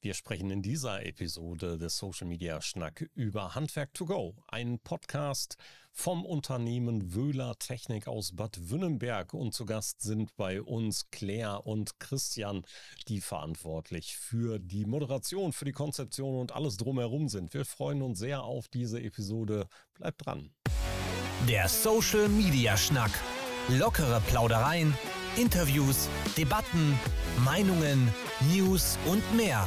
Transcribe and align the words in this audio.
Wir 0.00 0.14
sprechen 0.14 0.48
in 0.52 0.62
dieser 0.62 1.04
Episode 1.04 1.76
des 1.76 1.96
Social 1.96 2.28
Media 2.28 2.62
Schnack 2.62 3.10
über 3.14 3.56
Handwerk 3.56 3.92
to 3.94 4.06
Go, 4.06 4.36
ein 4.46 4.78
Podcast 4.78 5.56
vom 5.90 6.24
Unternehmen 6.24 7.16
Wöhler 7.16 7.56
Technik 7.58 8.06
aus 8.06 8.36
Bad 8.36 8.70
Wünnenberg. 8.70 9.34
Und 9.34 9.54
zu 9.54 9.66
Gast 9.66 10.00
sind 10.00 10.36
bei 10.36 10.62
uns 10.62 11.10
Claire 11.10 11.66
und 11.66 11.98
Christian, 11.98 12.62
die 13.08 13.20
verantwortlich 13.20 14.16
für 14.16 14.60
die 14.60 14.84
Moderation, 14.84 15.52
für 15.52 15.64
die 15.64 15.72
Konzeption 15.72 16.38
und 16.38 16.52
alles 16.52 16.76
drumherum 16.76 17.28
sind. 17.28 17.52
Wir 17.52 17.64
freuen 17.64 18.00
uns 18.00 18.20
sehr 18.20 18.44
auf 18.44 18.68
diese 18.68 19.02
Episode. 19.02 19.66
Bleibt 19.94 20.24
dran. 20.24 20.52
Der 21.48 21.68
Social 21.68 22.28
Media 22.28 22.76
Schnack. 22.76 23.10
Lockere 23.68 24.20
Plaudereien, 24.28 24.96
Interviews, 25.36 26.08
Debatten, 26.36 26.96
Meinungen, 27.44 28.14
News 28.54 28.96
und 29.06 29.22
mehr. 29.36 29.66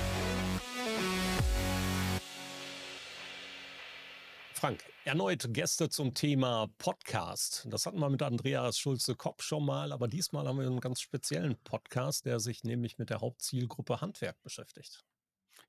Frank, 4.61 4.83
erneut 5.05 5.55
Gäste 5.55 5.89
zum 5.89 6.13
Thema 6.13 6.67
Podcast. 6.77 7.65
Das 7.71 7.87
hatten 7.87 7.97
wir 7.97 8.11
mit 8.11 8.21
Andreas 8.21 8.77
Schulze-Kopp 8.77 9.41
schon 9.41 9.65
mal, 9.65 9.91
aber 9.91 10.07
diesmal 10.07 10.47
haben 10.47 10.59
wir 10.59 10.67
einen 10.67 10.79
ganz 10.79 11.01
speziellen 11.01 11.57
Podcast, 11.63 12.27
der 12.27 12.39
sich 12.39 12.63
nämlich 12.63 12.99
mit 12.99 13.09
der 13.09 13.21
Hauptzielgruppe 13.21 14.01
Handwerk 14.01 14.39
beschäftigt. 14.43 15.03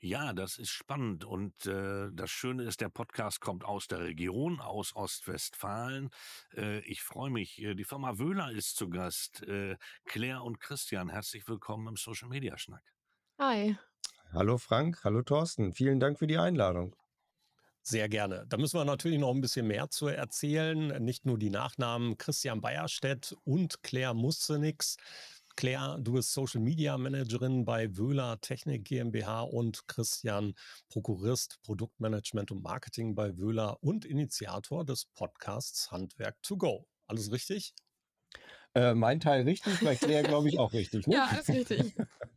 Ja, 0.00 0.34
das 0.34 0.58
ist 0.58 0.68
spannend 0.68 1.24
und 1.24 1.64
äh, 1.64 2.10
das 2.12 2.30
Schöne 2.30 2.64
ist, 2.64 2.82
der 2.82 2.90
Podcast 2.90 3.40
kommt 3.40 3.64
aus 3.64 3.88
der 3.88 4.00
Region, 4.00 4.60
aus 4.60 4.94
Ostwestfalen. 4.94 6.10
Äh, 6.54 6.80
ich 6.80 7.02
freue 7.02 7.30
mich. 7.30 7.62
Äh, 7.62 7.74
die 7.74 7.84
Firma 7.84 8.18
Wöhler 8.18 8.50
ist 8.50 8.76
zu 8.76 8.90
Gast. 8.90 9.42
Äh, 9.44 9.78
Claire 10.04 10.42
und 10.42 10.60
Christian, 10.60 11.08
herzlich 11.08 11.48
willkommen 11.48 11.88
im 11.88 11.96
Social 11.96 12.28
Media 12.28 12.58
Schnack. 12.58 12.84
Hi. 13.38 13.74
Hallo 14.34 14.58
Frank, 14.58 15.02
hallo 15.02 15.22
Thorsten. 15.22 15.72
Vielen 15.72 15.98
Dank 15.98 16.18
für 16.18 16.26
die 16.26 16.36
Einladung. 16.36 16.94
Sehr 17.84 18.08
gerne. 18.08 18.46
Da 18.48 18.56
müssen 18.56 18.78
wir 18.78 18.84
natürlich 18.84 19.18
noch 19.18 19.34
ein 19.34 19.40
bisschen 19.40 19.66
mehr 19.66 19.90
zu 19.90 20.06
erzählen. 20.06 21.02
Nicht 21.02 21.26
nur 21.26 21.36
die 21.36 21.50
Nachnamen 21.50 22.16
Christian 22.16 22.60
Bayerstedt 22.60 23.34
und 23.44 23.82
Claire 23.82 24.14
Muszenix. 24.14 24.96
Claire, 25.56 25.98
du 26.00 26.12
bist 26.12 26.32
Social 26.32 26.60
Media 26.60 26.96
Managerin 26.96 27.64
bei 27.64 27.96
Wöhler 27.96 28.40
Technik 28.40 28.84
GmbH 28.84 29.42
und 29.42 29.86
Christian 29.86 30.54
Prokurist 30.88 31.58
Produktmanagement 31.62 32.52
und 32.52 32.62
Marketing 32.62 33.14
bei 33.14 33.36
Wöhler 33.36 33.76
und 33.82 34.04
Initiator 34.04 34.84
des 34.84 35.06
Podcasts 35.06 35.90
Handwerk 35.90 36.40
to 36.42 36.56
Go. 36.56 36.86
Alles 37.06 37.32
richtig? 37.32 37.74
Äh, 38.74 38.94
mein 38.94 39.20
Teil 39.20 39.42
richtig, 39.42 39.80
bei 39.80 39.96
Claire 39.96 40.22
glaube 40.22 40.48
ich 40.48 40.58
auch 40.58 40.72
richtig. 40.72 41.06
Ne? 41.06 41.16
Ja, 41.16 41.36
ist 41.38 41.48
richtig. 41.48 41.94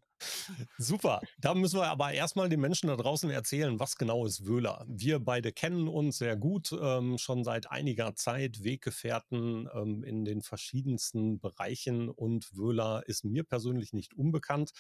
Super. 0.78 1.22
Da 1.40 1.54
müssen 1.54 1.80
wir 1.80 1.88
aber 1.88 2.12
erstmal 2.14 2.50
den 2.50 2.60
Menschen 2.62 2.88
da 2.88 2.96
draußen 2.96 3.30
erzählen, 3.30 3.80
was 3.80 3.98
genau 3.98 4.26
ist 4.26 4.46
Wöhler. 4.46 4.86
Wir 4.88 5.20
beide 5.20 5.52
kennen 5.52 5.88
uns 5.88 6.18
sehr 6.18 6.36
gut, 6.36 6.72
ähm, 6.80 7.18
schon 7.18 7.44
seit 7.44 7.72
einiger 7.72 8.16
Zeit, 8.16 8.64
Weggefährten 8.64 9.70
ähm, 9.74 10.04
in 10.04 10.26
den 10.26 10.42
verschiedensten 10.42 11.40
Bereichen 11.40 12.10
und 12.10 12.56
Wöhler 12.56 13.04
ist 13.08 13.26
mir 13.26 13.44
persönlich 13.44 13.94
nicht 13.94 14.14
unbekannt. 14.14 14.72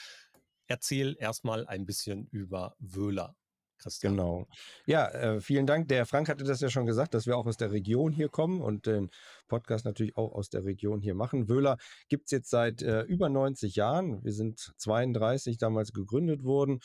Erzähl 0.67 1.15
erstmal 1.19 1.67
ein 1.67 1.85
bisschen 1.85 2.27
über 2.27 2.75
Wöhler. 2.79 3.35
Christian. 3.77 4.15
Genau. 4.15 4.47
Ja, 4.85 5.07
äh, 5.09 5.41
vielen 5.41 5.65
Dank. 5.65 5.87
Der 5.87 6.05
Frank 6.05 6.29
hatte 6.29 6.43
das 6.43 6.61
ja 6.61 6.69
schon 6.69 6.85
gesagt, 6.85 7.13
dass 7.13 7.25
wir 7.25 7.37
auch 7.37 7.45
aus 7.45 7.57
der 7.57 7.71
Region 7.71 8.11
hier 8.11 8.29
kommen 8.29 8.61
und 8.61 8.85
den 8.85 9.09
Podcast 9.47 9.85
natürlich 9.85 10.17
auch 10.17 10.33
aus 10.33 10.49
der 10.49 10.65
Region 10.65 11.01
hier 11.01 11.15
machen. 11.15 11.49
Wöhler 11.49 11.77
gibt 12.09 12.25
es 12.25 12.31
jetzt 12.31 12.49
seit 12.49 12.81
äh, 12.81 13.01
über 13.01 13.29
90 13.29 13.75
Jahren. 13.75 14.23
Wir 14.23 14.33
sind 14.33 14.73
32 14.77 15.57
damals 15.57 15.91
gegründet 15.93 16.43
worden. 16.43 16.79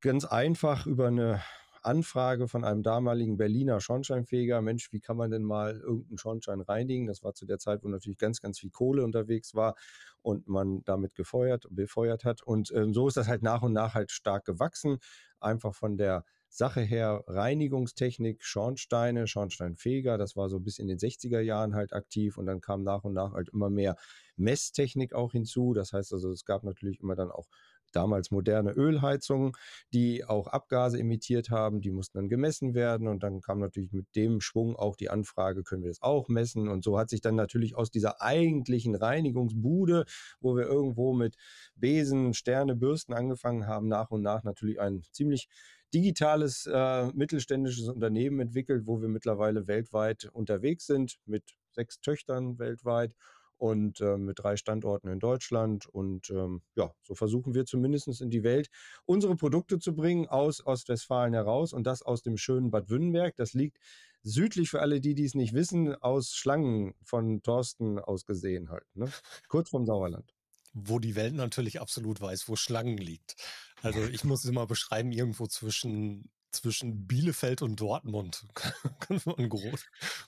Ganz 0.00 0.24
einfach 0.24 0.86
über 0.86 1.06
eine 1.06 1.42
Anfrage 1.82 2.48
von 2.48 2.64
einem 2.64 2.82
damaligen 2.82 3.36
Berliner 3.36 3.80
Schornsteinfeger, 3.80 4.62
Mensch, 4.62 4.92
wie 4.92 5.00
kann 5.00 5.16
man 5.16 5.30
denn 5.30 5.42
mal 5.42 5.80
irgendeinen 5.80 6.18
Schornstein 6.18 6.60
reinigen? 6.60 7.06
Das 7.06 7.22
war 7.22 7.34
zu 7.34 7.46
der 7.46 7.58
Zeit, 7.58 7.82
wo 7.82 7.88
natürlich 7.88 8.18
ganz, 8.18 8.40
ganz 8.40 8.58
viel 8.58 8.70
Kohle 8.70 9.04
unterwegs 9.04 9.54
war 9.54 9.74
und 10.22 10.48
man 10.48 10.82
damit 10.84 11.14
gefeuert, 11.14 11.66
befeuert 11.70 12.24
hat. 12.24 12.42
Und 12.42 12.70
äh, 12.70 12.86
so 12.92 13.08
ist 13.08 13.16
das 13.16 13.28
halt 13.28 13.42
nach 13.42 13.62
und 13.62 13.72
nach 13.72 13.94
halt 13.94 14.10
stark 14.10 14.44
gewachsen 14.44 14.98
einfach 15.40 15.74
von 15.74 15.96
der 15.96 16.24
Sache 16.48 16.82
her 16.82 17.24
Reinigungstechnik, 17.28 18.44
Schornsteine, 18.44 19.26
Schornsteinfeger, 19.26 20.18
das 20.18 20.36
war 20.36 20.50
so 20.50 20.60
bis 20.60 20.78
in 20.78 20.86
den 20.86 20.98
60er 20.98 21.40
Jahren 21.40 21.74
halt 21.74 21.94
aktiv 21.94 22.36
und 22.36 22.44
dann 22.44 22.60
kam 22.60 22.82
nach 22.82 23.04
und 23.04 23.14
nach 23.14 23.32
halt 23.32 23.48
immer 23.48 23.70
mehr 23.70 23.96
Messtechnik 24.36 25.14
auch 25.14 25.32
hinzu. 25.32 25.72
Das 25.72 25.94
heißt 25.94 26.12
also, 26.12 26.30
es 26.30 26.44
gab 26.44 26.62
natürlich 26.62 27.00
immer 27.00 27.16
dann 27.16 27.30
auch 27.30 27.46
damals 27.92 28.30
moderne 28.30 28.72
Ölheizungen, 28.72 29.52
die 29.92 30.24
auch 30.24 30.46
Abgase 30.46 30.98
emittiert 30.98 31.50
haben, 31.50 31.80
die 31.80 31.90
mussten 31.90 32.18
dann 32.18 32.28
gemessen 32.28 32.74
werden 32.74 33.08
und 33.08 33.22
dann 33.22 33.40
kam 33.40 33.58
natürlich 33.58 33.92
mit 33.92 34.06
dem 34.16 34.40
Schwung 34.40 34.76
auch 34.76 34.96
die 34.96 35.10
Anfrage, 35.10 35.62
können 35.62 35.82
wir 35.82 35.90
das 35.90 36.02
auch 36.02 36.28
messen? 36.28 36.68
Und 36.68 36.84
so 36.84 36.98
hat 36.98 37.10
sich 37.10 37.20
dann 37.20 37.34
natürlich 37.34 37.76
aus 37.76 37.90
dieser 37.90 38.20
eigentlichen 38.20 38.94
Reinigungsbude, 38.94 40.04
wo 40.40 40.56
wir 40.56 40.64
irgendwo 40.64 41.12
mit 41.12 41.36
Besen, 41.76 42.34
Sterne, 42.34 42.76
Bürsten 42.76 43.12
angefangen 43.12 43.66
haben, 43.66 43.88
nach 43.88 44.10
und 44.10 44.22
nach 44.22 44.44
natürlich 44.44 44.80
ein 44.80 45.02
ziemlich 45.12 45.48
digitales 45.94 46.66
äh, 46.66 47.06
mittelständisches 47.12 47.88
Unternehmen 47.88 48.40
entwickelt, 48.40 48.86
wo 48.86 49.00
wir 49.00 49.08
mittlerweile 49.08 49.66
weltweit 49.66 50.24
unterwegs 50.32 50.86
sind 50.86 51.18
mit 51.26 51.44
sechs 51.72 52.00
Töchtern 52.00 52.58
weltweit 52.58 53.14
und 53.62 54.00
äh, 54.00 54.18
mit 54.18 54.40
drei 54.40 54.56
Standorten 54.56 55.06
in 55.06 55.20
Deutschland. 55.20 55.86
Und 55.86 56.30
ähm, 56.30 56.62
ja, 56.74 56.92
so 57.00 57.14
versuchen 57.14 57.54
wir 57.54 57.64
zumindest 57.64 58.20
in 58.20 58.28
die 58.28 58.42
Welt 58.42 58.68
unsere 59.04 59.36
Produkte 59.36 59.78
zu 59.78 59.94
bringen 59.94 60.26
aus 60.26 60.66
Ostwestfalen 60.66 61.32
heraus 61.32 61.72
und 61.72 61.86
das 61.86 62.02
aus 62.02 62.22
dem 62.22 62.36
schönen 62.36 62.72
Bad 62.72 62.90
Wünnenberg. 62.90 63.36
Das 63.36 63.54
liegt 63.54 63.78
südlich 64.24 64.68
für 64.68 64.80
alle, 64.80 65.00
die 65.00 65.14
dies 65.14 65.36
nicht 65.36 65.52
wissen, 65.54 65.94
aus 65.94 66.34
Schlangen 66.34 66.94
von 67.04 67.40
Thorsten 67.42 68.00
aus 68.00 68.26
gesehen 68.26 68.68
halt. 68.68 68.84
Ne? 68.94 69.12
Kurz 69.46 69.70
vom 69.70 69.86
Sauerland. 69.86 70.34
Wo 70.74 70.98
die 70.98 71.14
Welt 71.14 71.34
natürlich 71.34 71.80
absolut 71.80 72.20
weiß, 72.20 72.48
wo 72.48 72.56
Schlangen 72.56 72.96
liegt. 72.96 73.36
Also 73.80 74.02
ich 74.02 74.24
muss 74.24 74.42
es 74.42 74.50
immer 74.50 74.66
beschreiben, 74.66 75.12
irgendwo 75.12 75.46
zwischen 75.46 76.32
zwischen 76.52 77.06
Bielefeld 77.06 77.62
und 77.62 77.80
Dortmund. 77.80 78.46
Können 79.00 79.20
wir 79.24 79.48
grob, 79.48 79.80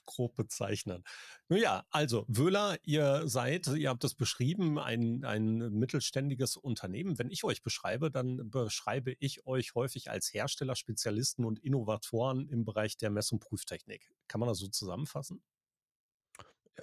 grob 0.07 0.35
bezeichnen. 0.37 1.05
Ja, 1.49 1.85
also 1.91 2.25
Wöhler, 2.29 2.79
ihr 2.85 3.29
seid, 3.29 3.67
ihr 3.69 3.91
habt 3.91 4.05
es 4.05 4.15
beschrieben, 4.15 4.79
ein, 4.79 5.25
ein 5.25 5.59
mittelständiges 5.73 6.57
Unternehmen. 6.57 7.19
Wenn 7.19 7.31
ich 7.31 7.45
euch 7.45 7.63
beschreibe, 7.63 8.11
dann 8.11 8.51
beschreibe 8.51 9.15
ich 9.21 9.47
euch 9.47 9.75
häufig 9.75 10.11
als 10.11 10.33
Hersteller, 10.33 10.75
Spezialisten 10.75 11.45
und 11.45 11.59
Innovatoren 11.59 12.49
im 12.49 12.65
Bereich 12.65 12.97
der 12.97 13.11
Mess- 13.11 13.33
und 13.33 13.41
Prüftechnik. 13.41 14.11
Kann 14.27 14.41
man 14.41 14.49
das 14.49 14.59
so 14.59 14.69
zusammenfassen? 14.69 15.43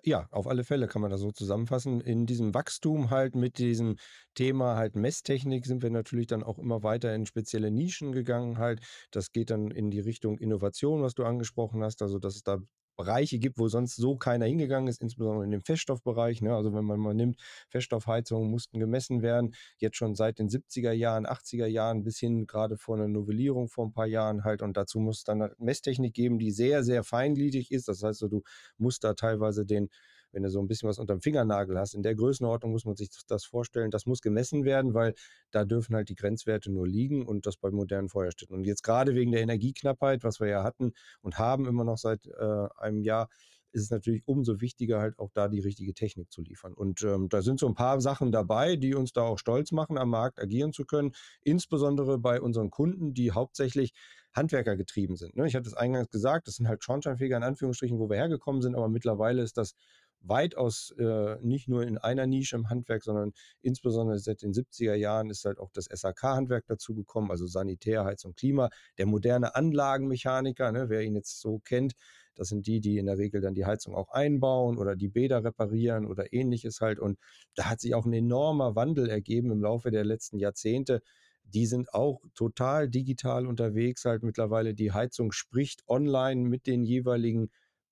Ja, 0.03 0.27
auf 0.31 0.47
alle 0.47 0.63
Fälle 0.63 0.87
kann 0.87 1.01
man 1.01 1.11
das 1.11 1.19
so 1.21 1.31
zusammenfassen. 1.31 1.99
In 2.01 2.25
diesem 2.25 2.53
Wachstum 2.53 3.09
halt 3.09 3.35
mit 3.35 3.57
diesem 3.57 3.97
Thema 4.35 4.75
halt 4.77 4.95
Messtechnik 4.95 5.65
sind 5.65 5.83
wir 5.83 5.89
natürlich 5.89 6.27
dann 6.27 6.43
auch 6.43 6.57
immer 6.59 6.81
weiter 6.83 7.13
in 7.13 7.25
spezielle 7.25 7.71
Nischen 7.71 8.11
gegangen 8.13 8.57
halt. 8.57 8.81
Das 9.11 9.31
geht 9.31 9.49
dann 9.49 9.69
in 9.69 9.91
die 9.91 9.99
Richtung 9.99 10.37
Innovation, 10.37 11.01
was 11.01 11.13
du 11.13 11.23
angesprochen 11.25 11.83
hast, 11.83 12.01
also 12.01 12.19
dass 12.19 12.35
es 12.35 12.43
da 12.43 12.59
Bereiche 12.95 13.39
gibt, 13.39 13.57
wo 13.57 13.67
sonst 13.67 13.95
so 13.95 14.15
keiner 14.15 14.45
hingegangen 14.45 14.87
ist, 14.87 15.01
insbesondere 15.01 15.43
in 15.43 15.51
dem 15.51 15.61
Feststoffbereich. 15.61 16.41
Ne? 16.41 16.55
Also 16.55 16.73
wenn 16.73 16.85
man 16.85 16.99
mal 16.99 17.13
nimmt, 17.13 17.39
Feststoffheizungen 17.69 18.49
mussten 18.49 18.79
gemessen 18.79 19.21
werden, 19.21 19.55
jetzt 19.77 19.97
schon 19.97 20.15
seit 20.15 20.39
den 20.39 20.49
70er 20.49 20.91
Jahren, 20.91 21.25
80er 21.25 21.65
Jahren 21.67 22.03
bis 22.03 22.19
hin 22.19 22.47
gerade 22.47 22.77
vor 22.77 22.95
einer 22.95 23.07
Novellierung 23.07 23.67
vor 23.67 23.85
ein 23.85 23.93
paar 23.93 24.07
Jahren 24.07 24.43
halt. 24.43 24.61
Und 24.61 24.77
dazu 24.77 24.99
muss 24.99 25.19
es 25.19 25.23
dann 25.23 25.49
Messtechnik 25.57 26.13
geben, 26.13 26.39
die 26.39 26.51
sehr, 26.51 26.83
sehr 26.83 27.03
feingliedrig 27.03 27.71
ist. 27.71 27.87
Das 27.87 28.03
heißt, 28.03 28.19
so, 28.19 28.27
du 28.27 28.43
musst 28.77 29.03
da 29.03 29.13
teilweise 29.13 29.65
den 29.65 29.89
wenn 30.31 30.43
du 30.43 30.49
so 30.49 30.59
ein 30.59 30.67
bisschen 30.67 30.89
was 30.89 30.99
unterm 30.99 31.21
Fingernagel 31.21 31.77
hast. 31.77 31.93
In 31.93 32.03
der 32.03 32.15
Größenordnung 32.15 32.71
muss 32.71 32.85
man 32.85 32.95
sich 32.95 33.09
das 33.27 33.45
vorstellen. 33.45 33.91
Das 33.91 34.05
muss 34.05 34.21
gemessen 34.21 34.65
werden, 34.65 34.93
weil 34.93 35.13
da 35.51 35.65
dürfen 35.65 35.95
halt 35.95 36.09
die 36.09 36.15
Grenzwerte 36.15 36.71
nur 36.71 36.87
liegen 36.87 37.25
und 37.25 37.45
das 37.45 37.57
bei 37.57 37.71
modernen 37.71 38.09
Feuerstätten. 38.09 38.55
Und 38.55 38.65
jetzt 38.65 38.83
gerade 38.83 39.15
wegen 39.15 39.31
der 39.31 39.41
Energieknappheit, 39.41 40.23
was 40.23 40.39
wir 40.39 40.47
ja 40.47 40.63
hatten 40.63 40.93
und 41.21 41.37
haben 41.37 41.65
immer 41.65 41.83
noch 41.83 41.97
seit 41.97 42.25
äh, 42.27 42.67
einem 42.77 43.03
Jahr, 43.03 43.29
ist 43.73 43.83
es 43.83 43.89
natürlich 43.89 44.23
umso 44.25 44.59
wichtiger, 44.61 44.99
halt 44.99 45.17
auch 45.19 45.29
da 45.33 45.47
die 45.47 45.59
richtige 45.59 45.93
Technik 45.93 46.31
zu 46.31 46.41
liefern. 46.41 46.73
Und 46.73 47.03
ähm, 47.03 47.29
da 47.29 47.41
sind 47.41 47.59
so 47.59 47.67
ein 47.67 47.73
paar 47.73 48.01
Sachen 48.01 48.31
dabei, 48.31 48.75
die 48.75 48.95
uns 48.95 49.13
da 49.13 49.21
auch 49.21 49.39
stolz 49.39 49.71
machen, 49.71 49.97
am 49.97 50.09
Markt 50.09 50.39
agieren 50.39 50.73
zu 50.73 50.85
können, 50.85 51.11
insbesondere 51.41 52.19
bei 52.19 52.41
unseren 52.41 52.69
Kunden, 52.69 53.13
die 53.13 53.31
hauptsächlich 53.31 53.93
Handwerker 54.33 54.75
getrieben 54.77 55.15
sind. 55.15 55.35
Ne? 55.35 55.47
Ich 55.47 55.55
hatte 55.55 55.67
es 55.67 55.73
eingangs 55.73 56.09
gesagt, 56.09 56.47
das 56.47 56.55
sind 56.55 56.67
halt 56.67 56.83
Schornsteinfeger 56.83 57.37
in 57.37 57.43
Anführungsstrichen, 57.43 57.99
wo 57.99 58.09
wir 58.09 58.17
hergekommen 58.17 58.61
sind, 58.61 58.75
aber 58.75 58.89
mittlerweile 58.89 59.41
ist 59.41 59.57
das 59.57 59.73
weitaus 60.21 60.93
äh, 60.97 61.37
nicht 61.41 61.67
nur 61.67 61.83
in 61.83 61.97
einer 61.97 62.27
Nische 62.27 62.55
im 62.55 62.69
Handwerk, 62.69 63.03
sondern 63.03 63.33
insbesondere 63.61 64.19
seit 64.19 64.41
den 64.41 64.53
70er 64.53 64.95
Jahren 64.95 65.29
ist 65.29 65.45
halt 65.45 65.59
auch 65.59 65.71
das 65.71 65.85
SAK-Handwerk 65.85 66.65
dazugekommen, 66.67 67.31
also 67.31 67.47
Sanitär, 67.47 68.05
Heizung, 68.05 68.33
Klima, 68.33 68.69
der 68.97 69.07
moderne 69.07 69.55
Anlagenmechaniker, 69.55 70.71
ne, 70.71 70.89
wer 70.89 71.01
ihn 71.01 71.15
jetzt 71.15 71.39
so 71.39 71.59
kennt, 71.59 71.93
das 72.35 72.49
sind 72.49 72.67
die, 72.67 72.79
die 72.79 72.97
in 72.97 73.05
der 73.05 73.17
Regel 73.17 73.41
dann 73.41 73.53
die 73.53 73.65
Heizung 73.65 73.95
auch 73.95 74.09
einbauen 74.09 74.77
oder 74.77 74.95
die 74.95 75.09
Bäder 75.09 75.43
reparieren 75.43 76.05
oder 76.05 76.33
ähnliches 76.33 76.81
halt. 76.81 76.99
Und 76.99 77.19
da 77.55 77.69
hat 77.69 77.81
sich 77.81 77.93
auch 77.93 78.05
ein 78.05 78.13
enormer 78.13 78.75
Wandel 78.75 79.09
ergeben 79.09 79.51
im 79.51 79.61
Laufe 79.61 79.91
der 79.91 80.05
letzten 80.05 80.39
Jahrzehnte. 80.39 81.01
Die 81.43 81.65
sind 81.65 81.93
auch 81.93 82.21
total 82.33 82.89
digital 82.89 83.45
unterwegs, 83.45 84.05
halt 84.05 84.23
mittlerweile. 84.23 84.73
Die 84.73 84.93
Heizung 84.93 85.31
spricht 85.31 85.83
online 85.87 86.47
mit 86.47 86.67
den 86.67 86.83
jeweiligen 86.83 87.51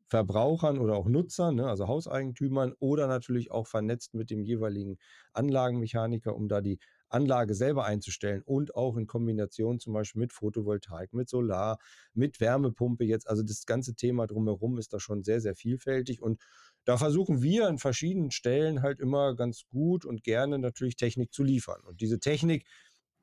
Verbrauchern 0.09 0.79
oder 0.79 0.95
auch 0.95 1.07
Nutzern, 1.07 1.55
ne, 1.55 1.67
also 1.67 1.87
Hauseigentümern 1.87 2.73
oder 2.79 3.07
natürlich 3.07 3.51
auch 3.51 3.67
vernetzt 3.67 4.13
mit 4.15 4.29
dem 4.31 4.43
jeweiligen 4.43 4.97
Anlagenmechaniker, 5.33 6.35
um 6.35 6.47
da 6.47 6.61
die 6.61 6.79
Anlage 7.09 7.53
selber 7.55 7.85
einzustellen 7.85 8.41
und 8.43 8.75
auch 8.75 8.97
in 8.97 9.07
Kombination 9.07 9.79
zum 9.79 9.93
Beispiel 9.93 10.19
mit 10.21 10.33
Photovoltaik, 10.33 11.13
mit 11.13 11.29
Solar, 11.29 11.77
mit 12.13 12.39
Wärmepumpe 12.39 13.03
jetzt. 13.03 13.27
Also 13.29 13.43
das 13.43 13.65
ganze 13.65 13.95
Thema 13.95 14.27
drumherum 14.27 14.77
ist 14.77 14.93
da 14.93 14.99
schon 14.99 15.23
sehr, 15.23 15.41
sehr 15.41 15.55
vielfältig 15.55 16.21
und 16.21 16.41
da 16.85 16.97
versuchen 16.97 17.41
wir 17.41 17.67
an 17.67 17.77
verschiedenen 17.77 18.31
Stellen 18.31 18.81
halt 18.81 18.99
immer 18.99 19.35
ganz 19.35 19.63
gut 19.69 20.05
und 20.05 20.23
gerne 20.23 20.59
natürlich 20.59 20.95
Technik 20.95 21.33
zu 21.33 21.43
liefern. 21.43 21.81
Und 21.83 22.01
diese 22.01 22.19
Technik 22.19 22.65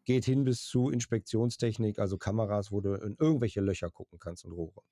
geht 0.05 0.25
hin 0.25 0.45
bis 0.45 0.63
zu 0.65 0.91
Inspektionstechnik, 0.91 1.99
also 1.99 2.17
Kameras, 2.19 2.71
wo 2.73 2.81
du 2.81 2.95
in 2.95 3.17
irgendwelche 3.19 3.61
Löcher 3.61 3.91
gucken 3.91 4.19
kannst 4.19 4.45
und 4.45 4.53
Rohre. 4.53 4.83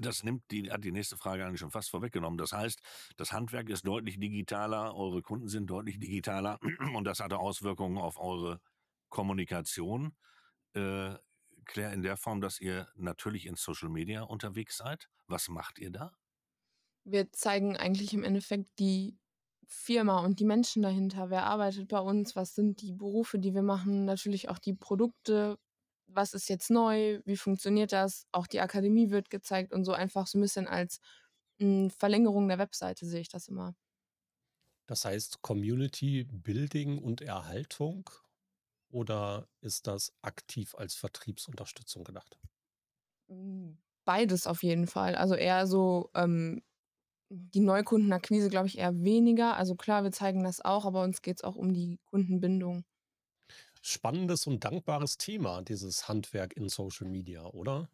Das 0.00 0.22
nimmt 0.22 0.42
die, 0.50 0.70
hat 0.70 0.84
die 0.84 0.92
nächste 0.92 1.16
Frage 1.16 1.44
eigentlich 1.44 1.60
schon 1.60 1.70
fast 1.70 1.90
vorweggenommen. 1.90 2.38
Das 2.38 2.52
heißt, 2.52 2.80
das 3.16 3.32
Handwerk 3.32 3.68
ist 3.68 3.86
deutlich 3.86 4.18
digitaler, 4.18 4.94
eure 4.94 5.22
Kunden 5.22 5.48
sind 5.48 5.68
deutlich 5.68 5.98
digitaler 5.98 6.58
und 6.94 7.04
das 7.04 7.20
hatte 7.20 7.38
Auswirkungen 7.38 7.98
auf 7.98 8.18
eure 8.18 8.60
Kommunikation. 9.08 10.14
Äh, 10.74 11.14
Claire, 11.64 11.92
in 11.92 12.02
der 12.02 12.16
Form, 12.16 12.40
dass 12.40 12.60
ihr 12.60 12.88
natürlich 12.96 13.46
in 13.46 13.56
Social 13.56 13.90
Media 13.90 14.22
unterwegs 14.22 14.78
seid. 14.78 15.08
Was 15.26 15.48
macht 15.48 15.78
ihr 15.78 15.90
da? 15.90 16.12
Wir 17.04 17.30
zeigen 17.32 17.76
eigentlich 17.76 18.14
im 18.14 18.24
Endeffekt 18.24 18.78
die 18.78 19.18
Firma 19.66 20.20
und 20.20 20.40
die 20.40 20.44
Menschen 20.44 20.82
dahinter. 20.82 21.30
Wer 21.30 21.44
arbeitet 21.44 21.88
bei 21.88 22.00
uns? 22.00 22.34
Was 22.36 22.54
sind 22.54 22.80
die 22.80 22.92
Berufe, 22.92 23.38
die 23.38 23.54
wir 23.54 23.62
machen? 23.62 24.06
Natürlich 24.06 24.48
auch 24.48 24.58
die 24.58 24.74
Produkte, 24.74 25.58
was 26.08 26.34
ist 26.34 26.48
jetzt 26.48 26.70
neu, 26.70 27.20
wie 27.26 27.36
funktioniert 27.36 27.92
das? 27.92 28.26
Auch 28.32 28.46
die 28.48 28.60
Akademie 28.60 29.10
wird 29.10 29.30
gezeigt 29.30 29.72
und 29.74 29.84
so 29.84 29.92
einfach 29.92 30.26
so 30.26 30.38
ein 30.38 30.42
bisschen 30.42 30.68
als 30.68 31.00
hm, 31.60 31.90
Verlängerung 31.90 32.48
der 32.48 32.58
Webseite 32.58 33.06
sehe 33.06 33.20
ich 33.20 33.28
das 33.30 33.48
immer. 33.48 33.74
Das 34.86 35.04
heißt 35.04 35.40
Community 35.42 36.24
Building 36.24 36.98
und 36.98 37.20
Erhaltung 37.20 38.10
oder 38.88 39.48
ist 39.60 39.86
das 39.86 40.14
aktiv 40.22 40.74
als 40.74 40.94
Vertriebsunterstützung 40.96 42.04
gedacht? 42.04 42.40
Hm, 43.28 43.78
beides 44.04 44.46
auf 44.46 44.62
jeden 44.62 44.86
Fall. 44.86 45.14
Also 45.14 45.34
eher 45.34 45.66
so 45.66 46.10
ähm, 46.14 46.62
die 47.30 47.60
Neukundenakquise, 47.60 48.50
glaube 48.50 48.68
ich, 48.68 48.78
eher 48.78 49.02
weniger. 49.02 49.56
Also 49.56 49.76
klar, 49.76 50.04
wir 50.04 50.12
zeigen 50.12 50.44
das 50.44 50.62
auch, 50.64 50.86
aber 50.86 51.02
uns 51.04 51.22
geht 51.22 51.38
es 51.38 51.44
auch 51.44 51.56
um 51.56 51.74
die 51.74 52.00
Kundenbindung 52.06 52.84
spannendes 53.82 54.46
und 54.46 54.64
dankbares 54.64 55.18
Thema, 55.18 55.62
dieses 55.62 56.08
Handwerk 56.08 56.56
in 56.56 56.68
Social 56.68 57.08
Media, 57.08 57.46
oder? 57.46 57.88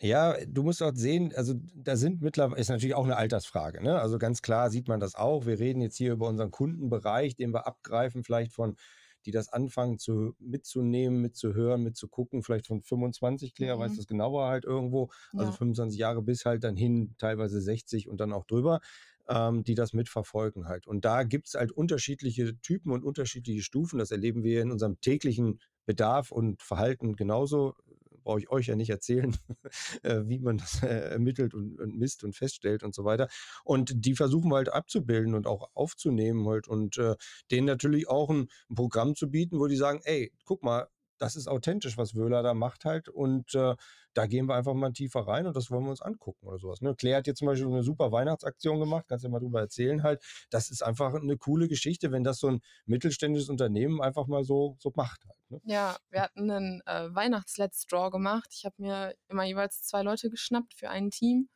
Ja, 0.00 0.36
du 0.46 0.64
musst 0.64 0.82
auch 0.82 0.92
sehen, 0.94 1.32
also 1.36 1.54
da 1.74 1.96
sind 1.96 2.20
mittlerweile, 2.20 2.60
ist 2.60 2.68
natürlich 2.68 2.94
auch 2.94 3.04
eine 3.04 3.16
Altersfrage, 3.16 3.82
ne? 3.82 4.00
Also 4.00 4.18
ganz 4.18 4.42
klar 4.42 4.70
sieht 4.70 4.88
man 4.88 4.98
das 4.98 5.14
auch. 5.14 5.46
Wir 5.46 5.60
reden 5.60 5.80
jetzt 5.80 5.96
hier 5.96 6.12
über 6.12 6.28
unseren 6.28 6.50
Kundenbereich, 6.50 7.36
den 7.36 7.52
wir 7.54 7.66
abgreifen, 7.66 8.24
vielleicht 8.24 8.52
von, 8.52 8.76
die 9.24 9.30
das 9.30 9.48
anfangen 9.48 9.98
zu, 9.98 10.34
mitzunehmen, 10.40 11.20
mitzuhören, 11.20 11.82
mitzugucken, 11.82 12.42
vielleicht 12.42 12.66
von 12.66 12.82
25, 12.82 13.54
Claire, 13.54 13.76
mhm. 13.76 13.80
weiß 13.80 13.96
das 13.96 14.06
genauer 14.06 14.48
halt 14.48 14.64
irgendwo, 14.64 15.10
also 15.32 15.52
ja. 15.52 15.56
25 15.56 15.98
Jahre 15.98 16.22
bis 16.22 16.44
halt 16.44 16.64
dann 16.64 16.76
hin, 16.76 17.14
teilweise 17.18 17.60
60 17.60 18.08
und 18.08 18.18
dann 18.18 18.32
auch 18.32 18.46
drüber 18.46 18.80
ähm, 19.28 19.64
die 19.64 19.74
das 19.74 19.92
mitverfolgen 19.92 20.66
halt. 20.66 20.86
Und 20.86 21.04
da 21.04 21.22
gibt 21.22 21.48
es 21.48 21.54
halt 21.54 21.72
unterschiedliche 21.72 22.58
Typen 22.60 22.92
und 22.92 23.04
unterschiedliche 23.04 23.62
Stufen. 23.62 23.98
Das 23.98 24.10
erleben 24.10 24.42
wir 24.42 24.62
in 24.62 24.70
unserem 24.70 25.00
täglichen 25.00 25.60
Bedarf 25.86 26.30
und 26.30 26.62
Verhalten 26.62 27.16
genauso. 27.16 27.74
Brauche 28.22 28.40
ich 28.40 28.50
euch 28.50 28.68
ja 28.68 28.76
nicht 28.76 28.88
erzählen, 28.88 29.36
äh, 30.02 30.22
wie 30.24 30.38
man 30.38 30.56
das 30.56 30.82
äh, 30.82 31.10
ermittelt 31.10 31.52
und, 31.52 31.78
und, 31.78 31.94
misst 31.96 32.24
und 32.24 32.34
feststellt 32.34 32.82
und 32.82 32.94
so 32.94 33.04
weiter. 33.04 33.28
Und 33.64 33.92
die 33.94 34.14
versuchen 34.14 34.50
wir 34.50 34.56
halt 34.56 34.72
abzubilden 34.72 35.34
und 35.34 35.46
auch 35.46 35.68
aufzunehmen 35.74 36.46
halt 36.48 36.66
und 36.66 36.96
äh, 36.96 37.16
denen 37.50 37.66
natürlich 37.66 38.08
auch 38.08 38.30
ein, 38.30 38.48
ein 38.70 38.74
Programm 38.76 39.14
zu 39.14 39.30
bieten, 39.30 39.58
wo 39.58 39.66
die 39.66 39.76
sagen, 39.76 40.00
ey, 40.04 40.32
guck 40.46 40.62
mal, 40.62 40.88
das 41.18 41.36
ist 41.36 41.48
authentisch, 41.48 41.96
was 41.96 42.14
Wöhler 42.14 42.42
da 42.42 42.54
macht 42.54 42.84
halt. 42.84 43.08
Und 43.08 43.54
äh, 43.54 43.74
da 44.14 44.26
gehen 44.26 44.46
wir 44.46 44.54
einfach 44.54 44.74
mal 44.74 44.92
tiefer 44.92 45.26
rein 45.26 45.46
und 45.46 45.56
das 45.56 45.70
wollen 45.70 45.84
wir 45.84 45.90
uns 45.90 46.00
angucken 46.00 46.46
oder 46.46 46.58
sowas. 46.58 46.80
Ne? 46.80 46.94
Claire 46.94 47.18
hat 47.18 47.26
jetzt 47.26 47.38
zum 47.38 47.46
Beispiel 47.46 47.66
eine 47.68 47.82
super 47.82 48.12
Weihnachtsaktion 48.12 48.80
gemacht, 48.80 49.06
kannst 49.08 49.24
du 49.24 49.28
ja 49.28 49.32
mal 49.32 49.40
drüber 49.40 49.60
erzählen 49.60 50.02
halt. 50.02 50.22
Das 50.50 50.70
ist 50.70 50.82
einfach 50.82 51.14
eine 51.14 51.36
coole 51.36 51.68
Geschichte, 51.68 52.12
wenn 52.12 52.24
das 52.24 52.38
so 52.38 52.48
ein 52.48 52.60
mittelständisches 52.86 53.48
Unternehmen 53.48 54.00
einfach 54.00 54.26
mal 54.26 54.44
so, 54.44 54.76
so 54.78 54.92
macht 54.94 55.24
halt. 55.26 55.38
Ne? 55.50 55.60
Ja, 55.64 55.96
wir 56.10 56.22
hatten 56.22 56.50
einen 56.50 56.80
äh, 56.86 57.14
Weihnachts-Let's 57.14 57.86
Draw 57.86 58.10
gemacht. 58.10 58.50
Ich 58.52 58.64
habe 58.64 58.76
mir 58.78 59.14
immer 59.28 59.44
jeweils 59.44 59.82
zwei 59.82 60.02
Leute 60.02 60.30
geschnappt 60.30 60.74
für 60.74 60.90
ein 60.90 61.10
Team 61.10 61.48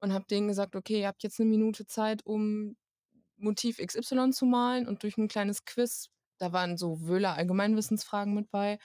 und 0.00 0.12
habe 0.12 0.26
denen 0.28 0.48
gesagt, 0.48 0.76
okay, 0.76 1.00
ihr 1.00 1.06
habt 1.06 1.22
jetzt 1.22 1.40
eine 1.40 1.48
Minute 1.48 1.86
Zeit, 1.86 2.24
um 2.26 2.76
Motiv 3.36 3.78
XY 3.78 4.30
zu 4.30 4.46
malen 4.46 4.86
und 4.86 5.02
durch 5.02 5.16
ein 5.16 5.28
kleines 5.28 5.64
Quiz, 5.64 6.08
da 6.38 6.52
waren 6.52 6.76
so 6.76 7.06
Wöhler 7.06 7.34
Allgemeinwissensfragen 7.34 8.34
mit 8.34 8.50
bei, 8.50 8.78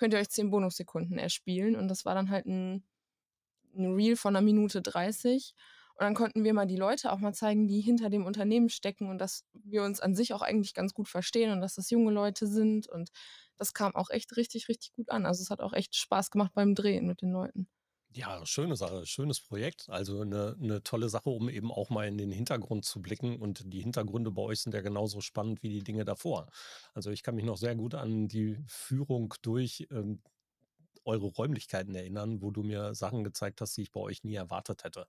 könnt 0.00 0.14
ihr 0.14 0.18
euch 0.18 0.30
10 0.30 0.50
Bonussekunden 0.50 1.18
erspielen. 1.18 1.76
Und 1.76 1.88
das 1.88 2.06
war 2.06 2.14
dann 2.14 2.30
halt 2.30 2.46
ein, 2.46 2.82
ein 3.76 3.94
Reel 3.94 4.16
von 4.16 4.34
einer 4.34 4.42
Minute 4.42 4.80
30. 4.80 5.54
Und 5.94 6.04
dann 6.04 6.14
konnten 6.14 6.42
wir 6.42 6.54
mal 6.54 6.66
die 6.66 6.78
Leute 6.78 7.12
auch 7.12 7.18
mal 7.18 7.34
zeigen, 7.34 7.68
die 7.68 7.82
hinter 7.82 8.08
dem 8.08 8.24
Unternehmen 8.24 8.70
stecken 8.70 9.10
und 9.10 9.18
dass 9.18 9.44
wir 9.52 9.82
uns 9.82 10.00
an 10.00 10.14
sich 10.14 10.32
auch 10.32 10.40
eigentlich 10.40 10.72
ganz 10.72 10.94
gut 10.94 11.06
verstehen 11.06 11.52
und 11.52 11.60
dass 11.60 11.74
das 11.74 11.90
junge 11.90 12.12
Leute 12.12 12.46
sind. 12.46 12.88
Und 12.88 13.10
das 13.58 13.74
kam 13.74 13.94
auch 13.94 14.08
echt 14.08 14.38
richtig, 14.38 14.68
richtig 14.70 14.94
gut 14.94 15.10
an. 15.10 15.26
Also 15.26 15.42
es 15.42 15.50
hat 15.50 15.60
auch 15.60 15.74
echt 15.74 15.94
Spaß 15.94 16.30
gemacht 16.30 16.52
beim 16.54 16.74
Drehen 16.74 17.06
mit 17.06 17.20
den 17.20 17.32
Leuten. 17.32 17.68
Ja, 18.12 18.44
schöne 18.44 18.74
Sache, 18.76 19.06
schönes 19.06 19.40
Projekt. 19.40 19.88
Also 19.88 20.20
eine, 20.22 20.56
eine 20.60 20.82
tolle 20.82 21.08
Sache, 21.08 21.30
um 21.30 21.48
eben 21.48 21.70
auch 21.70 21.90
mal 21.90 22.08
in 22.08 22.18
den 22.18 22.32
Hintergrund 22.32 22.84
zu 22.84 23.00
blicken. 23.00 23.38
Und 23.40 23.72
die 23.72 23.80
Hintergründe 23.80 24.32
bei 24.32 24.42
euch 24.42 24.60
sind 24.60 24.74
ja 24.74 24.80
genauso 24.80 25.20
spannend 25.20 25.62
wie 25.62 25.68
die 25.68 25.84
Dinge 25.84 26.04
davor. 26.04 26.48
Also 26.92 27.10
ich 27.10 27.22
kann 27.22 27.36
mich 27.36 27.44
noch 27.44 27.56
sehr 27.56 27.76
gut 27.76 27.94
an 27.94 28.26
die 28.26 28.58
Führung 28.66 29.34
durch 29.42 29.86
ähm, 29.92 30.22
eure 31.04 31.26
Räumlichkeiten 31.28 31.94
erinnern, 31.94 32.42
wo 32.42 32.50
du 32.50 32.62
mir 32.64 32.94
Sachen 32.94 33.24
gezeigt 33.24 33.60
hast, 33.60 33.76
die 33.76 33.82
ich 33.82 33.92
bei 33.92 34.00
euch 34.00 34.24
nie 34.24 34.34
erwartet 34.34 34.84
hätte. 34.84 35.06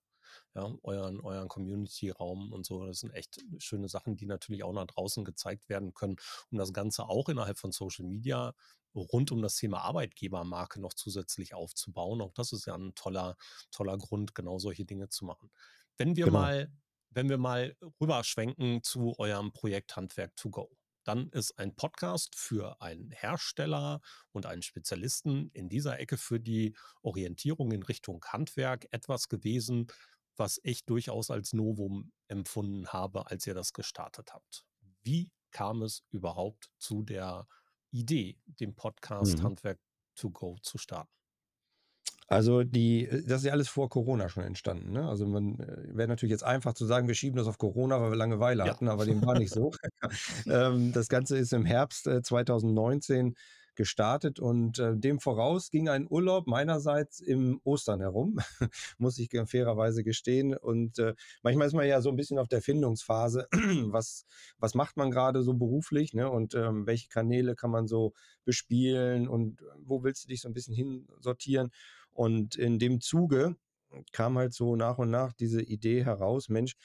Ja, 0.55 0.71
euren, 0.83 1.19
euren 1.19 1.47
Community-Raum 1.47 2.51
und 2.51 2.65
so. 2.65 2.85
Das 2.85 3.00
sind 3.00 3.11
echt 3.11 3.39
schöne 3.57 3.89
Sachen, 3.89 4.15
die 4.15 4.25
natürlich 4.25 4.63
auch 4.63 4.73
nach 4.73 4.88
draußen 4.88 5.23
gezeigt 5.23 5.69
werden 5.69 5.93
können, 5.93 6.17
um 6.51 6.57
das 6.57 6.73
Ganze 6.73 7.07
auch 7.07 7.29
innerhalb 7.29 7.57
von 7.57 7.71
Social 7.71 8.05
Media 8.05 8.53
rund 8.95 9.31
um 9.31 9.41
das 9.41 9.55
Thema 9.55 9.81
Arbeitgebermarke 9.81 10.81
noch 10.81 10.93
zusätzlich 10.93 11.53
aufzubauen. 11.53 12.21
Auch 12.21 12.33
das 12.33 12.51
ist 12.51 12.65
ja 12.65 12.75
ein 12.75 12.93
toller, 12.95 13.38
toller 13.71 13.97
Grund, 13.97 14.35
genau 14.35 14.59
solche 14.59 14.85
Dinge 14.85 15.09
zu 15.09 15.25
machen. 15.25 15.50
Wenn 15.97 16.15
wir 16.15 16.25
genau. 16.25 16.39
mal, 16.39 16.71
wenn 17.09 17.29
wir 17.29 17.38
mal 17.38 17.75
rüberschwenken 18.00 18.83
zu 18.83 19.17
eurem 19.17 19.53
Projekt 19.53 19.95
Handwerk 19.95 20.35
to 20.35 20.50
go, 20.50 20.69
dann 21.03 21.29
ist 21.29 21.57
ein 21.57 21.75
Podcast 21.75 22.35
für 22.35 22.79
einen 22.81 23.11
Hersteller 23.11 24.01
und 24.31 24.45
einen 24.45 24.61
Spezialisten 24.61 25.50
in 25.53 25.67
dieser 25.67 26.00
Ecke 26.00 26.17
für 26.17 26.39
die 26.39 26.75
Orientierung 27.01 27.71
in 27.71 27.83
Richtung 27.83 28.23
Handwerk 28.27 28.88
etwas 28.91 29.27
gewesen, 29.27 29.88
was 30.38 30.59
ich 30.63 30.85
durchaus 30.85 31.29
als 31.29 31.53
Novum 31.53 32.11
empfunden 32.27 32.88
habe, 32.88 33.29
als 33.29 33.45
ihr 33.47 33.53
das 33.53 33.73
gestartet 33.73 34.33
habt. 34.33 34.65
Wie 35.03 35.31
kam 35.51 35.81
es 35.81 36.03
überhaupt 36.09 36.69
zu 36.77 37.03
der 37.03 37.47
Idee, 37.91 38.38
den 38.45 38.75
Podcast 38.75 39.39
mhm. 39.39 39.43
Handwerk 39.43 39.79
to 40.15 40.29
go 40.29 40.57
zu 40.61 40.77
starten? 40.77 41.11
Also 42.31 42.63
die, 42.63 43.07
äh, 43.07 43.23
das 43.23 43.41
ist 43.41 43.47
ja 43.47 43.51
alles 43.51 43.67
vor 43.67 43.89
Corona 43.89 44.29
schon 44.29 44.45
entstanden. 44.45 44.93
Ne? 44.93 45.05
Also 45.07 45.25
man 45.27 45.59
äh, 45.59 45.97
wäre 45.97 46.07
natürlich 46.07 46.31
jetzt 46.31 46.45
einfach 46.45 46.73
zu 46.73 46.85
sagen, 46.85 47.09
wir 47.09 47.15
schieben 47.15 47.35
das 47.35 47.47
auf 47.47 47.57
Corona, 47.57 48.01
weil 48.01 48.11
wir 48.11 48.15
Langeweile 48.15 48.63
ja. 48.63 48.71
hatten, 48.71 48.88
aber 48.88 49.05
dem 49.05 49.25
war 49.25 49.38
nicht 49.38 49.53
so. 49.53 49.71
ähm, 50.45 50.93
das 50.93 51.09
Ganze 51.09 51.38
ist 51.38 51.51
im 51.51 51.65
Herbst 51.65 52.07
äh, 52.07 52.21
2019 52.21 53.35
gestartet 53.81 54.39
und 54.39 54.77
äh, 54.77 54.95
dem 54.95 55.19
voraus 55.19 55.71
ging 55.71 55.89
ein 55.89 56.05
Urlaub 56.07 56.45
meinerseits 56.45 57.19
im 57.19 57.59
Ostern 57.63 58.00
herum, 58.00 58.38
muss 59.00 59.17
ich 59.17 59.31
fairerweise 59.47 60.03
gestehen. 60.03 60.55
Und 60.55 61.00
äh, 61.00 61.15
manchmal 61.41 61.65
ist 61.65 61.73
man 61.73 61.88
ja 61.88 62.00
so 62.00 62.09
ein 62.09 62.15
bisschen 62.15 62.38
auf 62.38 62.47
der 62.47 62.61
Findungsphase, 62.61 63.47
was, 63.88 64.27
was 64.59 64.75
macht 64.75 64.97
man 64.97 65.09
gerade 65.09 65.41
so 65.41 65.55
beruflich 65.55 66.13
ne? 66.13 66.29
und 66.29 66.53
ähm, 66.53 66.85
welche 66.85 67.09
Kanäle 67.09 67.55
kann 67.55 67.71
man 67.71 67.88
so 67.88 68.13
bespielen 68.45 69.27
und 69.27 69.63
äh, 69.63 69.65
wo 69.79 70.03
willst 70.03 70.25
du 70.25 70.27
dich 70.27 70.41
so 70.41 70.47
ein 70.47 70.53
bisschen 70.53 70.75
hinsortieren. 70.75 71.71
Und 72.11 72.57
in 72.57 72.77
dem 72.77 73.01
Zuge 73.01 73.55
kam 74.11 74.38
halt 74.38 74.53
so 74.53 74.75
nach 74.75 75.00
und 75.00 75.09
nach 75.09 75.33
diese 75.33 75.63
Idee 75.63 76.05
heraus, 76.05 76.50
Mensch, 76.50 76.75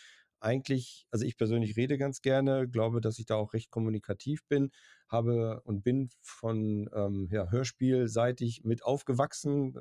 eigentlich, 0.40 1.06
also 1.10 1.24
ich 1.24 1.36
persönlich 1.36 1.76
rede 1.76 1.98
ganz 1.98 2.20
gerne, 2.20 2.68
glaube, 2.68 3.00
dass 3.00 3.18
ich 3.18 3.26
da 3.26 3.36
auch 3.36 3.52
recht 3.52 3.70
kommunikativ 3.70 4.44
bin, 4.48 4.70
habe 5.08 5.60
und 5.64 5.82
bin 5.82 6.10
von 6.20 6.90
ähm, 6.92 7.28
ja, 7.30 7.48
Hörspielseitig 7.50 8.64
mit 8.64 8.84
aufgewachsen. 8.84 9.74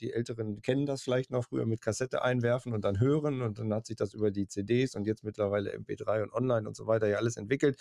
Die 0.00 0.12
Älteren 0.12 0.62
kennen 0.62 0.86
das 0.86 1.02
vielleicht 1.02 1.30
noch 1.30 1.44
früher 1.44 1.66
mit 1.66 1.82
Kassette 1.82 2.22
einwerfen 2.22 2.72
und 2.72 2.82
dann 2.84 2.98
hören 2.98 3.42
und 3.42 3.58
dann 3.58 3.72
hat 3.74 3.86
sich 3.86 3.96
das 3.96 4.14
über 4.14 4.30
die 4.30 4.48
CDs 4.48 4.94
und 4.94 5.06
jetzt 5.06 5.24
mittlerweile 5.24 5.74
MP3 5.76 6.22
und 6.22 6.32
online 6.32 6.66
und 6.66 6.76
so 6.76 6.86
weiter 6.86 7.06
ja 7.06 7.18
alles 7.18 7.36
entwickelt. 7.36 7.76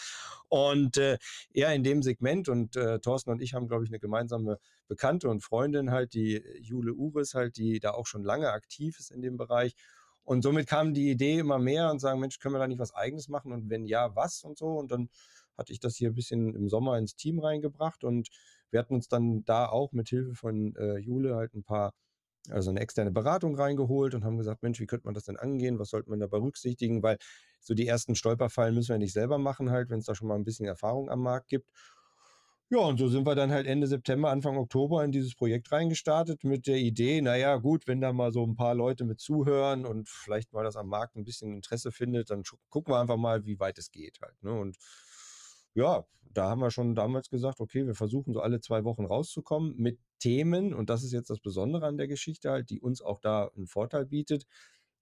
Und 0.50 0.98
äh, 0.98 1.18
eher 1.54 1.74
in 1.74 1.84
dem 1.84 2.04
Segment 2.04 2.50
und 2.50 2.76
äh, 2.76 3.00
Thorsten 3.00 3.32
und 3.32 3.42
ich 3.42 3.54
haben, 3.54 3.68
glaube 3.68 3.86
ich, 3.86 3.90
eine 3.90 4.00
gemeinsame 4.00 4.58
Bekannte 4.88 5.30
und 5.30 5.44
Freundin 5.44 5.92
halt, 5.92 6.14
die 6.14 6.44
Jule 6.60 6.94
Uris 6.94 7.34
halt, 7.34 7.56
die 7.58 7.80
da 7.80 7.92
auch 7.92 8.06
schon 8.06 8.24
lange 8.24 8.52
aktiv 8.52 9.00
ist 9.00 9.12
in 9.12 9.22
dem 9.22 9.38
Bereich. 9.38 9.76
Und 10.24 10.44
somit 10.44 10.68
kam 10.68 10.94
die 10.94 11.10
Idee 11.12 11.40
immer 11.40 11.60
mehr 11.60 11.92
und 11.92 12.00
sagen, 12.00 12.20
Mensch, 12.20 12.40
können 12.40 12.56
wir 12.56 12.60
da 12.60 12.68
nicht 12.68 12.80
was 12.80 12.94
eigenes 12.94 13.28
machen? 13.28 13.52
Und 13.52 13.70
wenn 13.70 13.86
ja, 13.86 14.16
was 14.16 14.44
und 14.44 14.58
so? 14.58 14.68
Und 14.78 14.92
dann 14.92 15.10
hatte 15.58 15.74
ich 15.74 15.80
das 15.80 15.96
hier 15.96 16.10
ein 16.10 16.16
bisschen 16.16 16.56
im 16.56 16.70
Sommer 16.70 16.98
ins 16.98 17.16
Team 17.16 17.40
reingebracht 17.40 18.04
und 18.04 18.30
wir 18.72 18.80
hatten 18.80 18.96
uns 18.96 19.08
dann 19.08 19.44
da 19.46 19.68
auch 19.68 19.92
mit 19.92 20.10
Hilfe 20.10 20.34
von 20.36 20.76
äh, 20.76 20.98
Jule 20.98 21.36
halt 21.36 21.54
ein 21.54 21.64
paar, 21.64 21.94
also 22.50 22.70
eine 22.70 22.80
externe 22.80 23.12
Beratung 23.12 23.56
reingeholt 23.56 24.16
und 24.16 24.24
haben 24.24 24.38
gesagt, 24.38 24.64
Mensch, 24.64 24.80
wie 24.80 24.88
könnte 24.88 25.06
man 25.06 25.14
das 25.14 25.26
denn 25.26 25.38
angehen? 25.38 25.78
Was 25.80 25.90
sollte 25.90 26.10
man 26.10 26.20
da 26.20 26.28
berücksichtigen? 26.28 27.04
Weil 27.04 27.18
so 27.60 27.74
die 27.74 27.88
ersten 27.88 28.16
Stolperfallen 28.16 28.74
müssen 28.74 28.90
wir 28.90 28.98
nicht 28.98 29.14
selber 29.14 29.38
machen 29.38 29.70
halt, 29.72 29.90
wenn 29.90 30.00
es 30.00 30.06
da 30.06 30.16
schon 30.16 30.28
mal 30.28 30.36
ein 30.36 30.46
bisschen 30.46 30.66
Erfahrung 30.66 31.10
am 31.10 31.22
Markt 31.22 31.50
gibt. 31.50 31.68
Ja, 32.74 32.78
und 32.80 32.98
so 32.98 33.10
sind 33.10 33.28
wir 33.28 33.36
dann 33.36 33.52
halt 33.52 33.68
Ende 33.68 33.86
September, 33.86 34.30
Anfang 34.30 34.56
Oktober 34.56 35.04
in 35.04 35.12
dieses 35.12 35.36
Projekt 35.36 35.74
reingestartet 35.74 36.46
mit 36.46 36.68
der 36.68 36.78
Idee, 36.78 37.20
naja, 37.22 37.58
gut, 37.58 37.86
wenn 37.86 38.00
da 38.00 38.14
mal 38.14 38.32
so 38.32 38.46
ein 38.46 38.56
paar 38.56 38.76
Leute 38.76 39.04
mit 39.04 39.20
zuhören 39.20 39.86
und 39.86 40.08
vielleicht 40.08 40.54
mal 40.54 40.64
das 40.64 40.78
am 40.78 40.88
Markt 40.88 41.18
ein 41.18 41.26
bisschen 41.26 41.52
Interesse 41.52 41.92
findet, 41.92 42.30
dann 42.30 42.44
gucken 42.70 42.94
wir 42.94 43.02
einfach 43.02 43.18
mal, 43.18 43.46
wie 43.46 43.60
weit 43.60 43.78
es 43.78 43.92
geht 43.92 44.22
halt. 44.22 44.42
Ne? 44.42 44.54
Und 44.58 44.78
ja, 45.74 46.06
da 46.34 46.50
haben 46.50 46.62
wir 46.62 46.72
schon 46.72 46.96
damals 46.96 47.30
gesagt, 47.30 47.60
okay, 47.60 47.86
wir 47.86 47.94
versuchen 47.94 48.34
so 48.34 48.40
alle 48.40 48.62
zwei 48.62 48.86
Wochen 48.86 49.04
rauszukommen 49.04 49.76
mit 49.76 50.00
Themen, 50.20 50.74
und 50.74 50.90
das 50.90 51.04
ist 51.04 51.12
jetzt 51.12 51.30
das 51.30 51.42
Besondere 51.42 51.88
an 51.88 51.98
der 51.98 52.08
Geschichte 52.08 52.52
halt, 52.52 52.70
die 52.70 52.80
uns 52.80 53.02
auch 53.02 53.20
da 53.20 53.52
einen 53.54 53.68
Vorteil 53.68 54.06
bietet, 54.06 54.46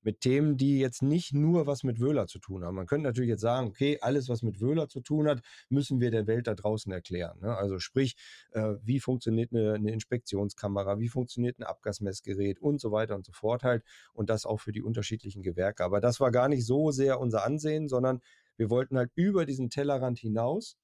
mit 0.02 0.22
Themen, 0.22 0.58
die 0.58 0.80
jetzt 0.80 1.02
nicht 1.02 1.34
nur 1.34 1.68
was 1.68 1.84
mit 1.84 2.00
Wöhler 2.00 2.28
zu 2.28 2.40
tun 2.40 2.64
haben. 2.64 2.76
Man 2.76 2.88
könnte 2.88 3.08
natürlich 3.08 3.30
jetzt 3.30 3.42
sagen, 3.42 3.68
okay, 3.68 3.98
alles, 4.02 4.30
was 4.30 4.42
mit 4.42 4.62
Wöhler 4.62 4.88
zu 4.88 5.02
tun 5.02 5.28
hat, 5.28 5.42
müssen 5.70 6.00
wir 6.00 6.12
der 6.12 6.28
Welt 6.28 6.48
da 6.48 6.56
draußen 6.56 6.92
erklären. 6.92 7.40
Ne? 7.42 7.56
Also 7.56 7.80
sprich, 7.80 8.16
äh, 8.52 8.76
wie 8.84 9.00
funktioniert 9.00 9.52
eine, 9.54 9.74
eine, 9.74 9.92
Inspektionskamera, 9.92 11.00
wie 11.00 11.10
funktioniert 11.10 11.60
ein 11.60 11.64
Abgasmessgerät 11.64 12.60
und 12.60 12.80
so 12.80 12.92
weiter 12.92 13.16
und 13.16 13.26
so 13.26 13.32
fort 13.32 13.64
halt. 13.64 13.84
Und 14.14 14.30
das 14.30 14.46
auch 14.46 14.60
für 14.60 14.72
die 14.72 14.82
unterschiedlichen 14.82 15.44
Gewerke. 15.44 15.84
Aber 15.84 16.00
das 16.00 16.20
war 16.20 16.32
gar 16.32 16.50
nicht 16.50 16.66
so 16.66 16.92
sehr 16.92 17.20
unser 17.20 17.44
Ansehen, 17.46 17.88
sondern 17.88 18.22
wir 18.58 18.70
wollten 18.70 18.98
halt 18.98 19.12
über 19.16 19.46
diesen 19.46 19.70
Tellerrand 19.70 20.20
hinaus 20.20 20.78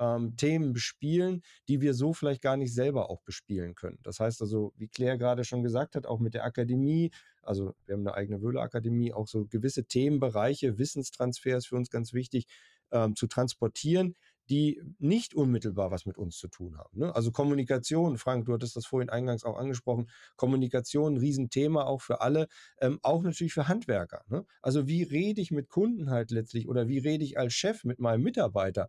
ähm, 0.00 0.36
Themen 0.36 0.72
bespielen, 0.72 1.42
die 1.68 1.80
wir 1.80 1.94
so 1.94 2.12
vielleicht 2.12 2.42
gar 2.42 2.56
nicht 2.56 2.74
selber 2.74 3.10
auch 3.10 3.20
bespielen 3.20 3.74
können. 3.74 3.98
Das 4.02 4.18
heißt 4.18 4.40
also, 4.40 4.72
wie 4.76 4.88
Claire 4.88 5.18
gerade 5.18 5.44
schon 5.44 5.62
gesagt 5.62 5.94
hat, 5.94 6.06
auch 6.06 6.18
mit 6.18 6.34
der 6.34 6.44
Akademie, 6.44 7.12
also 7.42 7.74
wir 7.86 7.94
haben 7.94 8.06
eine 8.06 8.14
eigene 8.14 8.42
Wöhle-Akademie, 8.42 9.12
auch 9.12 9.28
so 9.28 9.46
gewisse 9.46 9.84
Themenbereiche, 9.84 10.78
Wissenstransfer 10.78 11.56
ist 11.56 11.68
für 11.68 11.76
uns 11.76 11.90
ganz 11.90 12.12
wichtig, 12.12 12.46
ähm, 12.90 13.14
zu 13.14 13.26
transportieren, 13.26 14.16
die 14.50 14.82
nicht 14.98 15.34
unmittelbar 15.34 15.92
was 15.92 16.06
mit 16.06 16.18
uns 16.18 16.36
zu 16.36 16.48
tun 16.48 16.76
haben. 16.76 16.98
Ne? 16.98 17.14
Also 17.14 17.30
Kommunikation, 17.30 18.18
Frank, 18.18 18.46
du 18.46 18.52
hattest 18.52 18.74
das 18.74 18.84
vorhin 18.84 19.08
eingangs 19.08 19.44
auch 19.44 19.56
angesprochen, 19.56 20.10
Kommunikation, 20.34 21.14
ein 21.14 21.18
Riesenthema 21.18 21.84
auch 21.84 22.00
für 22.02 22.20
alle, 22.20 22.48
ähm, 22.80 22.98
auch 23.02 23.22
natürlich 23.22 23.52
für 23.52 23.68
Handwerker. 23.68 24.24
Ne? 24.28 24.44
Also 24.60 24.88
wie 24.88 25.04
rede 25.04 25.40
ich 25.40 25.52
mit 25.52 25.68
Kunden 25.68 26.10
halt 26.10 26.32
letztlich 26.32 26.68
oder 26.68 26.88
wie 26.88 26.98
rede 26.98 27.24
ich 27.24 27.38
als 27.38 27.54
Chef 27.54 27.84
mit 27.84 28.00
meinem 28.00 28.22
Mitarbeiter? 28.22 28.88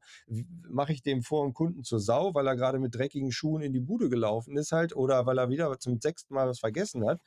Mache 0.67 0.93
ich 0.93 1.03
dem 1.03 1.21
vor 1.21 1.45
dem 1.45 1.53
Kunden 1.53 1.83
zur 1.83 1.99
Sau, 1.99 2.33
weil 2.33 2.47
er 2.47 2.55
gerade 2.55 2.79
mit 2.79 2.95
dreckigen 2.95 3.31
Schuhen 3.31 3.61
in 3.61 3.71
die 3.71 3.79
Bude 3.79 4.09
gelaufen 4.09 4.57
ist 4.57 4.71
halt 4.71 4.95
oder 4.95 5.27
weil 5.27 5.37
er 5.37 5.49
wieder 5.49 5.77
zum 5.77 6.01
sechsten 6.01 6.33
Mal 6.33 6.47
was 6.47 6.59
vergessen 6.59 7.05
hat? 7.05 7.21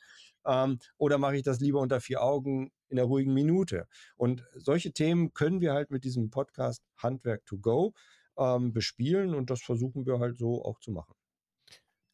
Ähm, 0.45 0.79
oder 0.97 1.17
mache 1.17 1.37
ich 1.37 1.43
das 1.43 1.61
lieber 1.61 1.79
unter 1.79 2.01
vier 2.01 2.21
Augen 2.21 2.71
in 2.89 2.97
der 2.97 3.05
ruhigen 3.05 3.33
Minute? 3.33 3.87
Und 4.17 4.43
solche 4.55 4.91
Themen 4.91 5.33
können 5.33 5.61
wir 5.61 5.73
halt 5.73 5.89
mit 5.89 6.03
diesem 6.03 6.29
Podcast 6.29 6.83
Handwerk 6.97 7.45
to 7.45 7.57
Go 7.57 7.93
ähm, 8.37 8.73
bespielen 8.73 9.33
und 9.33 9.49
das 9.49 9.61
versuchen 9.61 10.05
wir 10.05 10.19
halt 10.19 10.37
so 10.37 10.63
auch 10.63 10.79
zu 10.79 10.91
machen. 10.91 11.13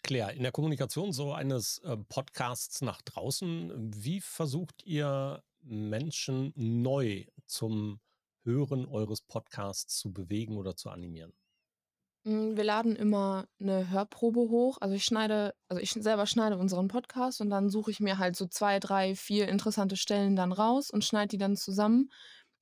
Claire, 0.04 0.34
in 0.34 0.44
der 0.44 0.52
Kommunikation 0.52 1.14
so 1.14 1.34
eines 1.34 1.78
äh, 1.80 1.96
Podcasts 1.98 2.82
nach 2.82 3.02
draußen, 3.02 3.94
wie 3.96 4.20
versucht 4.20 4.84
ihr 4.84 5.44
Menschen 5.62 6.54
neu 6.56 7.26
zum 7.46 8.00
Hören 8.44 8.88
eures 8.88 9.22
Podcasts 9.22 9.98
zu 9.98 10.12
bewegen 10.12 10.58
oder 10.58 10.76
zu 10.76 10.90
animieren? 10.90 11.34
Hm, 12.26 12.56
wir 12.56 12.64
laden 12.64 12.96
immer 12.96 13.48
eine 13.60 13.90
Hörprobe 13.90 14.42
hoch. 14.42 14.78
Also, 14.82 14.96
ich 14.96 15.06
schneide 15.06 15.54
also, 15.68 15.82
ich 15.82 15.92
selber 15.92 16.26
schneide 16.28 16.58
unseren 16.58 16.88
Podcast 16.88 17.42
und 17.42 17.50
dann 17.50 17.70
suche 17.70 17.92
ich 17.92 18.00
mir 18.00 18.18
halt 18.18 18.36
so 18.36 18.48
zwei, 18.48 18.80
drei, 18.80 19.16
vier 19.16 19.48
interessante 19.48 19.96
Stellen 19.98 20.36
dann 20.36 20.52
raus 20.52 20.92
und 20.92 21.04
schneide 21.04 21.30
die 21.30 21.38
dann 21.38 21.56
zusammen, 21.56 22.12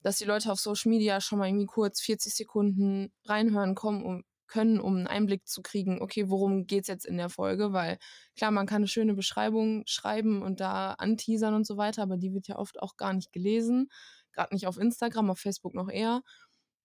dass 0.01 0.17
die 0.17 0.25
Leute 0.25 0.51
auf 0.51 0.59
Social 0.59 0.89
Media 0.89 1.21
schon 1.21 1.39
mal 1.39 1.47
irgendwie 1.47 1.65
kurz 1.65 2.01
40 2.01 2.33
Sekunden 2.35 3.11
reinhören 3.25 3.75
kommen 3.75 4.03
um 4.03 4.23
können, 4.47 4.79
um 4.79 4.95
einen 4.95 5.05
Einblick 5.05 5.47
zu 5.47 5.61
kriegen, 5.61 6.01
okay, 6.01 6.27
worum 6.27 6.65
geht 6.65 6.81
es 6.81 6.87
jetzt 6.87 7.05
in 7.05 7.17
der 7.17 7.29
Folge? 7.29 7.71
Weil 7.71 7.99
klar, 8.35 8.49
man 8.49 8.65
kann 8.65 8.77
eine 8.77 8.87
schöne 8.87 9.13
Beschreibung 9.13 9.83
schreiben 9.85 10.41
und 10.41 10.59
da 10.59 10.93
anteasern 10.93 11.53
und 11.53 11.67
so 11.67 11.77
weiter, 11.77 12.01
aber 12.01 12.17
die 12.17 12.33
wird 12.33 12.47
ja 12.47 12.57
oft 12.57 12.81
auch 12.81 12.97
gar 12.97 13.13
nicht 13.13 13.31
gelesen, 13.31 13.89
Gerade 14.33 14.53
nicht 14.53 14.67
auf 14.67 14.77
Instagram, 14.77 15.29
auf 15.29 15.39
Facebook 15.39 15.73
noch 15.73 15.89
eher. 15.89 16.21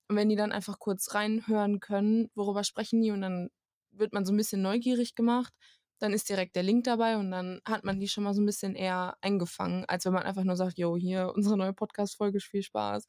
Und 0.09 0.17
wenn 0.17 0.29
die 0.29 0.37
dann 0.37 0.53
einfach 0.53 0.79
kurz 0.79 1.15
reinhören 1.15 1.81
können, 1.81 2.31
worüber 2.35 2.65
sprechen 2.65 3.01
die 3.01 3.11
und 3.11 3.21
dann 3.23 3.49
wird 3.93 4.13
man 4.13 4.25
so 4.25 4.33
ein 4.33 4.37
bisschen 4.37 4.61
neugierig 4.61 5.15
gemacht, 5.15 5.53
dann 6.05 6.13
ist 6.13 6.29
direkt 6.29 6.55
der 6.55 6.63
Link 6.63 6.85
dabei 6.85 7.17
und 7.17 7.31
dann 7.31 7.63
hat 7.65 7.83
man 7.83 7.99
die 7.99 8.09
schon 8.09 8.25
mal 8.25 8.35
so 8.35 8.43
ein 8.43 8.47
bisschen 8.47 8.75
eher 8.75 9.17
eingefangen, 9.23 9.87
als 9.87 10.05
wenn 10.05 10.13
man 10.13 10.23
einfach 10.23 10.45
nur 10.45 10.57
sagt, 10.57 10.79
jo, 10.79 10.97
hier 10.97 11.33
unsere 11.35 11.57
neue 11.57 11.73
Podcast-Folge, 11.73 12.41
viel 12.41 12.63
Spaß. 12.63 13.07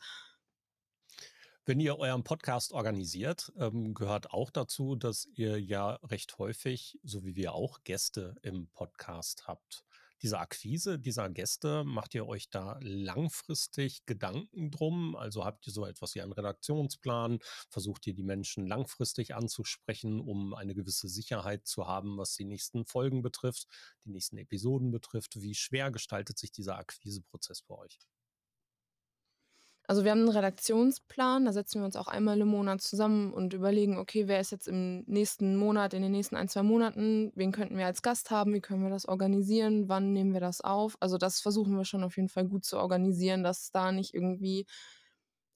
Wenn 1.66 1.80
ihr 1.82 1.98
euren 1.98 2.24
Podcast 2.24 2.72
organisiert, 2.72 3.52
ähm, 3.58 3.94
gehört 3.94 4.32
auch 4.32 4.50
dazu, 4.50 4.96
dass 4.96 5.26
ihr 5.34 5.60
ja 5.60 6.00
recht 6.04 6.38
häufig, 6.38 6.98
so 7.04 7.26
wie 7.26 7.36
wir 7.36 7.54
auch, 7.54 7.84
Gäste 7.84 8.36
im 8.44 8.68
Podcast 8.68 9.48
habt 9.48 9.85
diese 10.22 10.40
Akquise 10.40 11.00
dieser 11.00 11.30
Gäste, 11.30 11.84
macht 11.84 12.16
ihr 12.16 12.28
euch 12.28 12.50
da 12.50 12.78
langfristig 12.82 14.06
Gedanken 14.06 14.72
drum? 14.72 15.16
Also 15.16 15.46
habt 15.46 15.68
ihr 15.68 15.74
so 15.74 15.86
etwas 15.86 16.16
wie 16.16 16.22
einen 16.22 16.32
Redaktionsplan? 16.32 17.40
Versucht 17.70 18.08
ihr 18.08 18.14
die 18.14 18.24
Menschen 18.24 18.68
langfristig 18.68 19.36
anzusprechen, 19.36 20.20
um 20.20 20.54
eine 20.54 20.76
gewisse 20.76 21.08
Sicherheit 21.10 21.68
zu 21.68 21.88
haben, 21.88 22.18
was 22.18 22.36
die 22.36 22.46
nächsten 22.46 22.86
Folgen 22.86 23.22
betrifft, 23.22 23.68
die 24.06 24.10
nächsten 24.10 24.38
Episoden 24.38 24.92
betrifft? 24.92 25.42
Wie 25.42 25.56
schwer 25.56 25.92
gestaltet 25.92 26.38
sich 26.38 26.52
dieser 26.52 26.78
Akquiseprozess 26.78 27.62
bei 27.62 27.76
euch? 27.76 28.00
Also 29.88 30.04
wir 30.04 30.12
haben 30.12 30.20
einen 30.20 30.30
Redaktionsplan, 30.30 31.46
da 31.46 31.54
setzen 31.54 31.82
wir 31.82 31.86
uns 31.86 31.96
auch 31.96 32.08
einmal 32.08 32.40
im 32.40 32.48
Monat 32.48 32.82
zusammen 32.82 33.34
und 33.34 33.54
überlegen, 33.54 33.98
okay, 33.98 34.28
wer 34.28 34.40
ist 34.40 34.52
jetzt 34.52 34.68
im 34.68 35.04
nächsten 35.06 35.56
Monat, 35.56 35.94
in 35.94 36.02
den 36.02 36.12
nächsten 36.12 36.36
ein, 36.36 36.50
zwei 36.50 36.64
Monaten, 36.64 37.32
wen 37.36 37.52
könnten 37.52 37.78
wir 37.78 37.86
als 37.86 38.02
Gast 38.02 38.32
haben, 38.32 38.54
wie 38.54 38.62
können 38.62 38.84
wir 38.84 38.90
das 38.90 39.08
organisieren, 39.08 39.88
wann 39.88 40.14
nehmen 40.14 40.34
wir 40.34 40.40
das 40.40 40.62
auf. 40.62 40.98
Also 41.00 41.18
das 41.18 41.40
versuchen 41.40 41.78
wir 41.78 41.86
schon 41.86 42.04
auf 42.04 42.18
jeden 42.18 42.30
Fall 42.30 42.46
gut 42.46 42.66
zu 42.66 42.78
organisieren, 42.78 43.44
dass 43.44 43.72
da 43.72 43.92
nicht 43.92 44.14
irgendwie 44.14 44.66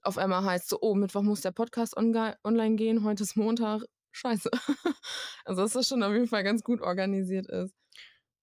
auf 0.01 0.17
einmal 0.17 0.43
heißt, 0.43 0.69
so, 0.69 0.77
oh, 0.81 0.95
Mittwoch 0.95 1.24
muss 1.24 1.41
der 1.41 1.51
Podcast 1.51 1.98
online 1.98 2.75
gehen, 2.75 3.03
heute 3.03 3.24
ist 3.24 3.36
Montag, 3.36 3.83
scheiße. 4.12 4.50
also 5.45 5.62
dass 5.62 5.74
das 5.74 5.88
schon 5.88 6.03
auf 6.03 6.13
jeden 6.13 6.27
Fall 6.27 6.43
ganz 6.43 6.63
gut 6.63 6.81
organisiert 6.81 7.48
ist. 7.48 7.74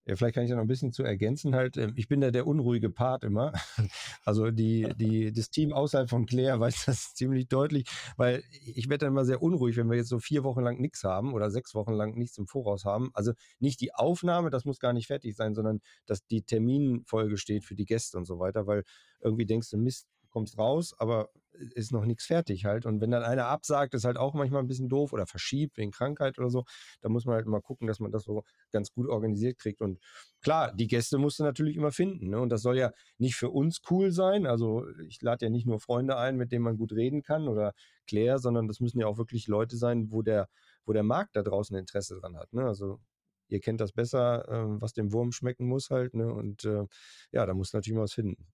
Ja, 0.06 0.14
vielleicht 0.14 0.36
kann 0.36 0.44
ich 0.44 0.50
da 0.50 0.54
noch 0.56 0.62
ein 0.62 0.68
bisschen 0.68 0.92
zu 0.92 1.02
ergänzen 1.02 1.56
halt. 1.56 1.76
Ähm, 1.76 1.92
ich 1.96 2.06
bin 2.06 2.20
da 2.20 2.30
der 2.30 2.46
unruhige 2.46 2.90
Part 2.90 3.24
immer. 3.24 3.52
Also 4.24 4.50
die, 4.50 4.88
die, 4.96 5.32
das 5.32 5.50
Team 5.50 5.72
außerhalb 5.72 6.08
von 6.10 6.26
Claire 6.26 6.58
weiß 6.60 6.86
das 6.86 7.14
ziemlich 7.14 7.48
deutlich, 7.48 7.88
weil 8.16 8.42
ich 8.50 8.88
werde 8.88 9.04
dann 9.06 9.12
immer 9.12 9.24
sehr 9.24 9.42
unruhig, 9.42 9.76
wenn 9.76 9.88
wir 9.88 9.96
jetzt 9.96 10.08
so 10.08 10.18
vier 10.18 10.42
Wochen 10.44 10.60
lang 10.60 10.80
nichts 10.80 11.04
haben 11.04 11.32
oder 11.32 11.50
sechs 11.50 11.74
Wochen 11.74 11.92
lang 11.92 12.14
nichts 12.16 12.38
im 12.38 12.46
Voraus 12.46 12.84
haben. 12.84 13.10
Also 13.14 13.32
nicht 13.60 13.80
die 13.80 13.94
Aufnahme, 13.94 14.50
das 14.50 14.64
muss 14.64 14.78
gar 14.80 14.92
nicht 14.92 15.06
fertig 15.06 15.36
sein, 15.36 15.54
sondern 15.54 15.80
dass 16.06 16.26
die 16.26 16.42
Terminfolge 16.42 17.36
steht 17.36 17.64
für 17.64 17.74
die 17.76 17.84
Gäste 17.84 18.16
und 18.16 18.26
so 18.26 18.38
weiter, 18.38 18.66
weil 18.66 18.84
irgendwie 19.20 19.46
denkst 19.46 19.70
du, 19.70 19.76
Mist, 19.76 20.08
kommst 20.36 20.58
raus, 20.58 20.94
aber 20.98 21.30
ist 21.74 21.92
noch 21.92 22.04
nichts 22.04 22.26
fertig 22.26 22.66
halt. 22.66 22.84
Und 22.84 23.00
wenn 23.00 23.10
dann 23.10 23.22
einer 23.22 23.46
absagt, 23.46 23.94
ist 23.94 24.04
halt 24.04 24.18
auch 24.18 24.34
manchmal 24.34 24.60
ein 24.60 24.66
bisschen 24.66 24.90
doof 24.90 25.14
oder 25.14 25.26
verschiebt 25.26 25.78
wegen 25.78 25.92
Krankheit 25.92 26.38
oder 26.38 26.50
so. 26.50 26.64
Da 27.00 27.08
muss 27.08 27.24
man 27.24 27.36
halt 27.36 27.46
mal 27.46 27.62
gucken, 27.62 27.86
dass 27.86 28.00
man 28.00 28.12
das 28.12 28.24
so 28.24 28.44
ganz 28.70 28.92
gut 28.92 29.08
organisiert 29.08 29.56
kriegt. 29.58 29.80
Und 29.80 29.98
klar, 30.42 30.74
die 30.74 30.88
Gäste 30.88 31.16
musst 31.16 31.38
du 31.38 31.42
natürlich 31.42 31.74
immer 31.74 31.90
finden. 31.90 32.28
Ne? 32.28 32.38
Und 32.38 32.50
das 32.50 32.60
soll 32.60 32.76
ja 32.76 32.92
nicht 33.16 33.34
für 33.36 33.48
uns 33.48 33.80
cool 33.90 34.10
sein. 34.12 34.44
Also 34.46 34.86
ich 35.08 35.22
lade 35.22 35.46
ja 35.46 35.50
nicht 35.50 35.66
nur 35.66 35.80
Freunde 35.80 36.18
ein, 36.18 36.36
mit 36.36 36.52
denen 36.52 36.64
man 36.64 36.76
gut 36.76 36.92
reden 36.92 37.22
kann 37.22 37.48
oder 37.48 37.72
Claire, 38.06 38.38
sondern 38.38 38.68
das 38.68 38.80
müssen 38.80 39.00
ja 39.00 39.06
auch 39.06 39.16
wirklich 39.16 39.46
Leute 39.46 39.78
sein, 39.78 40.12
wo 40.12 40.20
der, 40.20 40.50
wo 40.84 40.92
der 40.92 41.02
Markt 41.02 41.34
da 41.34 41.42
draußen 41.42 41.74
Interesse 41.78 42.20
dran 42.20 42.36
hat. 42.36 42.52
Ne? 42.52 42.66
Also 42.66 43.00
ihr 43.48 43.60
kennt 43.60 43.80
das 43.80 43.92
besser, 43.92 44.46
äh, 44.50 44.80
was 44.82 44.92
dem 44.92 45.14
Wurm 45.14 45.32
schmecken 45.32 45.66
muss 45.66 45.88
halt. 45.88 46.12
Ne? 46.12 46.30
Und 46.30 46.66
äh, 46.66 46.84
ja, 47.32 47.46
da 47.46 47.54
muss 47.54 47.72
natürlich 47.72 47.96
mal 47.96 48.02
was 48.02 48.12
finden. 48.12 48.46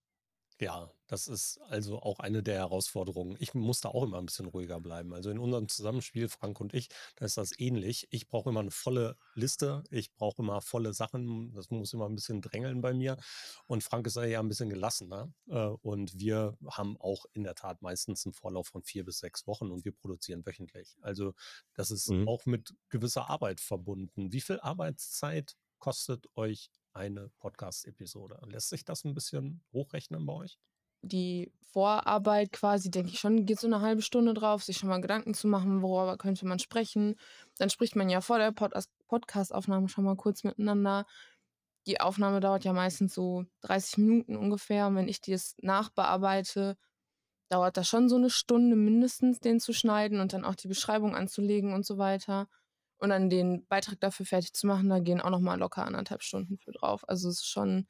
Ja, 0.62 0.92
das 1.08 1.26
ist 1.26 1.60
also 1.70 2.00
auch 2.00 2.20
eine 2.20 2.40
der 2.40 2.54
Herausforderungen. 2.54 3.36
Ich 3.40 3.52
muss 3.52 3.80
da 3.80 3.88
auch 3.88 4.04
immer 4.04 4.18
ein 4.18 4.26
bisschen 4.26 4.46
ruhiger 4.46 4.78
bleiben. 4.78 5.12
Also 5.12 5.28
in 5.28 5.40
unserem 5.40 5.66
Zusammenspiel, 5.66 6.28
Frank 6.28 6.60
und 6.60 6.72
ich, 6.72 6.88
da 7.16 7.24
ist 7.24 7.36
das 7.36 7.58
ähnlich. 7.58 8.06
Ich 8.12 8.28
brauche 8.28 8.50
immer 8.50 8.60
eine 8.60 8.70
volle 8.70 9.18
Liste. 9.34 9.82
Ich 9.90 10.14
brauche 10.14 10.40
immer 10.40 10.60
volle 10.60 10.94
Sachen. 10.94 11.52
Das 11.52 11.70
muss 11.70 11.92
immer 11.92 12.08
ein 12.08 12.14
bisschen 12.14 12.42
drängeln 12.42 12.80
bei 12.80 12.94
mir. 12.94 13.16
Und 13.66 13.82
Frank 13.82 14.06
ist 14.06 14.14
ja 14.14 14.38
ein 14.38 14.46
bisschen 14.46 14.70
gelassener. 14.70 15.32
Äh, 15.48 15.66
und 15.82 16.16
wir 16.20 16.56
haben 16.70 16.96
auch 17.00 17.26
in 17.32 17.42
der 17.42 17.56
Tat 17.56 17.82
meistens 17.82 18.24
einen 18.24 18.32
Vorlauf 18.32 18.68
von 18.68 18.84
vier 18.84 19.04
bis 19.04 19.18
sechs 19.18 19.48
Wochen 19.48 19.72
und 19.72 19.84
wir 19.84 19.90
produzieren 19.90 20.46
wöchentlich. 20.46 20.96
Also 21.02 21.34
das 21.74 21.90
ist 21.90 22.08
mhm. 22.08 22.28
auch 22.28 22.46
mit 22.46 22.72
gewisser 22.88 23.28
Arbeit 23.28 23.60
verbunden. 23.60 24.32
Wie 24.32 24.40
viel 24.40 24.60
Arbeitszeit 24.60 25.56
kostet 25.80 26.28
euch 26.36 26.70
eine 26.94 27.30
Podcast-Episode. 27.38 28.38
Lässt 28.46 28.68
sich 28.68 28.84
das 28.84 29.04
ein 29.04 29.14
bisschen 29.14 29.62
hochrechnen 29.72 30.24
bei 30.26 30.32
euch? 30.32 30.58
Die 31.02 31.52
Vorarbeit 31.72 32.52
quasi, 32.52 32.90
denke 32.90 33.10
ich 33.10 33.18
schon, 33.18 33.44
geht 33.44 33.58
so 33.58 33.66
eine 33.66 33.80
halbe 33.80 34.02
Stunde 34.02 34.34
drauf, 34.34 34.62
sich 34.62 34.76
schon 34.76 34.88
mal 34.88 35.00
Gedanken 35.00 35.34
zu 35.34 35.48
machen, 35.48 35.82
worüber 35.82 36.16
könnte 36.16 36.46
man 36.46 36.58
sprechen. 36.58 37.16
Dann 37.58 37.70
spricht 37.70 37.96
man 37.96 38.08
ja 38.08 38.20
vor 38.20 38.38
der 38.38 38.52
Pod 38.52 38.72
Podcast-Aufnahme 39.08 39.88
schon 39.88 40.04
mal 40.04 40.16
kurz 40.16 40.44
miteinander. 40.44 41.06
Die 41.86 42.00
Aufnahme 42.00 42.40
dauert 42.40 42.64
ja 42.64 42.72
meistens 42.72 43.14
so 43.14 43.44
30 43.62 43.98
Minuten 43.98 44.36
ungefähr. 44.36 44.86
Und 44.86 44.96
wenn 44.96 45.08
ich 45.08 45.20
das 45.20 45.56
nachbearbeite, 45.60 46.76
dauert 47.48 47.76
das 47.76 47.88
schon 47.88 48.08
so 48.08 48.16
eine 48.16 48.30
Stunde 48.30 48.76
mindestens, 48.76 49.40
den 49.40 49.60
zu 49.60 49.72
schneiden 49.72 50.20
und 50.20 50.32
dann 50.32 50.44
auch 50.44 50.54
die 50.54 50.68
Beschreibung 50.68 51.14
anzulegen 51.14 51.74
und 51.74 51.84
so 51.84 51.98
weiter. 51.98 52.48
Und 53.02 53.08
dann 53.08 53.28
den 53.28 53.66
Beitrag 53.66 53.98
dafür 53.98 54.24
fertig 54.24 54.52
zu 54.52 54.68
machen, 54.68 54.88
da 54.88 55.00
gehen 55.00 55.20
auch 55.20 55.30
nochmal 55.30 55.58
locker 55.58 55.84
anderthalb 55.84 56.22
Stunden 56.22 56.56
für 56.58 56.70
drauf. 56.70 57.02
Also 57.08 57.30
es 57.30 57.38
ist 57.38 57.48
schon 57.48 57.88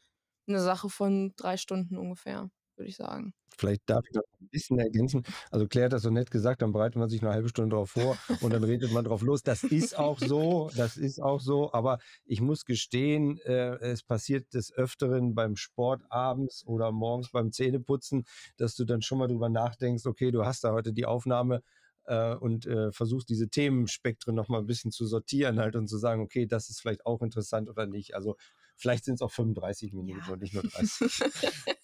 eine 0.49 0.59
Sache 0.59 0.89
von 0.89 1.35
drei 1.37 1.59
Stunden 1.59 1.99
ungefähr, 1.99 2.49
würde 2.77 2.89
ich 2.89 2.97
sagen. 2.97 3.35
Vielleicht 3.59 3.83
darf 3.91 4.07
ich 4.09 4.15
noch 4.15 4.23
ein 4.41 4.49
bisschen 4.49 4.79
ergänzen. 4.79 5.23
Also 5.51 5.69
Claire 5.69 5.85
hat 5.85 5.93
das 5.93 6.05
so 6.05 6.09
nett 6.09 6.31
gesagt, 6.31 6.63
dann 6.63 6.73
bereitet 6.73 6.97
man 6.97 7.11
sich 7.11 7.21
eine 7.21 7.31
halbe 7.31 7.51
Stunde 7.51 7.77
drauf 7.77 7.91
vor 7.91 8.17
und 8.41 8.55
dann 8.55 8.65
redet 8.65 8.91
man 8.91 9.05
drauf 9.05 9.21
los. 9.21 9.43
Das 9.43 9.65
ist 9.65 9.99
auch 9.99 10.19
so, 10.19 10.71
das 10.79 10.97
ist 10.97 11.21
auch 11.21 11.43
so. 11.43 11.71
Aber 11.75 11.99
ich 12.25 12.41
muss 12.41 12.65
gestehen, 12.65 13.39
äh, 13.45 13.75
es 13.81 14.03
passiert 14.03 14.55
des 14.55 14.73
Öfteren 14.73 15.35
beim 15.35 15.57
Sport 15.57 16.01
abends 16.09 16.65
oder 16.67 16.91
morgens 16.91 17.31
beim 17.31 17.53
Zähneputzen, 17.53 18.25
dass 18.57 18.77
du 18.77 18.87
dann 18.87 19.03
schon 19.03 19.19
mal 19.19 19.29
drüber 19.29 19.51
nachdenkst, 19.51 20.07
okay, 20.07 20.31
du 20.31 20.47
hast 20.47 20.65
da 20.65 20.73
heute 20.73 20.95
die 20.95 21.05
Aufnahme 21.05 21.63
äh, 22.05 22.35
und 22.35 22.67
äh, 22.67 22.93
versuchst 22.93 23.29
diese 23.29 23.49
Themenspektren 23.49 24.35
nochmal 24.35 24.61
ein 24.61 24.67
bisschen 24.67 24.91
zu 24.91 25.07
sortieren 25.07 25.59
halt 25.59 25.77
und 25.77 25.89
zu 25.89 25.99
sagen, 25.99 26.23
okay, 26.23 26.47
das 26.47 26.71
ist 26.71 26.81
vielleicht 26.81 27.07
auch 27.07 27.23
interessant 27.23 27.69
oder 27.69 27.87
nicht. 27.87 28.15
Also 28.15 28.37
vielleicht 28.77 29.05
sind 29.05 29.15
es 29.15 29.23
auch 29.23 29.31
35 29.31 29.93
Minuten 29.93 30.23
ja. 30.27 30.33
und 30.33 30.43
nicht 30.43 30.55
nur 30.55 30.63
30. 30.69 31.21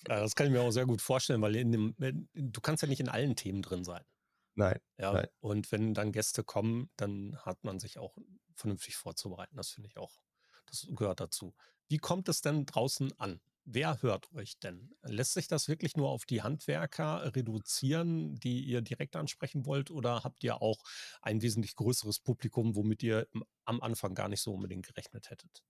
ja, 0.08 0.20
das 0.20 0.34
kann 0.34 0.46
ich 0.46 0.52
mir 0.52 0.62
auch 0.62 0.70
sehr 0.70 0.86
gut 0.86 1.00
vorstellen, 1.00 1.42
weil 1.42 1.52
dem, 1.52 1.94
du 2.34 2.60
kannst 2.60 2.82
ja 2.82 2.88
nicht 2.88 3.00
in 3.00 3.08
allen 3.08 3.36
Themen 3.36 3.62
drin 3.62 3.84
sein. 3.84 4.02
Nein, 4.54 4.80
ja, 4.98 5.12
nein. 5.12 5.28
Und 5.38 5.70
wenn 5.70 5.94
dann 5.94 6.10
Gäste 6.10 6.42
kommen, 6.42 6.90
dann 6.96 7.36
hat 7.42 7.62
man 7.62 7.78
sich 7.78 7.98
auch 7.98 8.16
vernünftig 8.56 8.96
vorzubereiten. 8.96 9.56
Das 9.56 9.70
finde 9.70 9.88
ich 9.88 9.98
auch, 9.98 10.20
das 10.66 10.88
gehört 10.90 11.20
dazu. 11.20 11.54
Wie 11.86 11.98
kommt 11.98 12.28
es 12.28 12.40
denn 12.40 12.66
draußen 12.66 13.12
an? 13.20 13.40
Wer 13.70 14.00
hört 14.02 14.32
euch 14.32 14.58
denn? 14.58 14.94
Lässt 15.02 15.34
sich 15.34 15.46
das 15.46 15.68
wirklich 15.68 15.94
nur 15.94 16.08
auf 16.08 16.24
die 16.24 16.40
Handwerker 16.42 17.34
reduzieren, 17.36 18.34
die 18.36 18.62
ihr 18.64 18.80
direkt 18.80 19.14
ansprechen 19.14 19.66
wollt, 19.66 19.90
oder 19.90 20.24
habt 20.24 20.42
ihr 20.42 20.62
auch 20.62 20.82
ein 21.20 21.42
wesentlich 21.42 21.76
größeres 21.76 22.20
Publikum, 22.20 22.76
womit 22.76 23.02
ihr 23.02 23.28
am 23.66 23.82
Anfang 23.82 24.14
gar 24.14 24.28
nicht 24.28 24.40
so 24.40 24.54
unbedingt 24.54 24.86
gerechnet 24.86 25.28
hättet? 25.30 25.62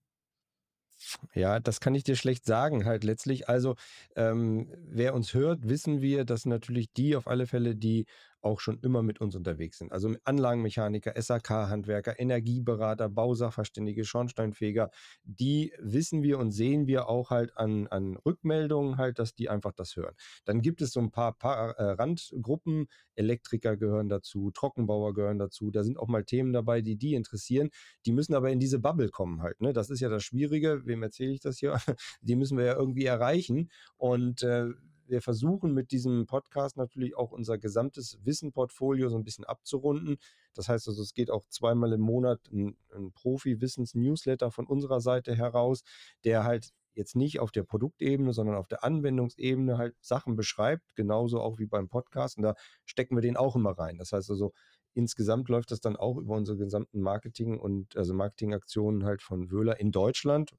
Ja, 1.33 1.59
das 1.59 1.79
kann 1.79 1.95
ich 1.95 2.03
dir 2.03 2.15
schlecht 2.15 2.45
sagen, 2.45 2.85
halt 2.85 3.03
letztlich. 3.03 3.47
Also, 3.49 3.75
ähm, 4.15 4.73
wer 4.77 5.13
uns 5.13 5.33
hört, 5.33 5.67
wissen 5.69 6.01
wir, 6.01 6.25
dass 6.25 6.45
natürlich 6.45 6.91
die 6.93 7.15
auf 7.15 7.27
alle 7.27 7.47
Fälle, 7.47 7.75
die 7.75 8.05
auch 8.41 8.59
schon 8.59 8.79
immer 8.79 9.03
mit 9.03 9.21
uns 9.21 9.35
unterwegs 9.35 9.77
sind. 9.77 9.91
Also 9.91 10.13
Anlagenmechaniker, 10.23 11.13
SAK-Handwerker, 11.19 12.19
Energieberater, 12.19 13.09
Bausachverständige, 13.09 14.05
Schornsteinfeger, 14.05 14.89
die 15.23 15.73
wissen 15.79 16.23
wir 16.23 16.39
und 16.39 16.51
sehen 16.51 16.87
wir 16.87 17.09
auch 17.09 17.29
halt 17.29 17.57
an, 17.57 17.87
an 17.87 18.17
Rückmeldungen 18.25 18.97
halt, 18.97 19.19
dass 19.19 19.35
die 19.35 19.49
einfach 19.49 19.73
das 19.73 19.95
hören. 19.95 20.15
Dann 20.45 20.61
gibt 20.61 20.81
es 20.81 20.91
so 20.91 20.99
ein 20.99 21.11
paar, 21.11 21.33
paar 21.33 21.71
äh, 21.77 21.91
Randgruppen, 21.91 22.87
Elektriker 23.15 23.75
gehören 23.75 24.09
dazu, 24.09 24.51
Trockenbauer 24.51 25.13
gehören 25.13 25.39
dazu, 25.39 25.71
da 25.71 25.83
sind 25.83 25.99
auch 25.99 26.07
mal 26.07 26.23
Themen 26.23 26.53
dabei, 26.53 26.81
die 26.81 26.95
die 26.95 27.15
interessieren, 27.15 27.69
die 28.05 28.11
müssen 28.13 28.33
aber 28.33 28.49
in 28.49 28.59
diese 28.59 28.79
Bubble 28.79 29.09
kommen 29.09 29.41
halt. 29.41 29.59
Ne? 29.61 29.73
Das 29.73 29.89
ist 29.89 29.99
ja 29.99 30.09
das 30.09 30.23
Schwierige, 30.23 30.85
wem 30.85 31.03
erzähle 31.03 31.31
ich 31.31 31.41
das 31.41 31.57
hier? 31.57 31.77
Die 32.21 32.35
müssen 32.35 32.57
wir 32.57 32.65
ja 32.65 32.75
irgendwie 32.75 33.05
erreichen 33.05 33.69
und 33.97 34.43
äh, 34.43 34.67
wir 35.09 35.21
versuchen 35.21 35.73
mit 35.73 35.91
diesem 35.91 36.25
Podcast 36.25 36.77
natürlich 36.77 37.15
auch 37.15 37.31
unser 37.31 37.57
gesamtes 37.57 38.17
Wissenportfolio 38.23 39.09
so 39.09 39.17
ein 39.17 39.23
bisschen 39.23 39.45
abzurunden. 39.45 40.17
Das 40.53 40.69
heißt 40.69 40.87
also, 40.87 41.01
es 41.01 41.13
geht 41.13 41.31
auch 41.31 41.45
zweimal 41.49 41.93
im 41.93 42.01
Monat 42.01 42.39
ein, 42.51 42.77
ein 42.93 43.11
Profi-Wissens-Newsletter 43.13 44.51
von 44.51 44.67
unserer 44.67 45.01
Seite 45.01 45.35
heraus, 45.35 45.83
der 46.23 46.43
halt 46.43 46.69
jetzt 46.93 47.15
nicht 47.15 47.39
auf 47.39 47.51
der 47.51 47.63
Produktebene, 47.63 48.33
sondern 48.33 48.55
auf 48.55 48.67
der 48.67 48.83
Anwendungsebene 48.83 49.77
halt 49.77 49.95
Sachen 50.01 50.35
beschreibt, 50.35 50.95
genauso 50.95 51.39
auch 51.39 51.57
wie 51.57 51.65
beim 51.65 51.87
Podcast. 51.87 52.37
Und 52.37 52.43
da 52.43 52.55
stecken 52.85 53.15
wir 53.15 53.21
den 53.21 53.37
auch 53.37 53.55
immer 53.55 53.71
rein. 53.71 53.97
Das 53.97 54.11
heißt 54.11 54.29
also, 54.29 54.51
insgesamt 54.93 55.49
läuft 55.49 55.71
das 55.71 55.79
dann 55.79 55.95
auch 55.95 56.17
über 56.17 56.35
unsere 56.35 56.57
gesamten 56.57 57.01
Marketing- 57.01 57.59
und 57.59 57.95
also 57.95 58.13
Marketingaktionen 58.13 59.05
halt 59.05 59.21
von 59.21 59.49
Wöhler 59.51 59.79
in 59.79 59.91
Deutschland, 59.91 60.51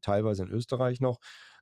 teilweise 0.00 0.44
in 0.44 0.50
Österreich 0.50 1.00
noch. 1.00 1.18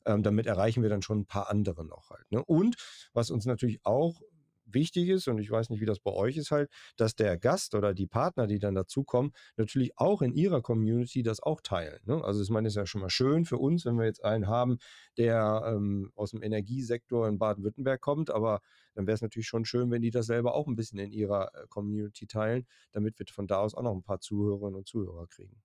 Ähm, 0.07 0.23
damit 0.23 0.47
erreichen 0.47 0.83
wir 0.83 0.91
dann 0.91 1.03
schon 1.03 1.21
ein 1.21 1.27
paar 1.27 1.51
andere 1.51 1.85
noch 1.85 2.11
halt. 2.11 2.31
Ne? 2.31 2.43
Und 2.45 2.77
was 3.13 3.31
uns 3.31 3.45
natürlich 3.45 3.81
auch 3.85 4.21
wichtig 4.67 5.09
ist, 5.09 5.29
und 5.29 5.39
ich 5.39 5.51
weiß 5.51 5.71
nicht, 5.71 5.81
wie 5.81 5.87
das 5.87 6.01
bei 6.01 6.13
euch 6.13 6.37
ist 6.37 6.51
halt, 6.51 6.71
dass 6.97 7.15
der 7.15 7.39
Gast 7.39 7.75
oder 7.75 7.95
die 7.95 8.07
Partner, 8.07 8.47
die 8.47 8.59
dann 8.59 8.75
dazukommen, 8.75 9.33
natürlich 9.57 9.97
auch 9.99 10.23
in 10.23 10.35
ihrer 10.35 10.61
Community 10.61 11.23
das 11.23 11.41
auch 11.41 11.61
teilen. 11.61 12.01
Ne? 12.05 12.23
Also 12.23 12.43
ich 12.43 12.51
meine, 12.51 12.69
es 12.69 12.73
ist 12.73 12.77
ja 12.77 12.87
schon 12.87 13.01
mal 13.01 13.11
schön 13.11 13.45
für 13.45 13.59
uns, 13.59 13.85
wenn 13.85 13.97
wir 13.97 14.05
jetzt 14.05 14.25
einen 14.25 14.47
haben, 14.47 14.79
der 15.17 15.63
ähm, 15.67 16.13
aus 16.15 16.33
dem 16.33 16.43
Energiesektor 16.43 17.29
in 17.29 17.39
Baden-Württemberg 17.39 18.01
kommt, 18.01 18.31
aber 18.31 18.61
dann 18.95 19.07
wäre 19.07 19.15
es 19.15 19.23
natürlich 19.23 19.49
schon 19.49 19.65
schön, 19.65 19.91
wenn 19.91 20.03
die 20.03 20.11
das 20.11 20.27
selber 20.27 20.55
auch 20.55 20.67
ein 20.67 20.77
bisschen 20.77 20.99
in 20.99 21.13
ihrer 21.13 21.55
äh, 21.55 21.67
Community 21.69 22.27
teilen, 22.27 22.67
damit 22.93 23.19
wir 23.19 23.27
von 23.31 23.47
da 23.47 23.61
aus 23.61 23.75
auch 23.75 23.83
noch 23.83 23.95
ein 23.95 24.03
paar 24.03 24.21
Zuhörerinnen 24.21 24.75
und 24.75 24.87
Zuhörer 24.87 25.27
kriegen. 25.27 25.63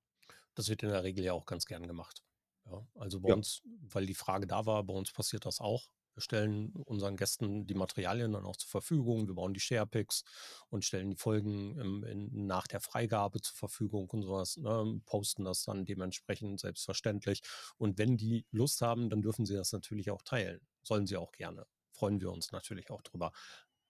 Das 0.55 0.69
wird 0.69 0.83
in 0.83 0.89
der 0.89 1.03
Regel 1.03 1.23
ja 1.23 1.33
auch 1.33 1.45
ganz 1.45 1.65
gern 1.65 1.87
gemacht. 1.87 2.23
Ja, 2.71 2.85
also 2.95 3.19
bei 3.19 3.29
ja. 3.29 3.35
uns, 3.35 3.61
weil 3.81 4.05
die 4.05 4.15
Frage 4.15 4.47
da 4.47 4.65
war, 4.65 4.83
bei 4.83 4.93
uns 4.93 5.11
passiert 5.11 5.45
das 5.45 5.59
auch. 5.59 5.91
Wir 6.13 6.21
stellen 6.21 6.73
unseren 6.85 7.15
Gästen 7.15 7.67
die 7.67 7.73
Materialien 7.73 8.33
dann 8.33 8.45
auch 8.45 8.57
zur 8.57 8.69
Verfügung. 8.69 9.27
Wir 9.27 9.35
bauen 9.35 9.53
die 9.53 9.61
Sharepics 9.61 10.23
und 10.69 10.83
stellen 10.83 11.09
die 11.09 11.15
Folgen 11.15 11.77
im, 11.77 12.03
in, 12.03 12.47
nach 12.47 12.67
der 12.67 12.81
Freigabe 12.81 13.39
zur 13.41 13.55
Verfügung 13.55 14.09
und 14.09 14.23
sowas. 14.23 14.57
Ne, 14.57 15.01
posten 15.05 15.45
das 15.45 15.63
dann 15.63 15.85
dementsprechend 15.85 16.59
selbstverständlich. 16.59 17.41
Und 17.77 17.97
wenn 17.97 18.17
die 18.17 18.45
Lust 18.51 18.81
haben, 18.81 19.09
dann 19.09 19.21
dürfen 19.21 19.45
sie 19.45 19.55
das 19.55 19.71
natürlich 19.71 20.11
auch 20.11 20.21
teilen. 20.21 20.59
Sollen 20.83 21.07
sie 21.07 21.15
auch 21.15 21.31
gerne. 21.31 21.65
Freuen 21.93 22.19
wir 22.19 22.31
uns 22.31 22.51
natürlich 22.51 22.89
auch 22.91 23.01
drüber. 23.01 23.31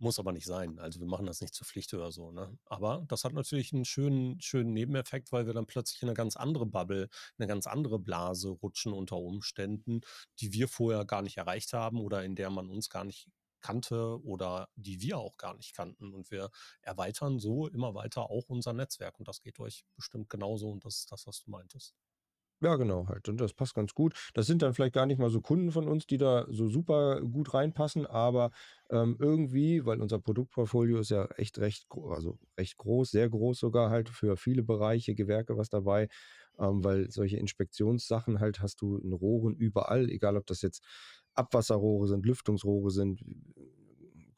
Muss 0.02 0.18
aber 0.18 0.32
nicht 0.32 0.48
sein. 0.48 0.80
Also 0.80 1.00
wir 1.00 1.06
machen 1.06 1.28
das 1.28 1.42
nicht 1.42 1.54
zur 1.54 1.68
Pflicht 1.68 1.94
oder 1.94 2.12
so. 2.12 2.32
Ne? 2.32 2.58
Aber 2.66 3.06
das 3.08 3.24
hat 3.24 3.34
natürlich 3.34 3.72
einen 3.72 3.86
schönen, 3.86 4.42
schönen 4.42 4.74
Nebeneffekt, 4.74 5.32
weil 5.32 5.46
wir 5.46 5.54
dann 5.54 5.68
plötzlich 5.68 6.02
in 6.02 6.10
eine 6.10 6.16
ganz 6.16 6.36
andere 6.36 6.66
Bubble, 6.66 7.08
eine 7.38 7.48
ganz 7.48 7.68
andere 7.68 8.00
Blase 8.00 8.50
rutschen 8.50 8.94
unter 8.94 9.18
Umständen, 9.18 10.02
die 10.40 10.54
wir 10.54 10.68
vorher 10.68 11.06
gar 11.06 11.22
nicht 11.22 11.38
erreicht 11.38 11.74
haben 11.74 12.02
oder 12.02 12.24
in 12.24 12.34
der 12.36 12.50
man 12.50 12.68
uns 12.72 12.90
gar 12.90 13.04
nicht 13.04 13.30
kannte 13.62 14.20
oder 14.24 14.70
die 14.76 15.02
wir 15.02 15.20
auch 15.20 15.38
gar 15.38 15.56
nicht 15.56 15.76
kannten. 15.76 16.16
Und 16.16 16.32
wir 16.32 16.50
erweitern 16.82 17.38
so 17.38 17.68
immer 17.68 17.94
weiter 17.94 18.32
auch 18.32 18.50
unser 18.50 18.74
Netzwerk. 18.74 19.20
Und 19.20 19.28
das 19.28 19.42
geht 19.42 19.60
euch 19.60 19.86
bestimmt 19.96 20.30
genauso. 20.32 20.72
Und 20.72 20.84
das 20.84 20.98
ist 20.98 21.12
das, 21.12 21.28
was 21.28 21.44
du 21.44 21.52
meintest. 21.52 21.94
Ja, 22.64 22.76
genau 22.76 23.08
halt. 23.08 23.28
Und 23.28 23.42
das 23.42 23.54
passt 23.54 23.74
ganz 23.74 23.94
gut. 23.96 24.14
Das 24.36 24.46
sind 24.46 24.62
dann 24.62 24.76
vielleicht 24.76 24.94
gar 24.94 25.08
nicht 25.08 25.18
mal 25.20 25.32
so 25.32 25.42
Kunden 25.42 25.72
von 25.72 25.88
uns, 25.88 26.06
die 26.06 26.18
da 26.20 26.46
so 26.50 26.68
super 26.70 27.20
gut 27.22 27.56
reinpassen, 27.56 28.06
aber 28.06 28.52
ähm, 28.92 29.16
irgendwie, 29.20 29.84
weil 29.86 30.00
unser 30.00 30.20
Produktportfolio 30.20 31.00
ist 31.00 31.10
ja 31.10 31.26
echt 31.38 31.58
recht, 31.58 31.88
also 32.12 32.38
recht 32.60 32.78
groß, 32.78 33.10
sehr 33.10 33.30
groß 33.30 33.58
sogar 33.60 33.90
halt 33.90 34.10
für 34.10 34.38
viele 34.38 34.62
Bereiche, 34.62 35.16
Gewerke 35.16 35.58
was 35.58 35.70
dabei, 35.70 36.08
ähm, 36.60 36.84
weil 36.84 37.10
solche 37.10 37.38
Inspektionssachen 37.38 38.40
halt 38.40 38.60
hast 38.62 38.82
du 38.82 38.98
in 38.98 39.12
Rohren 39.12 39.56
überall, 39.56 40.08
egal 40.12 40.38
ob 40.38 40.46
das 40.46 40.62
jetzt 40.62 40.84
Abwasserrohre 41.34 42.08
sind, 42.08 42.26
Lüftungsrohre 42.28 42.92
sind, 42.92 43.24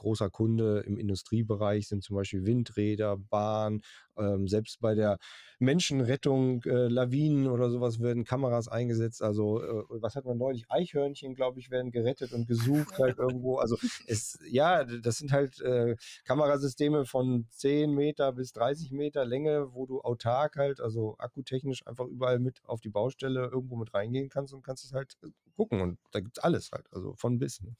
großer 0.04 0.30
Kunde 0.30 0.84
im 0.86 0.98
Industriebereich 0.98 1.88
sind 1.88 2.04
zum 2.04 2.18
Beispiel 2.18 2.46
Windräder, 2.46 3.18
Bahn, 3.18 3.82
ähm, 4.18 4.48
selbst 4.48 4.80
bei 4.82 4.94
der 4.96 5.18
Menschenrettung, 5.60 6.62
äh, 6.64 6.88
Lawinen 6.88 7.48
oder 7.48 7.70
sowas 7.70 8.02
werden 8.02 8.26
Kameras 8.26 8.68
eingesetzt. 8.68 9.24
Also 9.24 9.64
äh, 9.64 9.84
was 9.90 10.16
hat 10.16 10.26
man 10.26 10.38
neulich? 10.38 10.66
Eichhörnchen, 10.70 11.36
glaube 11.36 11.60
ich, 11.60 11.72
werden 11.72 11.92
gerettet 11.92 12.34
und 12.34 12.48
gesucht 12.48 13.00
halt 13.00 13.18
irgendwo. 13.18 13.58
Also 13.58 13.78
es, 14.08 14.38
ja, 14.46 14.84
das 14.84 15.18
sind 15.18 15.32
halt 15.32 15.62
äh, 15.62 15.96
Kamerasysteme 16.26 17.06
von 17.06 17.48
10 17.50 17.92
Meter 17.94 18.34
bis 18.34 18.52
30 18.52 18.92
Meter 18.92 19.26
Länge, 19.26 19.74
wo 19.74 19.86
du 19.86 20.02
autark 20.02 20.58
halt, 20.58 20.82
also 20.82 21.16
akkutechnisch 21.18 21.88
einfach 21.88 22.06
überall 22.06 22.40
mit 22.40 22.62
auf 22.66 22.82
die 22.82 22.90
Baustelle 22.90 23.50
irgendwo 23.52 23.78
mit 23.78 23.94
reingehen 23.94 24.30
kannst 24.30 24.54
und 24.54 24.64
kannst 24.64 24.84
es 24.84 24.94
halt 24.94 25.16
äh, 25.24 25.28
gucken. 25.56 25.82
Und 25.82 26.00
da 26.12 26.20
gibt 26.20 26.38
es 26.38 26.44
alles 26.44 26.72
halt, 26.72 26.86
also 26.92 27.14
von 27.16 27.40
bis. 27.40 27.62
Ne? 27.62 27.74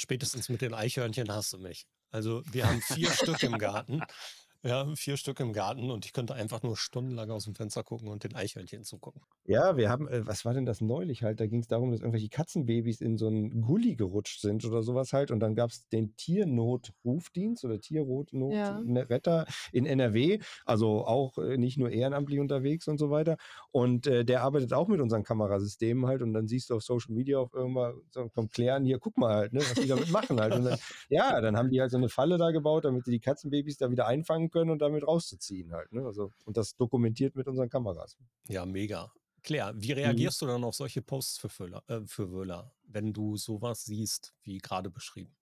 Spätestens 0.00 0.48
mit 0.48 0.62
den 0.62 0.74
Eichhörnchen 0.74 1.30
hast 1.32 1.52
du 1.52 1.58
mich. 1.58 1.86
Also 2.10 2.42
wir 2.50 2.66
haben 2.66 2.80
vier 2.80 3.10
Stück 3.10 3.42
im 3.42 3.58
Garten. 3.58 4.00
Ja, 4.64 4.92
vier 4.96 5.16
Stück 5.16 5.38
im 5.38 5.52
Garten 5.52 5.88
und 5.88 6.04
ich 6.04 6.12
könnte 6.12 6.34
einfach 6.34 6.64
nur 6.64 6.76
stundenlang 6.76 7.30
aus 7.30 7.44
dem 7.44 7.54
Fenster 7.54 7.84
gucken 7.84 8.08
und 8.08 8.24
den 8.24 8.34
Eichhörnchen 8.34 8.82
zugucken. 8.82 9.22
Ja, 9.44 9.76
wir 9.76 9.88
haben, 9.88 10.08
äh, 10.08 10.26
was 10.26 10.44
war 10.44 10.52
denn 10.52 10.66
das 10.66 10.80
neulich 10.80 11.22
halt? 11.22 11.38
Da 11.38 11.46
ging 11.46 11.60
es 11.60 11.68
darum, 11.68 11.92
dass 11.92 12.00
irgendwelche 12.00 12.28
Katzenbabys 12.28 13.00
in 13.00 13.16
so 13.16 13.28
einen 13.28 13.62
Gully 13.62 13.94
gerutscht 13.94 14.40
sind 14.40 14.64
oder 14.64 14.82
sowas 14.82 15.12
halt. 15.12 15.30
Und 15.30 15.38
dann 15.38 15.54
gab 15.54 15.70
es 15.70 15.88
den 15.88 16.16
Tiernotrufdienst 16.16 17.64
oder 17.64 17.78
Tiernotretter 17.78 19.44
ja. 19.46 19.54
in 19.70 19.86
NRW, 19.86 20.40
also 20.66 21.06
auch 21.06 21.38
äh, 21.38 21.56
nicht 21.56 21.78
nur 21.78 21.90
ehrenamtlich 21.90 22.40
unterwegs 22.40 22.88
und 22.88 22.98
so 22.98 23.10
weiter. 23.10 23.36
Und 23.70 24.08
äh, 24.08 24.24
der 24.24 24.42
arbeitet 24.42 24.72
auch 24.72 24.88
mit 24.88 25.00
unseren 25.00 25.22
Kamerasystemen 25.22 26.06
halt. 26.06 26.20
Und 26.20 26.32
dann 26.32 26.48
siehst 26.48 26.70
du 26.70 26.74
auf 26.74 26.82
Social 26.82 27.14
Media 27.14 27.38
auf 27.38 27.54
irgendwann 27.54 27.94
so 28.10 28.28
kommt 28.28 28.52
klären, 28.52 28.84
hier, 28.84 28.98
guck 28.98 29.16
mal 29.18 29.34
halt, 29.36 29.52
ne, 29.52 29.60
was 29.60 29.74
die 29.74 29.86
damit 29.86 30.10
machen 30.10 30.40
halt. 30.40 30.52
Und 30.52 30.64
dann, 30.64 30.78
ja, 31.08 31.40
dann 31.40 31.56
haben 31.56 31.70
die 31.70 31.80
halt 31.80 31.92
so 31.92 31.96
eine 31.96 32.08
Falle 32.08 32.38
da 32.38 32.50
gebaut, 32.50 32.84
damit 32.84 33.04
sie 33.04 33.12
die 33.12 33.20
Katzenbabys 33.20 33.78
da 33.78 33.90
wieder 33.90 34.08
einfangen 34.08 34.50
können 34.50 34.57
und 34.70 34.80
damit 34.80 35.06
rauszuziehen 35.06 35.72
halt. 35.72 35.92
Ne? 35.92 36.04
Also, 36.04 36.32
und 36.44 36.56
das 36.56 36.74
dokumentiert 36.76 37.34
mit 37.34 37.46
unseren 37.46 37.68
Kameras. 37.68 38.16
Ja, 38.48 38.66
mega. 38.66 39.12
Claire, 39.42 39.72
wie 39.76 39.92
mhm. 39.92 39.98
reagierst 39.98 40.42
mhm. 40.42 40.46
du 40.46 40.52
dann 40.52 40.64
auf 40.64 40.74
solche 40.74 41.02
Posts 41.02 41.38
für, 41.38 41.48
Völler, 41.48 41.82
äh, 41.88 42.00
für 42.06 42.30
Wöhler, 42.30 42.72
wenn 42.82 43.12
du 43.12 43.36
sowas 43.36 43.84
siehst, 43.84 44.34
wie 44.42 44.58
gerade 44.58 44.90
beschrieben? 44.90 45.34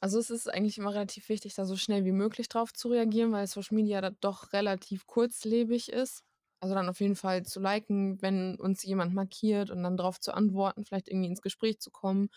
Also 0.00 0.18
es 0.18 0.30
ist 0.30 0.48
eigentlich 0.48 0.78
immer 0.78 0.94
relativ 0.94 1.28
wichtig, 1.28 1.54
da 1.54 1.64
so 1.64 1.76
schnell 1.76 2.04
wie 2.04 2.12
möglich 2.12 2.48
drauf 2.48 2.72
zu 2.72 2.88
reagieren, 2.88 3.32
weil 3.32 3.46
Social 3.46 3.74
Media 3.74 4.00
da 4.00 4.10
doch 4.10 4.52
relativ 4.52 5.06
kurzlebig 5.06 5.90
ist. 5.90 6.22
Also 6.60 6.74
dann 6.74 6.88
auf 6.88 7.00
jeden 7.00 7.16
Fall 7.16 7.44
zu 7.44 7.60
liken, 7.60 8.20
wenn 8.22 8.56
uns 8.56 8.82
jemand 8.82 9.14
markiert 9.14 9.70
und 9.70 9.82
dann 9.82 9.96
darauf 9.96 10.20
zu 10.20 10.32
antworten, 10.34 10.84
vielleicht 10.84 11.08
irgendwie 11.08 11.28
ins 11.28 11.42
Gespräch 11.42 11.80
zu 11.80 11.90
kommen 11.90 12.30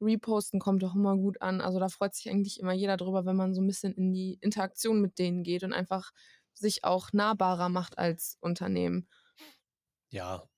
Reposten 0.00 0.60
kommt 0.60 0.84
auch 0.84 0.94
immer 0.94 1.16
gut 1.16 1.40
an. 1.40 1.60
Also 1.60 1.78
da 1.78 1.88
freut 1.88 2.14
sich 2.14 2.28
eigentlich 2.30 2.60
immer 2.60 2.72
jeder 2.72 2.96
drüber, 2.96 3.24
wenn 3.24 3.36
man 3.36 3.54
so 3.54 3.60
ein 3.60 3.66
bisschen 3.66 3.94
in 3.94 4.12
die 4.12 4.38
Interaktion 4.40 5.00
mit 5.00 5.18
denen 5.18 5.42
geht 5.42 5.62
und 5.64 5.72
einfach 5.72 6.12
sich 6.54 6.84
auch 6.84 7.12
nahbarer 7.12 7.68
macht 7.68 7.98
als 7.98 8.38
Unternehmen. 8.40 9.08
Ja, 10.08 10.48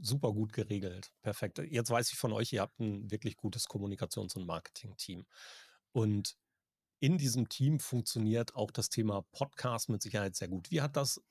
super 0.00 0.32
gut 0.32 0.52
geregelt. 0.52 1.12
Perfekt. 1.22 1.58
Jetzt 1.58 1.90
weiß 1.90 2.10
ich 2.12 2.18
von 2.18 2.32
euch, 2.32 2.52
ihr 2.52 2.60
habt 2.60 2.78
ein 2.80 3.10
wirklich 3.10 3.36
gutes 3.36 3.66
Kommunikations- 3.66 4.36
und 4.36 4.46
Marketing-Team. 4.46 5.26
Und 5.92 6.36
in 6.98 7.18
diesem 7.18 7.48
Team 7.48 7.78
funktioniert 7.78 8.54
auch 8.54 8.70
das 8.70 8.88
Thema 8.88 9.22
Podcast 9.32 9.88
mit 9.88 10.02
Sicherheit 10.02 10.34
sehr 10.34 10.48
gut. 10.48 10.70
Wie 10.70 10.80
hat 10.80 10.96
das 10.96 11.22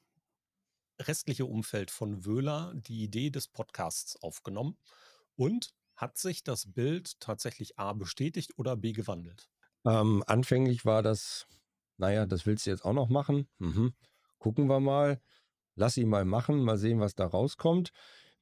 restliche 1.00 1.46
Umfeld 1.46 1.92
von 1.92 2.26
Wöhler 2.26 2.74
die 2.76 3.04
Idee 3.04 3.30
des 3.30 3.48
Podcasts 3.48 4.16
aufgenommen? 4.22 4.78
Und 5.36 5.74
hat 5.96 6.18
sich 6.18 6.44
das 6.44 6.74
Bild 6.74 7.20
tatsächlich 7.20 7.80
A 7.80 7.94
bestätigt 7.94 8.58
oder 8.58 8.76
B 8.76 8.92
gewandelt? 8.92 9.50
Ähm, 9.86 10.24
anfänglich 10.28 10.86
war 10.86 11.04
das, 11.04 11.48
naja, 11.98 12.26
das 12.26 12.46
willst 12.46 12.66
du 12.66 12.72
jetzt 12.72 12.84
auch 12.84 12.94
noch 12.94 13.10
machen. 13.10 13.48
Mhm. 13.60 13.94
Gucken 14.40 14.68
wir 14.68 14.80
mal. 14.80 15.22
Lass 15.76 15.98
ihn 15.98 16.08
mal 16.08 16.26
machen, 16.26 16.64
mal 16.64 16.78
sehen, 16.78 17.00
was 17.00 17.16
da 17.16 17.26
rauskommt. 17.28 17.92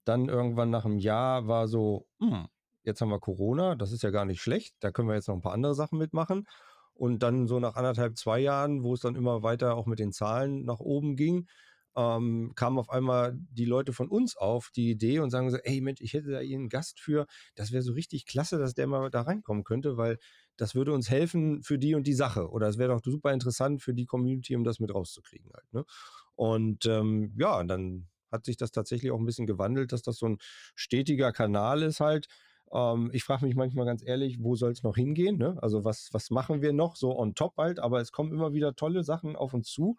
Dann 0.06 0.30
irgendwann 0.30 0.70
nach 0.70 0.86
einem 0.86 1.00
Jahr 1.00 1.48
war 1.48 1.68
so, 1.68 2.08
hm, 2.20 2.48
jetzt 2.84 3.02
haben 3.02 3.10
wir 3.10 3.20
Corona, 3.20 3.76
das 3.76 3.92
ist 3.92 4.04
ja 4.04 4.12
gar 4.12 4.26
nicht 4.26 4.42
schlecht, 4.42 4.76
da 4.82 4.92
können 4.92 5.08
wir 5.08 5.16
jetzt 5.16 5.28
noch 5.28 5.36
ein 5.36 5.42
paar 5.42 5.54
andere 5.54 5.74
Sachen 5.76 5.98
mitmachen. 5.98 6.46
Und 6.94 7.24
dann 7.24 7.48
so 7.48 7.60
nach 7.60 7.76
anderthalb, 7.76 8.18
zwei 8.18 8.40
Jahren, 8.40 8.84
wo 8.84 8.94
es 8.94 9.00
dann 9.00 9.16
immer 9.16 9.42
weiter 9.42 9.76
auch 9.76 9.88
mit 9.88 9.98
den 9.98 10.12
Zahlen 10.12 10.64
nach 10.64 10.80
oben 10.80 11.16
ging, 11.16 11.48
ähm, 11.96 12.54
kamen 12.56 12.80
auf 12.80 12.90
einmal 12.90 13.38
die 13.52 13.66
Leute 13.66 13.94
von 13.94 14.08
uns 14.08 14.36
auf 14.36 14.72
die 14.76 14.90
Idee 14.92 15.20
und 15.20 15.30
sagen 15.30 15.52
so, 15.52 15.58
ey 15.58 15.82
Mensch, 15.82 16.02
ich 16.02 16.14
hätte 16.14 16.32
da 16.32 16.40
einen 16.40 16.70
Gast 16.70 17.00
für, 17.00 17.28
das 17.56 17.72
wäre 17.72 17.84
so 17.84 17.94
richtig 17.94 18.26
klasse, 18.26 18.58
dass 18.58 18.74
der 18.74 18.88
mal 18.88 19.10
da 19.10 19.22
reinkommen 19.22 19.64
könnte, 19.64 19.98
weil 19.98 20.18
das 20.58 20.76
würde 20.76 20.94
uns 20.94 21.10
helfen 21.10 21.62
für 21.64 21.80
die 21.80 21.96
und 21.96 22.08
die 22.08 22.14
Sache 22.14 22.50
oder 22.50 22.68
es 22.68 22.78
wäre 22.78 22.94
doch 22.94 23.04
super 23.04 23.34
interessant 23.34 23.82
für 23.82 23.94
die 23.94 24.06
Community, 24.06 24.56
um 24.56 24.64
das 24.64 24.80
mit 24.80 24.94
rauszukriegen 24.94 25.52
halt. 25.54 25.72
Ne? 25.74 25.86
Und 26.36 26.86
ähm, 26.86 27.34
ja, 27.38 27.64
dann 27.64 28.08
hat 28.32 28.46
sich 28.46 28.58
das 28.58 28.72
tatsächlich 28.72 29.12
auch 29.12 29.20
ein 29.20 29.26
bisschen 29.26 29.46
gewandelt, 29.46 29.92
dass 29.92 30.02
das 30.02 30.18
so 30.18 30.28
ein 30.28 30.38
stetiger 30.76 31.32
Kanal 31.32 31.84
ist 31.84 32.00
halt. 32.00 32.28
Ähm, 32.72 33.12
ich 33.14 33.24
frage 33.24 33.46
mich 33.46 33.56
manchmal 33.56 33.86
ganz 33.86 34.04
ehrlich, 34.04 34.40
wo 34.42 34.56
soll 34.56 34.72
es 34.72 34.84
noch 34.84 34.96
hingehen? 34.96 35.38
Ne? 35.38 35.58
Also 35.62 35.86
was, 35.86 36.10
was 36.12 36.32
machen 36.32 36.62
wir 36.62 36.74
noch 36.74 36.96
so 36.96 37.18
on 37.18 37.36
top 37.36 37.58
halt? 37.58 37.80
Aber 37.80 38.02
es 38.02 38.12
kommen 38.12 38.34
immer 38.34 38.54
wieder 38.54 38.76
tolle 38.76 39.04
Sachen 39.04 39.36
auf 39.36 39.54
uns 39.54 39.70
zu. 39.70 39.98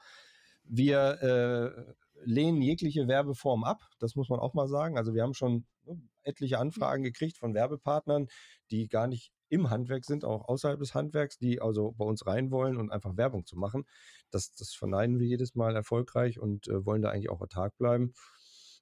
Wir 0.65 1.23
äh, 1.23 1.95
lehnen 2.25 2.63
jegliche 2.63 3.07
Werbeform 3.07 3.65
ab, 3.65 3.83
das 3.99 4.15
muss 4.17 4.29
man 4.29 4.41
auch 4.41 4.55
mal 4.55 4.69
sagen. 4.69 4.97
Also 4.97 5.15
wir 5.15 5.23
haben 5.23 5.35
schon 5.35 5.67
ne, 5.85 6.01
etliche 6.23 6.59
Anfragen 6.59 7.03
gekriegt 7.03 7.39
von 7.39 7.55
Werbepartnern, 7.55 8.29
die 8.71 8.89
gar 8.89 9.07
nicht 9.07 9.33
im 9.49 9.71
Handwerk 9.71 10.05
sind, 10.05 10.25
auch 10.25 10.49
außerhalb 10.49 10.79
des 10.79 10.95
Handwerks, 10.95 11.39
die 11.39 11.61
also 11.61 11.93
bei 11.93 12.05
uns 12.05 12.27
rein 12.27 12.51
wollen 12.51 12.77
und 12.77 12.91
einfach 12.91 13.17
Werbung 13.17 13.47
zu 13.47 13.57
machen. 13.57 13.85
Das, 14.31 14.55
das 14.55 14.75
verneinen 14.75 15.21
wir 15.21 15.27
jedes 15.27 15.55
Mal 15.55 15.77
erfolgreich 15.77 16.41
und 16.41 16.67
äh, 16.69 16.85
wollen 16.85 17.03
da 17.03 17.11
eigentlich 17.11 17.31
auch 17.31 17.41
autark 17.41 17.77
bleiben. 17.79 18.13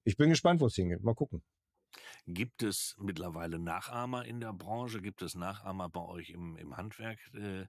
Ich 0.05 0.17
bin 0.17 0.31
gespannt, 0.31 0.61
wo 0.61 0.67
es 0.67 0.75
hingeht. 0.75 1.03
Mal 1.03 1.15
gucken. 1.15 1.43
Gibt 2.27 2.63
es 2.63 2.97
mittlerweile 2.99 3.59
Nachahmer 3.59 4.25
in 4.25 4.41
der 4.41 4.53
Branche? 4.53 5.01
Gibt 5.01 5.23
es 5.23 5.35
Nachahmer 5.35 5.89
bei 5.89 6.01
euch 6.01 6.31
im, 6.31 6.57
im 6.57 6.77
Handwerk? 6.77 7.19
Äh, 7.35 7.67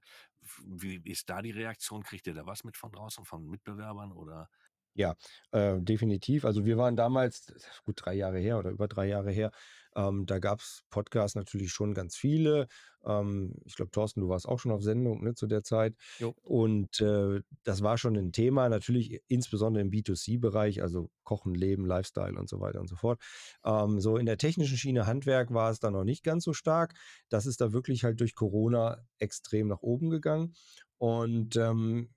wie 0.66 0.96
ist 1.04 1.28
da 1.30 1.42
die 1.42 1.50
Reaktion? 1.50 2.02
Kriegt 2.02 2.26
ihr 2.26 2.34
da 2.34 2.46
was 2.46 2.64
mit 2.64 2.76
von 2.76 2.92
draußen, 2.92 3.24
von 3.24 3.46
Mitbewerbern 3.46 4.12
oder? 4.12 4.48
Ja, 4.94 5.14
äh, 5.50 5.80
definitiv. 5.80 6.44
Also 6.44 6.64
wir 6.64 6.76
waren 6.76 6.96
damals, 6.96 7.52
gut 7.84 7.96
drei 8.04 8.14
Jahre 8.14 8.38
her 8.38 8.58
oder 8.58 8.70
über 8.70 8.86
drei 8.86 9.08
Jahre 9.08 9.32
her, 9.32 9.50
ähm, 9.96 10.26
da 10.26 10.38
gab 10.38 10.60
es 10.60 10.84
Podcasts 10.90 11.36
natürlich 11.36 11.72
schon 11.72 11.94
ganz 11.94 12.16
viele. 12.16 12.68
Ähm, 13.04 13.54
ich 13.64 13.76
glaube, 13.76 13.90
Thorsten, 13.90 14.20
du 14.20 14.28
warst 14.28 14.46
auch 14.46 14.58
schon 14.58 14.72
auf 14.72 14.82
Sendung 14.82 15.22
ne, 15.22 15.34
zu 15.34 15.46
der 15.46 15.62
Zeit. 15.62 15.94
Jo. 16.18 16.34
Und 16.42 17.00
äh, 17.00 17.40
das 17.62 17.82
war 17.82 17.98
schon 17.98 18.16
ein 18.16 18.32
Thema, 18.32 18.68
natürlich 18.68 19.20
insbesondere 19.28 19.82
im 19.82 19.90
B2C-Bereich, 19.90 20.82
also 20.82 21.10
Kochen, 21.22 21.54
Leben, 21.54 21.86
Lifestyle 21.86 22.38
und 22.38 22.48
so 22.48 22.60
weiter 22.60 22.80
und 22.80 22.88
so 22.88 22.96
fort. 22.96 23.20
Ähm, 23.64 24.00
so 24.00 24.16
in 24.16 24.26
der 24.26 24.38
technischen 24.38 24.76
Schiene 24.76 25.06
Handwerk 25.06 25.52
war 25.52 25.70
es 25.70 25.80
da 25.80 25.90
noch 25.90 26.04
nicht 26.04 26.24
ganz 26.24 26.44
so 26.44 26.52
stark. 26.52 26.94
Das 27.28 27.46
ist 27.46 27.60
da 27.60 27.72
wirklich 27.72 28.04
halt 28.04 28.20
durch 28.20 28.34
Corona 28.34 29.04
extrem 29.18 29.68
nach 29.68 29.82
oben 29.82 30.10
gegangen. 30.10 30.54
Und 30.98 31.56
ähm, 31.56 32.10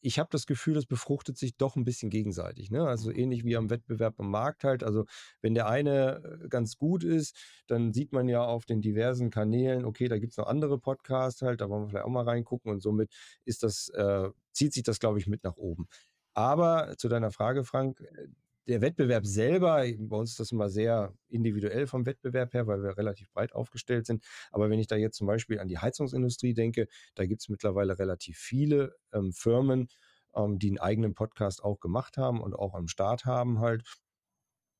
ich 0.00 0.18
habe 0.18 0.28
das 0.30 0.46
Gefühl, 0.46 0.74
das 0.74 0.86
befruchtet 0.86 1.38
sich 1.38 1.56
doch 1.56 1.76
ein 1.76 1.84
bisschen 1.84 2.10
gegenseitig. 2.10 2.70
Ne? 2.70 2.86
Also 2.86 3.10
ähnlich 3.10 3.44
wie 3.44 3.56
am 3.56 3.70
Wettbewerb 3.70 4.18
am 4.18 4.30
Markt 4.30 4.64
halt. 4.64 4.82
Also 4.82 5.04
wenn 5.40 5.54
der 5.54 5.68
eine 5.68 6.40
äh, 6.44 6.48
ganz 6.48 6.76
gut 6.76 7.04
ist, 7.04 7.36
dann 7.66 7.92
sieht 7.92 8.12
man 8.12 8.28
ja 8.28 8.44
auf 8.44 8.64
den 8.64 8.80
diversen 8.80 9.30
Kanälen, 9.30 9.84
okay, 9.84 10.08
da 10.08 10.18
gibt 10.18 10.32
es 10.32 10.36
noch 10.36 10.46
andere 10.46 10.78
Podcasts 10.78 11.42
halt, 11.42 11.60
da 11.60 11.68
wollen 11.68 11.84
wir 11.84 11.88
vielleicht 11.88 12.06
auch 12.06 12.10
mal 12.10 12.24
reingucken 12.24 12.70
und 12.70 12.80
somit 12.80 13.12
ist 13.44 13.62
das, 13.62 13.88
äh, 13.90 14.28
zieht 14.52 14.72
sich 14.72 14.82
das, 14.82 15.00
glaube 15.00 15.18
ich, 15.18 15.26
mit 15.26 15.44
nach 15.44 15.56
oben. 15.56 15.88
Aber 16.34 16.96
zu 16.98 17.08
deiner 17.08 17.32
Frage, 17.32 17.64
Frank, 17.64 18.00
äh, 18.00 18.28
der 18.68 18.82
Wettbewerb 18.82 19.26
selber, 19.26 19.84
bei 19.98 20.16
uns 20.16 20.30
ist 20.30 20.40
das 20.40 20.52
immer 20.52 20.68
sehr 20.68 21.14
individuell 21.28 21.86
vom 21.86 22.04
Wettbewerb 22.04 22.52
her, 22.52 22.66
weil 22.66 22.82
wir 22.82 22.98
relativ 22.98 23.30
breit 23.32 23.54
aufgestellt 23.54 24.06
sind. 24.06 24.24
Aber 24.52 24.68
wenn 24.68 24.78
ich 24.78 24.86
da 24.86 24.96
jetzt 24.96 25.16
zum 25.16 25.26
Beispiel 25.26 25.58
an 25.58 25.68
die 25.68 25.78
Heizungsindustrie 25.78 26.52
denke, 26.54 26.86
da 27.14 27.24
gibt 27.24 27.40
es 27.40 27.48
mittlerweile 27.48 27.98
relativ 27.98 28.38
viele 28.38 28.94
ähm, 29.12 29.32
Firmen, 29.32 29.88
ähm, 30.34 30.58
die 30.58 30.68
einen 30.68 30.78
eigenen 30.78 31.14
Podcast 31.14 31.64
auch 31.64 31.80
gemacht 31.80 32.18
haben 32.18 32.42
und 32.42 32.54
auch 32.54 32.74
am 32.74 32.88
Start 32.88 33.24
haben 33.24 33.60
halt. 33.60 33.82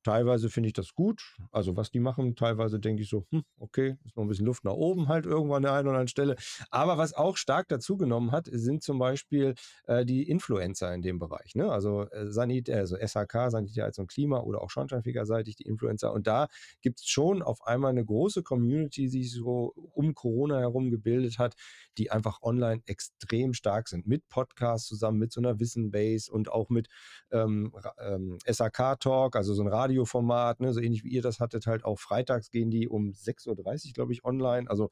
Teilweise 0.03 0.49
finde 0.49 0.67
ich 0.67 0.73
das 0.73 0.93
gut. 0.93 1.21
Also 1.51 1.75
was 1.75 1.91
die 1.91 1.99
machen, 1.99 2.35
teilweise 2.35 2.79
denke 2.79 3.03
ich 3.03 3.09
so, 3.09 3.25
hm, 3.31 3.43
okay, 3.57 3.97
ist 4.05 4.15
noch 4.15 4.23
ein 4.23 4.29
bisschen 4.29 4.45
Luft 4.45 4.63
nach 4.63 4.73
oben 4.73 5.09
halt 5.09 5.25
irgendwann 5.25 5.57
an 5.57 5.63
der 5.63 5.73
einen 5.73 5.87
oder 5.87 5.97
anderen 5.97 6.07
Stelle. 6.07 6.35
Aber 6.69 6.97
was 6.97 7.13
auch 7.13 7.35
stark 7.35 7.67
dazugenommen 7.67 8.31
hat, 8.31 8.47
sind 8.49 8.81
zum 8.81 8.97
Beispiel 8.97 9.55
äh, 9.87 10.05
die 10.05 10.29
Influencer 10.29 10.93
in 10.93 11.01
dem 11.01 11.19
Bereich. 11.19 11.53
Ne? 11.55 11.69
Also 11.69 12.09
äh, 12.11 12.31
Sanit, 12.31 12.69
also 12.69 12.95
SHK, 12.95 13.51
Sanität 13.51 13.99
und 13.99 14.07
Klima 14.07 14.39
oder 14.39 14.61
auch 14.61 14.69
Schornsteinfegerseitig 14.69 15.57
die 15.57 15.63
Influencer. 15.63 16.13
Und 16.13 16.27
da 16.27 16.47
gibt 16.81 16.99
es 16.99 17.07
schon 17.07 17.41
auf 17.41 17.61
einmal 17.65 17.91
eine 17.91 18.05
große 18.05 18.41
Community, 18.41 19.09
die 19.09 19.09
sich 19.09 19.33
so 19.33 19.73
um 19.93 20.13
Corona 20.13 20.59
herum 20.59 20.91
gebildet 20.91 21.39
hat, 21.39 21.55
die 21.97 22.09
einfach 22.09 22.41
online 22.41 22.81
extrem 22.85 23.53
stark 23.53 23.89
sind. 23.89 24.07
Mit 24.07 24.27
Podcasts 24.29 24.87
zusammen, 24.87 25.19
mit 25.19 25.33
so 25.33 25.41
einer 25.41 25.59
Wissenbase 25.59 26.31
und 26.31 26.51
auch 26.51 26.69
mit 26.69 26.87
ähm, 27.31 27.73
ähm, 27.99 28.37
SHK-Talk, 28.45 29.35
also 29.35 29.53
so 29.53 29.61
ein 29.61 29.67
Radio 29.67 29.88
Radioformat, 29.89 30.59
ne, 30.59 30.73
so 30.73 30.79
ähnlich 30.79 31.03
wie 31.03 31.09
ihr 31.09 31.21
das 31.21 31.39
hattet, 31.39 31.67
halt 31.67 31.83
auch 31.83 31.99
freitags 31.99 32.51
gehen 32.51 32.69
die 32.69 32.87
um 32.87 33.09
6.30 33.09 33.47
Uhr, 33.87 33.93
glaube 33.93 34.13
ich, 34.13 34.23
online, 34.23 34.69
also 34.69 34.89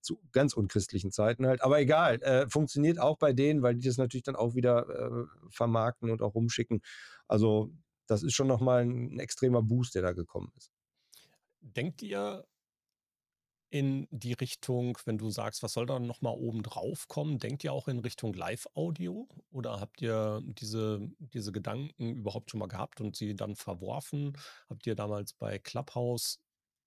zu 0.00 0.20
ganz 0.32 0.54
unchristlichen 0.54 1.10
Zeiten 1.10 1.46
halt. 1.46 1.62
Aber 1.62 1.80
egal, 1.80 2.22
äh, 2.22 2.48
funktioniert 2.48 2.98
auch 2.98 3.18
bei 3.18 3.32
denen, 3.32 3.62
weil 3.62 3.74
die 3.74 3.86
das 3.86 3.98
natürlich 3.98 4.24
dann 4.24 4.36
auch 4.36 4.54
wieder 4.54 4.88
äh, 4.88 5.24
vermarkten 5.50 6.10
und 6.10 6.22
auch 6.22 6.34
rumschicken. 6.34 6.80
Also 7.28 7.72
das 8.06 8.22
ist 8.22 8.34
schon 8.34 8.46
nochmal 8.46 8.82
ein, 8.82 9.14
ein 9.14 9.18
extremer 9.18 9.62
Boost, 9.62 9.94
der 9.94 10.02
da 10.02 10.12
gekommen 10.12 10.52
ist. 10.56 10.72
Denkt 11.60 12.02
ihr, 12.02 12.46
in 13.78 14.08
die 14.10 14.32
Richtung, 14.32 14.96
wenn 15.04 15.18
du 15.18 15.30
sagst, 15.30 15.62
was 15.62 15.74
soll 15.74 15.84
da 15.84 15.98
nochmal 15.98 16.34
oben 16.34 16.62
drauf 16.62 17.08
kommen? 17.08 17.38
Denkt 17.38 17.62
ihr 17.62 17.72
auch 17.72 17.88
in 17.88 17.98
Richtung 17.98 18.32
Live-Audio 18.32 19.28
oder 19.50 19.80
habt 19.80 20.00
ihr 20.00 20.40
diese, 20.44 21.00
diese 21.18 21.52
Gedanken 21.52 22.14
überhaupt 22.14 22.50
schon 22.50 22.60
mal 22.60 22.68
gehabt 22.68 23.00
und 23.02 23.16
sie 23.16 23.36
dann 23.36 23.54
verworfen? 23.54 24.36
Habt 24.70 24.86
ihr 24.86 24.94
damals 24.94 25.34
bei 25.34 25.58
Clubhouse 25.58 26.40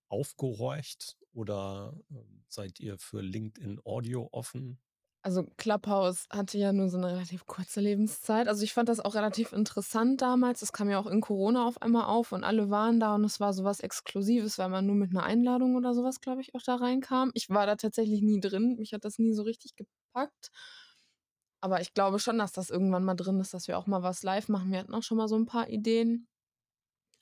aufgehorcht 0.08 1.18
oder 1.34 1.94
ähm, 2.10 2.44
seid 2.48 2.80
ihr 2.80 2.98
für 2.98 3.22
LinkedIn 3.22 3.80
Audio 3.86 4.28
offen? 4.32 4.80
Also 5.22 5.44
Clubhouse 5.58 6.28
hatte 6.30 6.58
ja 6.58 6.72
nur 6.72 6.88
so 6.88 6.98
eine 6.98 7.08
relativ 7.08 7.46
kurze 7.46 7.82
Lebenszeit. 7.82 8.48
Also 8.48 8.64
ich 8.64 8.74
fand 8.74 8.88
das 8.88 9.02
auch 9.02 9.16
relativ 9.16 9.52
interessant 9.52 10.22
damals. 10.22 10.62
Das 10.62 10.72
kam 10.72 10.90
ja 10.90 10.98
auch 10.98 11.08
in 11.08 11.20
Corona 11.20 11.68
auf 11.68 11.82
einmal 11.82 12.06
auf 12.06 12.32
und 12.32 12.46
alle 12.46 12.70
waren 12.70 13.02
da 13.02 13.16
und 13.16 13.26
es 13.26 13.42
war 13.42 13.52
sowas 13.52 13.82
Exklusives, 13.82 14.58
weil 14.58 14.70
man 14.70 14.86
nur 14.86 14.96
mit 14.96 15.12
einer 15.12 15.24
Einladung 15.24 15.76
oder 15.76 15.94
sowas, 15.94 16.22
glaube 16.22 16.40
ich, 16.40 16.56
auch 16.56 16.62
da 16.62 16.76
reinkam. 16.76 17.32
Ich 17.34 17.50
war 17.50 17.66
da 17.66 17.76
tatsächlich 17.76 18.22
nie 18.22 18.40
drin. 18.40 18.78
Mich 18.80 18.94
hat 18.94 19.04
das 19.04 19.20
nie 19.20 19.34
so 19.34 19.44
richtig 19.44 19.76
gepackt. 19.76 20.52
Aber 21.62 21.82
ich 21.82 21.94
glaube 21.94 22.20
schon, 22.20 22.38
dass 22.38 22.54
das 22.54 22.70
irgendwann 22.70 23.04
mal 23.04 23.16
drin 23.16 23.40
ist, 23.42 23.54
dass 23.54 23.68
wir 23.68 23.78
auch 23.78 23.88
mal 23.88 24.04
was 24.04 24.24
live 24.24 24.48
machen. 24.48 24.72
Wir 24.72 24.80
hatten 24.80 24.94
auch 24.94 25.04
schon 25.04 25.18
mal 25.18 25.28
so 25.28 25.36
ein 25.36 25.46
paar 25.46 25.70
Ideen. 25.70 26.28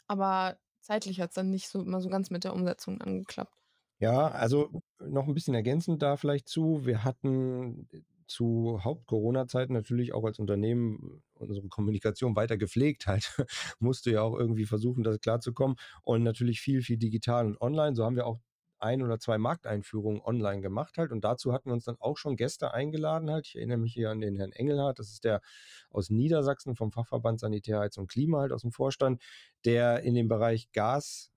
Aber 0.07 0.57
zeitlich 0.81 1.19
hat 1.19 1.29
es 1.31 1.35
dann 1.35 1.49
nicht 1.49 1.67
so 1.69 1.81
immer 1.81 2.01
so 2.01 2.09
ganz 2.09 2.29
mit 2.29 2.43
der 2.43 2.53
Umsetzung 2.53 3.01
angeklappt. 3.01 3.53
Ja, 3.99 4.27
also 4.27 4.81
noch 4.99 5.27
ein 5.27 5.33
bisschen 5.33 5.55
ergänzend 5.55 6.01
da 6.03 6.17
vielleicht 6.17 6.47
zu. 6.47 6.85
Wir 6.85 7.03
hatten 7.03 7.89
zu 8.27 8.81
Haupt-Corona-Zeiten 8.83 9.73
natürlich 9.73 10.13
auch 10.13 10.23
als 10.25 10.37
Unternehmen 10.37 11.23
unsere 11.33 11.67
Kommunikation 11.67 12.35
weiter 12.35 12.57
gepflegt 12.57 13.07
halt. 13.07 13.33
Musste 13.79 14.11
ja 14.11 14.21
auch 14.21 14.37
irgendwie 14.37 14.65
versuchen, 14.65 15.03
das 15.03 15.19
klarzukommen. 15.19 15.77
Und 16.03 16.23
natürlich 16.23 16.61
viel, 16.61 16.81
viel 16.81 16.97
digital 16.97 17.47
und 17.47 17.61
online. 17.61 17.95
So 17.95 18.03
haben 18.05 18.15
wir 18.15 18.27
auch 18.27 18.39
ein 18.79 19.01
oder 19.01 19.17
zwei 19.19 19.37
Markteinführungen 19.39 20.21
online 20.21 20.61
gemacht 20.61 20.97
halt. 20.97 21.11
Und 21.11 21.23
dazu 21.23 21.53
hatten 21.53 21.69
wir 21.69 21.73
uns 21.73 21.85
dann 21.85 21.97
auch 21.99 22.17
schon 22.17 22.35
Gäste 22.35 22.73
eingeladen 22.73 23.31
halt. 23.31 23.47
Ich 23.47 23.55
erinnere 23.55 23.77
mich 23.77 23.93
hier 23.93 24.11
an 24.11 24.21
den 24.21 24.35
Herrn 24.35 24.51
Engelhardt. 24.51 24.99
Das 24.99 25.09
ist 25.09 25.23
der 25.23 25.41
aus 25.89 26.09
Niedersachsen 26.11 26.75
vom 26.75 26.91
Fachverband 26.91 27.39
Sanitär, 27.39 27.79
Heiz 27.79 27.97
und 27.97 28.07
Klima 28.11 28.41
halt 28.41 28.51
aus 28.51 28.61
dem 28.61 28.71
Vorstand, 28.71 29.23
der 29.65 30.03
in 30.03 30.13
dem 30.13 30.27
Bereich 30.27 30.71
Gas 30.71 31.31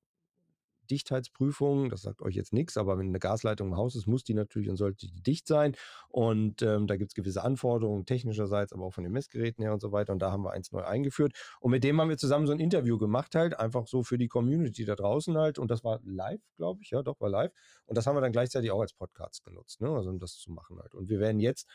Dichtheitsprüfung, 0.90 1.90
das 1.90 2.02
sagt 2.02 2.22
euch 2.22 2.34
jetzt 2.34 2.52
nichts, 2.52 2.76
aber 2.76 2.98
wenn 2.98 3.08
eine 3.08 3.18
Gasleitung 3.18 3.68
im 3.68 3.76
Haus 3.76 3.94
ist, 3.94 4.06
muss 4.06 4.24
die 4.24 4.34
natürlich 4.34 4.68
und 4.68 4.76
sollte 4.76 5.06
die 5.06 5.22
dicht 5.22 5.46
sein. 5.46 5.76
Und 6.08 6.62
ähm, 6.62 6.86
da 6.86 6.96
gibt 6.96 7.12
es 7.12 7.14
gewisse 7.14 7.42
Anforderungen, 7.42 8.06
technischerseits, 8.06 8.72
aber 8.72 8.84
auch 8.84 8.94
von 8.94 9.04
den 9.04 9.12
Messgeräten 9.12 9.62
her 9.62 9.72
und 9.72 9.80
so 9.80 9.92
weiter. 9.92 10.12
Und 10.12 10.20
da 10.20 10.30
haben 10.30 10.44
wir 10.44 10.52
eins 10.52 10.72
neu 10.72 10.82
eingeführt. 10.82 11.32
Und 11.60 11.70
mit 11.70 11.84
dem 11.84 12.00
haben 12.00 12.08
wir 12.08 12.18
zusammen 12.18 12.46
so 12.46 12.52
ein 12.52 12.60
Interview 12.60 12.98
gemacht, 12.98 13.34
halt, 13.34 13.58
einfach 13.58 13.86
so 13.86 14.02
für 14.02 14.18
die 14.18 14.28
Community 14.28 14.84
da 14.84 14.96
draußen 14.96 15.36
halt. 15.38 15.58
Und 15.58 15.70
das 15.70 15.84
war 15.84 16.00
live, 16.04 16.42
glaube 16.56 16.82
ich, 16.82 16.90
ja, 16.90 17.02
doch, 17.02 17.20
war 17.20 17.30
live. 17.30 17.52
Und 17.86 17.96
das 17.96 18.06
haben 18.06 18.16
wir 18.16 18.20
dann 18.20 18.32
gleichzeitig 18.32 18.70
auch 18.70 18.80
als 18.80 18.92
Podcast 18.92 19.44
genutzt, 19.44 19.80
ne? 19.80 19.88
also 19.88 20.10
um 20.10 20.18
das 20.18 20.36
zu 20.36 20.50
machen 20.50 20.78
halt. 20.78 20.94
Und 20.94 21.08
wir 21.08 21.20
werden 21.20 21.40
jetzt 21.40 21.68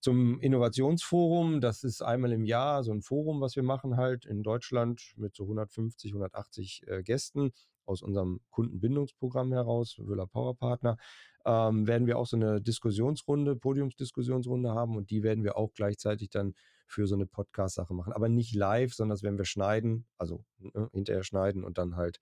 zum 0.00 0.40
Innovationsforum. 0.40 1.60
Das 1.60 1.84
ist 1.84 2.02
einmal 2.02 2.32
im 2.32 2.44
Jahr 2.44 2.84
so 2.84 2.92
ein 2.92 3.02
Forum, 3.02 3.40
was 3.40 3.56
wir 3.56 3.62
machen 3.62 3.96
halt 3.96 4.24
in 4.24 4.42
Deutschland 4.42 5.12
mit 5.16 5.34
so 5.34 5.44
150, 5.44 6.12
180 6.12 6.82
äh, 6.86 7.02
Gästen 7.02 7.52
aus 7.88 8.02
unserem 8.02 8.40
Kundenbindungsprogramm 8.50 9.52
heraus, 9.52 9.96
Wöhler 9.98 10.26
Power 10.26 10.56
Partner, 10.56 10.96
ähm, 11.44 11.86
werden 11.86 12.06
wir 12.06 12.18
auch 12.18 12.26
so 12.26 12.36
eine 12.36 12.60
Diskussionsrunde, 12.60 13.56
Podiumsdiskussionsrunde 13.56 14.70
haben 14.74 14.96
und 14.96 15.10
die 15.10 15.22
werden 15.22 15.44
wir 15.44 15.56
auch 15.56 15.72
gleichzeitig 15.72 16.30
dann 16.30 16.54
für 16.86 17.06
so 17.06 17.14
eine 17.14 17.26
Podcast-Sache 17.26 17.94
machen. 17.94 18.12
Aber 18.12 18.28
nicht 18.28 18.54
live, 18.54 18.94
sondern 18.94 19.14
das 19.14 19.22
werden 19.22 19.38
wir 19.38 19.44
schneiden, 19.44 20.06
also 20.18 20.44
ne, 20.58 20.88
hinterher 20.92 21.24
schneiden 21.24 21.64
und 21.64 21.78
dann 21.78 21.96
halt 21.96 22.20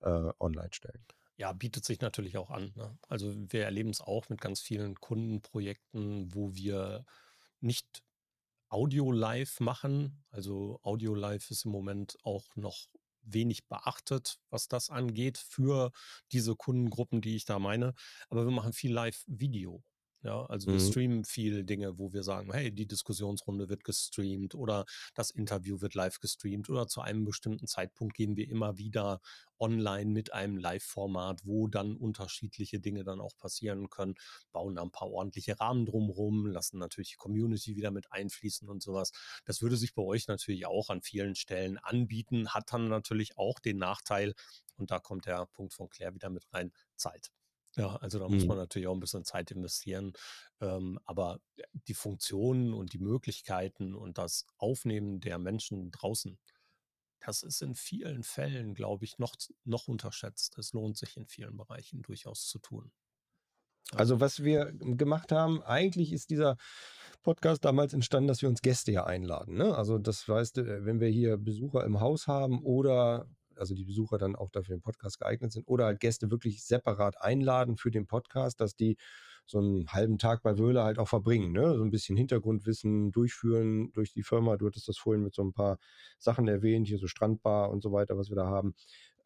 äh, 0.00 0.30
online 0.38 0.70
stellen. 0.72 1.04
Ja, 1.36 1.52
bietet 1.52 1.84
sich 1.84 2.00
natürlich 2.00 2.36
auch 2.36 2.50
an. 2.50 2.72
Ne? 2.76 2.96
Also 3.08 3.34
wir 3.34 3.64
erleben 3.64 3.90
es 3.90 4.00
auch 4.00 4.28
mit 4.28 4.40
ganz 4.40 4.60
vielen 4.60 4.94
Kundenprojekten, 4.96 6.32
wo 6.34 6.54
wir 6.54 7.04
nicht 7.60 8.02
Audio 8.68 9.10
live 9.10 9.60
machen. 9.60 10.24
Also 10.30 10.78
Audio 10.82 11.14
live 11.14 11.50
ist 11.50 11.64
im 11.64 11.72
Moment 11.72 12.16
auch 12.22 12.54
noch 12.56 12.86
wenig 13.22 13.66
beachtet, 13.68 14.38
was 14.50 14.68
das 14.68 14.90
angeht, 14.90 15.38
für 15.38 15.92
diese 16.32 16.56
Kundengruppen, 16.56 17.20
die 17.20 17.36
ich 17.36 17.44
da 17.44 17.58
meine. 17.58 17.94
Aber 18.28 18.44
wir 18.44 18.52
machen 18.52 18.72
viel 18.72 18.92
Live-Video. 18.92 19.82
Ja, 20.24 20.46
also 20.46 20.68
wir 20.68 20.74
mhm. 20.74 20.88
streamen 20.88 21.24
viel 21.24 21.64
Dinge, 21.64 21.98
wo 21.98 22.12
wir 22.12 22.22
sagen, 22.22 22.52
hey, 22.52 22.70
die 22.70 22.86
Diskussionsrunde 22.86 23.68
wird 23.68 23.82
gestreamt 23.82 24.54
oder 24.54 24.84
das 25.14 25.30
Interview 25.30 25.80
wird 25.80 25.94
live 25.94 26.20
gestreamt 26.20 26.70
oder 26.70 26.86
zu 26.86 27.00
einem 27.00 27.24
bestimmten 27.24 27.66
Zeitpunkt 27.66 28.14
gehen 28.14 28.36
wir 28.36 28.48
immer 28.48 28.78
wieder 28.78 29.20
online 29.58 30.12
mit 30.12 30.32
einem 30.32 30.58
Live-Format, 30.58 31.40
wo 31.44 31.66
dann 31.66 31.96
unterschiedliche 31.96 32.78
Dinge 32.78 33.02
dann 33.02 33.20
auch 33.20 33.36
passieren 33.36 33.90
können, 33.90 34.14
bauen 34.52 34.76
da 34.76 34.82
ein 34.82 34.92
paar 34.92 35.10
ordentliche 35.10 35.58
Rahmen 35.58 35.86
drumherum, 35.86 36.46
lassen 36.46 36.78
natürlich 36.78 37.10
die 37.10 37.16
Community 37.16 37.74
wieder 37.74 37.90
mit 37.90 38.12
einfließen 38.12 38.68
und 38.68 38.80
sowas. 38.80 39.10
Das 39.44 39.60
würde 39.60 39.76
sich 39.76 39.92
bei 39.94 40.02
euch 40.02 40.28
natürlich 40.28 40.66
auch 40.66 40.88
an 40.88 41.02
vielen 41.02 41.34
Stellen 41.34 41.78
anbieten, 41.78 42.50
hat 42.50 42.72
dann 42.72 42.88
natürlich 42.88 43.38
auch 43.38 43.58
den 43.58 43.78
Nachteil, 43.78 44.34
und 44.76 44.92
da 44.92 45.00
kommt 45.00 45.26
der 45.26 45.46
Punkt 45.46 45.74
von 45.74 45.88
Claire 45.88 46.14
wieder 46.14 46.30
mit 46.30 46.44
rein, 46.52 46.72
Zeit. 46.96 47.30
Ja, 47.76 47.96
also 47.96 48.18
da 48.18 48.28
muss 48.28 48.44
man 48.44 48.56
mhm. 48.56 48.62
natürlich 48.62 48.88
auch 48.88 48.94
ein 48.94 49.00
bisschen 49.00 49.24
Zeit 49.24 49.50
investieren. 49.50 50.12
Ähm, 50.60 50.98
aber 51.04 51.40
die 51.88 51.94
Funktionen 51.94 52.74
und 52.74 52.92
die 52.92 52.98
Möglichkeiten 52.98 53.94
und 53.94 54.18
das 54.18 54.46
Aufnehmen 54.58 55.20
der 55.20 55.38
Menschen 55.38 55.90
draußen, 55.90 56.38
das 57.20 57.42
ist 57.42 57.62
in 57.62 57.74
vielen 57.74 58.24
Fällen, 58.24 58.74
glaube 58.74 59.04
ich, 59.04 59.18
noch, 59.18 59.34
noch 59.64 59.88
unterschätzt. 59.88 60.58
Es 60.58 60.72
lohnt 60.72 60.98
sich 60.98 61.16
in 61.16 61.26
vielen 61.26 61.56
Bereichen 61.56 62.02
durchaus 62.02 62.46
zu 62.46 62.58
tun. 62.58 62.92
Also 63.94 64.20
was 64.20 64.42
wir 64.42 64.72
gemacht 64.72 65.32
haben, 65.32 65.62
eigentlich 65.62 66.12
ist 66.12 66.30
dieser 66.30 66.56
Podcast 67.22 67.64
damals 67.64 67.92
entstanden, 67.92 68.28
dass 68.28 68.42
wir 68.42 68.48
uns 68.48 68.62
Gäste 68.62 68.90
ja 68.92 69.04
einladen. 69.04 69.56
Ne? 69.56 69.74
Also 69.74 69.98
das 69.98 70.26
heißt, 70.26 70.58
äh, 70.58 70.84
wenn 70.84 71.00
wir 71.00 71.08
hier 71.08 71.36
Besucher 71.36 71.84
im 71.84 72.00
Haus 72.00 72.26
haben 72.26 72.62
oder 72.62 73.28
also 73.58 73.74
die 73.74 73.84
Besucher 73.84 74.18
dann 74.18 74.36
auch 74.36 74.50
dafür 74.50 74.76
den 74.76 74.82
Podcast 74.82 75.18
geeignet 75.18 75.52
sind 75.52 75.66
oder 75.66 75.86
halt 75.86 76.00
Gäste 76.00 76.30
wirklich 76.30 76.64
separat 76.64 77.20
einladen 77.20 77.76
für 77.76 77.90
den 77.90 78.06
Podcast, 78.06 78.60
dass 78.60 78.76
die 78.76 78.96
so 79.46 79.58
einen 79.58 79.88
halben 79.88 80.18
Tag 80.18 80.42
bei 80.42 80.58
Wöhler 80.58 80.84
halt 80.84 80.98
auch 80.98 81.08
verbringen, 81.08 81.52
ne? 81.52 81.76
So 81.76 81.82
ein 81.82 81.90
bisschen 81.90 82.16
Hintergrundwissen 82.16 83.12
durchführen 83.12 83.92
durch 83.92 84.12
die 84.12 84.22
Firma. 84.22 84.56
Du 84.56 84.66
hattest 84.66 84.88
das 84.88 84.98
vorhin 84.98 85.22
mit 85.22 85.34
so 85.34 85.42
ein 85.42 85.52
paar 85.52 85.78
Sachen 86.18 86.48
erwähnt, 86.48 86.86
hier 86.86 86.98
so 86.98 87.06
Strandbar 87.06 87.70
und 87.70 87.82
so 87.82 87.92
weiter, 87.92 88.16
was 88.16 88.30
wir 88.30 88.36
da 88.36 88.46
haben. 88.46 88.74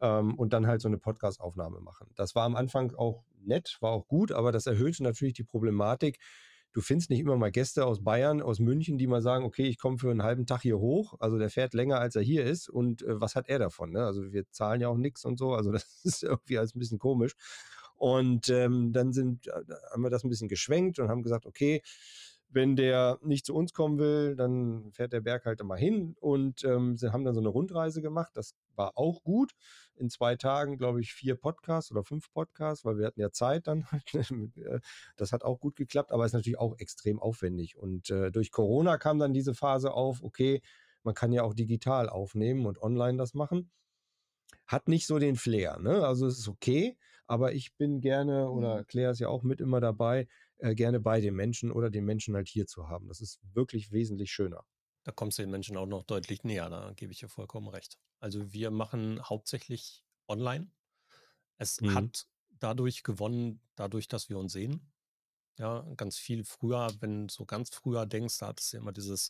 Ähm, 0.01 0.35
und 0.35 0.53
dann 0.53 0.67
halt 0.67 0.81
so 0.81 0.87
eine 0.87 0.97
Podcast-Aufnahme 0.97 1.79
machen. 1.81 2.09
Das 2.15 2.35
war 2.35 2.43
am 2.43 2.55
Anfang 2.55 2.93
auch 2.95 3.23
nett, 3.43 3.77
war 3.81 3.91
auch 3.91 4.07
gut, 4.07 4.31
aber 4.31 4.51
das 4.51 4.67
erhöhte 4.67 5.03
natürlich 5.03 5.33
die 5.33 5.43
Problematik, 5.43 6.19
du 6.73 6.81
findest 6.81 7.09
nicht 7.09 7.19
immer 7.19 7.37
mal 7.37 7.51
Gäste 7.51 7.85
aus 7.85 8.03
Bayern, 8.03 8.41
aus 8.41 8.59
München, 8.59 8.97
die 8.97 9.07
mal 9.07 9.21
sagen, 9.21 9.45
okay, 9.45 9.67
ich 9.67 9.77
komme 9.77 9.97
für 9.97 10.11
einen 10.11 10.23
halben 10.23 10.45
Tag 10.45 10.61
hier 10.61 10.79
hoch. 10.79 11.15
Also 11.19 11.37
der 11.37 11.49
fährt 11.49 11.73
länger, 11.73 11.99
als 11.99 12.15
er 12.15 12.21
hier 12.21 12.45
ist. 12.45 12.69
Und 12.69 13.01
äh, 13.03 13.19
was 13.19 13.35
hat 13.35 13.49
er 13.49 13.59
davon? 13.59 13.91
Ne? 13.91 14.05
Also 14.05 14.31
wir 14.31 14.49
zahlen 14.51 14.81
ja 14.81 14.87
auch 14.87 14.97
nichts 14.97 15.25
und 15.25 15.37
so. 15.37 15.53
Also 15.53 15.71
das 15.73 16.01
ist 16.03 16.23
irgendwie 16.23 16.57
alles 16.57 16.75
ein 16.75 16.79
bisschen 16.79 16.99
komisch. 16.99 17.33
Und 17.95 18.49
ähm, 18.49 18.93
dann 18.93 19.11
sind, 19.11 19.47
äh, 19.47 19.51
haben 19.91 20.03
wir 20.03 20.11
das 20.11 20.23
ein 20.23 20.29
bisschen 20.29 20.49
geschwenkt 20.49 20.99
und 20.99 21.09
haben 21.09 21.23
gesagt, 21.23 21.45
okay, 21.45 21.81
wenn 22.49 22.75
der 22.75 23.19
nicht 23.21 23.45
zu 23.45 23.53
uns 23.53 23.73
kommen 23.73 23.99
will, 23.99 24.35
dann 24.35 24.91
fährt 24.93 25.13
der 25.13 25.21
Berg 25.21 25.45
halt 25.45 25.59
immer 25.59 25.75
hin 25.75 26.15
und 26.19 26.63
ähm, 26.63 26.95
sie 26.95 27.11
haben 27.11 27.25
dann 27.25 27.33
so 27.33 27.41
eine 27.41 27.49
Rundreise 27.49 28.01
gemacht. 28.01 28.31
Das 28.35 28.55
war 28.75 28.97
auch 28.97 29.23
gut. 29.23 29.51
In 29.95 30.09
zwei 30.09 30.35
Tagen, 30.35 30.77
glaube 30.77 31.01
ich, 31.01 31.13
vier 31.13 31.35
Podcasts 31.35 31.91
oder 31.91 32.03
fünf 32.03 32.31
Podcasts, 32.31 32.85
weil 32.85 32.97
wir 32.97 33.07
hatten 33.07 33.19
ja 33.19 33.31
Zeit 33.31 33.67
dann. 33.67 33.85
Äh, 34.57 34.79
das 35.15 35.31
hat 35.31 35.43
auch 35.43 35.59
gut 35.59 35.75
geklappt, 35.75 36.11
aber 36.11 36.25
ist 36.25 36.33
natürlich 36.33 36.59
auch 36.59 36.77
extrem 36.79 37.19
aufwendig. 37.19 37.77
Und 37.77 38.09
äh, 38.09 38.31
durch 38.31 38.51
Corona 38.51 38.97
kam 38.97 39.19
dann 39.19 39.33
diese 39.33 39.53
Phase 39.53 39.93
auf, 39.93 40.23
okay, 40.23 40.61
man 41.03 41.13
kann 41.13 41.31
ja 41.31 41.43
auch 41.43 41.53
digital 41.53 42.09
aufnehmen 42.09 42.65
und 42.65 42.81
online 42.81 43.17
das 43.17 43.33
machen. 43.33 43.71
Hat 44.65 44.87
nicht 44.87 45.07
so 45.07 45.19
den 45.19 45.35
Flair, 45.35 45.79
ne? 45.79 46.05
Also 46.05 46.27
es 46.27 46.39
ist 46.39 46.47
okay, 46.47 46.97
aber 47.27 47.53
ich 47.53 47.75
bin 47.75 48.01
gerne, 48.01 48.49
oder 48.49 48.79
mhm. 48.79 48.87
Claire 48.87 49.11
ist 49.11 49.19
ja 49.19 49.29
auch 49.29 49.43
mit 49.43 49.61
immer 49.61 49.81
dabei, 49.81 50.27
äh, 50.57 50.75
gerne 50.75 50.99
bei 50.99 51.21
den 51.21 51.35
Menschen 51.35 51.71
oder 51.71 51.89
den 51.89 52.05
Menschen 52.05 52.35
halt 52.35 52.47
hier 52.47 52.67
zu 52.67 52.87
haben. 52.87 53.07
Das 53.07 53.21
ist 53.21 53.39
wirklich 53.53 53.91
wesentlich 53.91 54.31
schöner. 54.31 54.65
Da 55.03 55.11
kommst 55.11 55.37
du 55.37 55.43
den 55.43 55.51
Menschen 55.51 55.77
auch 55.77 55.85
noch 55.85 56.03
deutlich 56.03 56.43
näher, 56.43 56.69
da 56.69 56.91
gebe 56.93 57.13
ich 57.13 57.19
dir 57.19 57.29
vollkommen 57.29 57.69
recht. 57.69 57.97
Also 58.19 58.51
wir 58.51 58.71
machen 58.71 59.21
hauptsächlich 59.23 60.03
online. 60.27 60.69
Es 61.57 61.79
mhm. 61.79 61.95
hat 61.95 62.27
dadurch 62.59 63.03
gewonnen, 63.03 63.61
dadurch, 63.75 64.07
dass 64.07 64.29
wir 64.29 64.37
uns 64.37 64.51
sehen. 64.51 64.91
Ja, 65.57 65.87
ganz 65.95 66.17
viel 66.17 66.43
früher, 66.43 66.89
wenn 66.99 67.27
du 67.27 67.33
so 67.33 67.45
ganz 67.45 67.69
früher 67.69 68.05
denkst, 68.05 68.37
da 68.39 68.47
hattest 68.47 68.73
du 68.73 68.77
immer 68.77 68.91
dieses, 68.91 69.29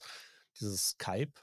dieses 0.59 0.89
Skype. 0.89 1.33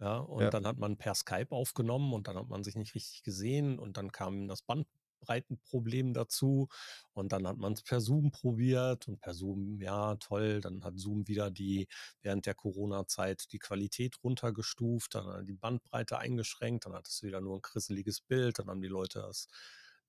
Ja, 0.00 0.18
und 0.18 0.42
ja. 0.42 0.50
dann 0.50 0.66
hat 0.66 0.78
man 0.78 0.96
per 0.96 1.14
Skype 1.14 1.50
aufgenommen 1.50 2.12
und 2.12 2.28
dann 2.28 2.36
hat 2.36 2.48
man 2.48 2.62
sich 2.62 2.76
nicht 2.76 2.94
richtig 2.94 3.22
gesehen 3.22 3.78
und 3.78 3.96
dann 3.96 4.12
kam 4.12 4.46
das 4.48 4.62
Band 4.62 4.86
Breitenproblem 5.20 6.14
dazu. 6.14 6.68
Und 7.12 7.32
dann 7.32 7.46
hat 7.46 7.58
man 7.58 7.72
es 7.72 7.82
per 7.82 8.00
Zoom 8.00 8.30
probiert 8.30 9.08
und 9.08 9.20
per 9.20 9.34
Zoom, 9.34 9.80
ja, 9.80 10.16
toll. 10.16 10.60
Dann 10.60 10.84
hat 10.84 10.98
Zoom 10.98 11.26
wieder 11.28 11.50
die, 11.50 11.88
während 12.22 12.46
der 12.46 12.54
Corona-Zeit 12.54 13.52
die 13.52 13.58
Qualität 13.58 14.16
runtergestuft, 14.22 15.14
dann 15.14 15.46
die 15.46 15.54
Bandbreite 15.54 16.18
eingeschränkt, 16.18 16.86
dann 16.86 16.94
hat 16.94 17.08
es 17.08 17.22
wieder 17.22 17.40
nur 17.40 17.58
ein 17.58 17.62
krisseliges 17.62 18.20
Bild, 18.20 18.58
dann 18.58 18.68
haben 18.68 18.82
die 18.82 18.88
Leute 18.88 19.20
das, 19.20 19.48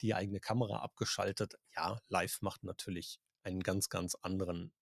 die 0.02 0.14
eigene 0.14 0.40
Kamera 0.40 0.78
abgeschaltet. 0.80 1.56
Ja, 1.76 2.00
live 2.08 2.42
macht 2.42 2.64
natürlich 2.64 3.20
einen 3.44 3.62
ganz, 3.62 3.90
ganz 3.90 4.16
anderen 4.16 4.74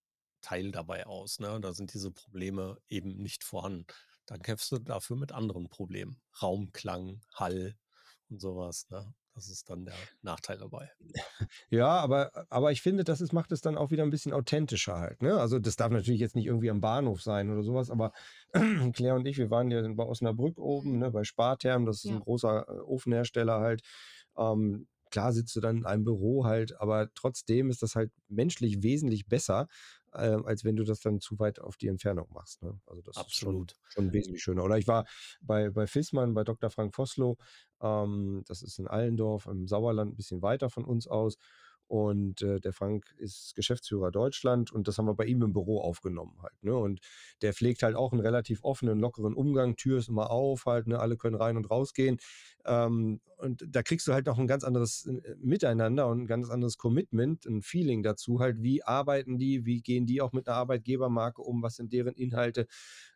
Teil 0.42 0.72
dabei 0.72 1.06
aus. 1.06 1.40
Ne? 1.40 1.60
Da 1.62 1.74
sind 1.74 1.94
diese 1.94 2.12
Probleme 2.12 2.78
eben 2.90 3.18
nicht 3.18 3.44
vorhanden. 3.44 3.88
Dann 4.26 4.42
kämpfst 4.42 4.72
du 4.72 4.80
dafür 4.80 5.16
mit 5.16 5.32
anderen 5.32 5.70
Problemen. 5.70 6.22
Raumklang, 6.42 7.22
Hall 7.34 7.78
und 8.30 8.40
sowas. 8.40 8.88
Ne? 8.90 9.14
Das 9.38 9.50
ist 9.50 9.70
dann 9.70 9.86
der 9.86 9.94
Nachteil 10.24 10.58
dabei. 10.58 10.90
Ja, 11.70 11.90
aber, 11.90 12.32
aber 12.50 12.72
ich 12.72 12.82
finde, 12.82 13.04
das 13.04 13.22
ist, 13.22 13.34
macht 13.34 13.52
es 13.52 13.62
dann 13.62 13.78
auch 13.78 13.92
wieder 13.92 14.02
ein 14.02 14.10
bisschen 14.10 14.34
authentischer 14.34 14.98
halt. 14.98 15.22
Ne? 15.22 15.40
Also 15.40 15.60
das 15.60 15.76
darf 15.76 15.92
natürlich 15.92 16.20
jetzt 16.20 16.36
nicht 16.36 16.48
irgendwie 16.48 16.72
am 16.72 16.82
Bahnhof 16.82 17.22
sein 17.22 17.52
oder 17.52 17.62
sowas, 17.62 17.92
aber 17.92 18.14
Claire 18.94 19.14
und 19.14 19.28
ich, 19.28 19.38
wir 19.38 19.52
waren 19.52 19.70
ja 19.70 19.88
bei 19.94 20.04
Osnabrück 20.04 20.58
oben, 20.58 20.94
mhm. 20.94 20.98
ne, 20.98 21.12
bei 21.12 21.24
Spartherm, 21.24 21.86
das 21.86 21.98
ist 21.98 22.06
ja. 22.06 22.16
ein 22.16 22.20
großer 22.20 22.66
äh, 22.68 22.80
Ofenhersteller 22.80 23.60
halt. 23.60 23.84
Ähm, 24.36 24.88
klar 25.12 25.32
sitzt 25.34 25.56
du 25.56 25.62
dann 25.62 25.78
in 25.78 25.86
einem 25.86 26.04
Büro 26.04 26.46
halt, 26.46 26.82
aber 26.82 27.14
trotzdem 27.14 27.70
ist 27.70 27.84
das 27.84 27.96
halt 27.96 28.12
menschlich 28.30 28.82
wesentlich 28.82 29.28
besser, 29.28 29.68
äh, 30.18 30.38
als 30.46 30.64
wenn 30.64 30.76
du 30.76 30.84
das 30.84 31.00
dann 31.00 31.20
zu 31.20 31.40
weit 31.40 31.60
auf 31.60 31.78
die 31.78 31.88
Entfernung 31.88 32.28
machst. 32.34 32.64
Ne? 32.64 32.80
Also 32.86 33.02
das 33.02 33.18
Absolut. 33.18 33.72
ist 33.72 33.78
schon, 33.94 34.04
schon 34.06 34.14
wesentlich 34.14 34.44
schöner. 34.44 34.64
Oder 34.64 34.78
ich 34.78 34.88
war 34.88 35.06
bei, 35.42 35.70
bei 35.70 35.88
Fissmann, 35.88 36.34
bei 36.34 36.44
Dr. 36.44 36.70
Frank 36.70 36.96
Vossloh, 36.96 37.38
ähm, 37.82 38.44
das 38.48 38.62
ist 38.62 38.80
in 38.80 38.88
Allendorf 38.88 39.46
im 39.46 39.68
Sauerland, 39.68 40.14
ein 40.14 40.16
bisschen 40.16 40.42
weiter 40.42 40.70
von 40.70 40.86
uns 40.86 41.08
aus. 41.08 41.38
Und 41.88 42.42
äh, 42.42 42.60
der 42.60 42.74
Frank 42.74 43.14
ist 43.18 43.56
Geschäftsführer 43.56 44.12
Deutschland 44.12 44.72
und 44.72 44.88
das 44.88 44.98
haben 44.98 45.06
wir 45.06 45.16
bei 45.16 45.26
ihm 45.26 45.42
im 45.42 45.54
Büro 45.54 45.80
aufgenommen 45.80 46.38
halt. 46.42 46.62
Ne? 46.62 46.76
Und 46.76 47.00
der 47.42 47.54
pflegt 47.54 47.82
halt 47.82 47.96
auch 47.96 48.12
einen 48.12 48.22
relativ 48.22 48.64
offenen, 48.64 49.00
lockeren 49.00 49.34
Umgang. 49.34 49.78
Tür 49.78 49.98
ist 50.00 50.10
immer 50.10 50.30
auf 50.30 50.66
halt, 50.66 50.88
ne? 50.88 51.00
alle 51.00 51.16
können 51.16 51.36
rein 51.36 51.56
und 51.56 51.72
rausgehen. 51.72 52.18
Ähm, 52.66 53.22
und 53.38 53.64
da 53.68 53.84
kriegst 53.84 54.06
du 54.08 54.14
halt 54.14 54.26
noch 54.26 54.38
ein 54.38 54.48
ganz 54.48 54.64
anderes 54.66 55.06
äh, 55.06 55.36
Miteinander 55.38 56.08
und 56.08 56.22
ein 56.22 56.28
ganz 56.28 56.50
anderes 56.50 56.78
Commitment, 56.78 57.46
ein 57.46 57.62
Feeling 57.62 58.04
dazu 58.04 58.40
halt. 58.40 58.62
Wie 58.62 58.84
arbeiten 58.84 59.38
die? 59.38 59.66
Wie 59.66 59.82
gehen 59.82 60.06
die 60.06 60.22
auch 60.22 60.34
mit 60.34 60.48
einer 60.48 60.58
Arbeitgebermarke 60.58 61.42
um? 61.42 61.64
Was 61.64 61.76
sind 61.78 61.94
deren 61.94 62.16
Inhalte? 62.16 62.68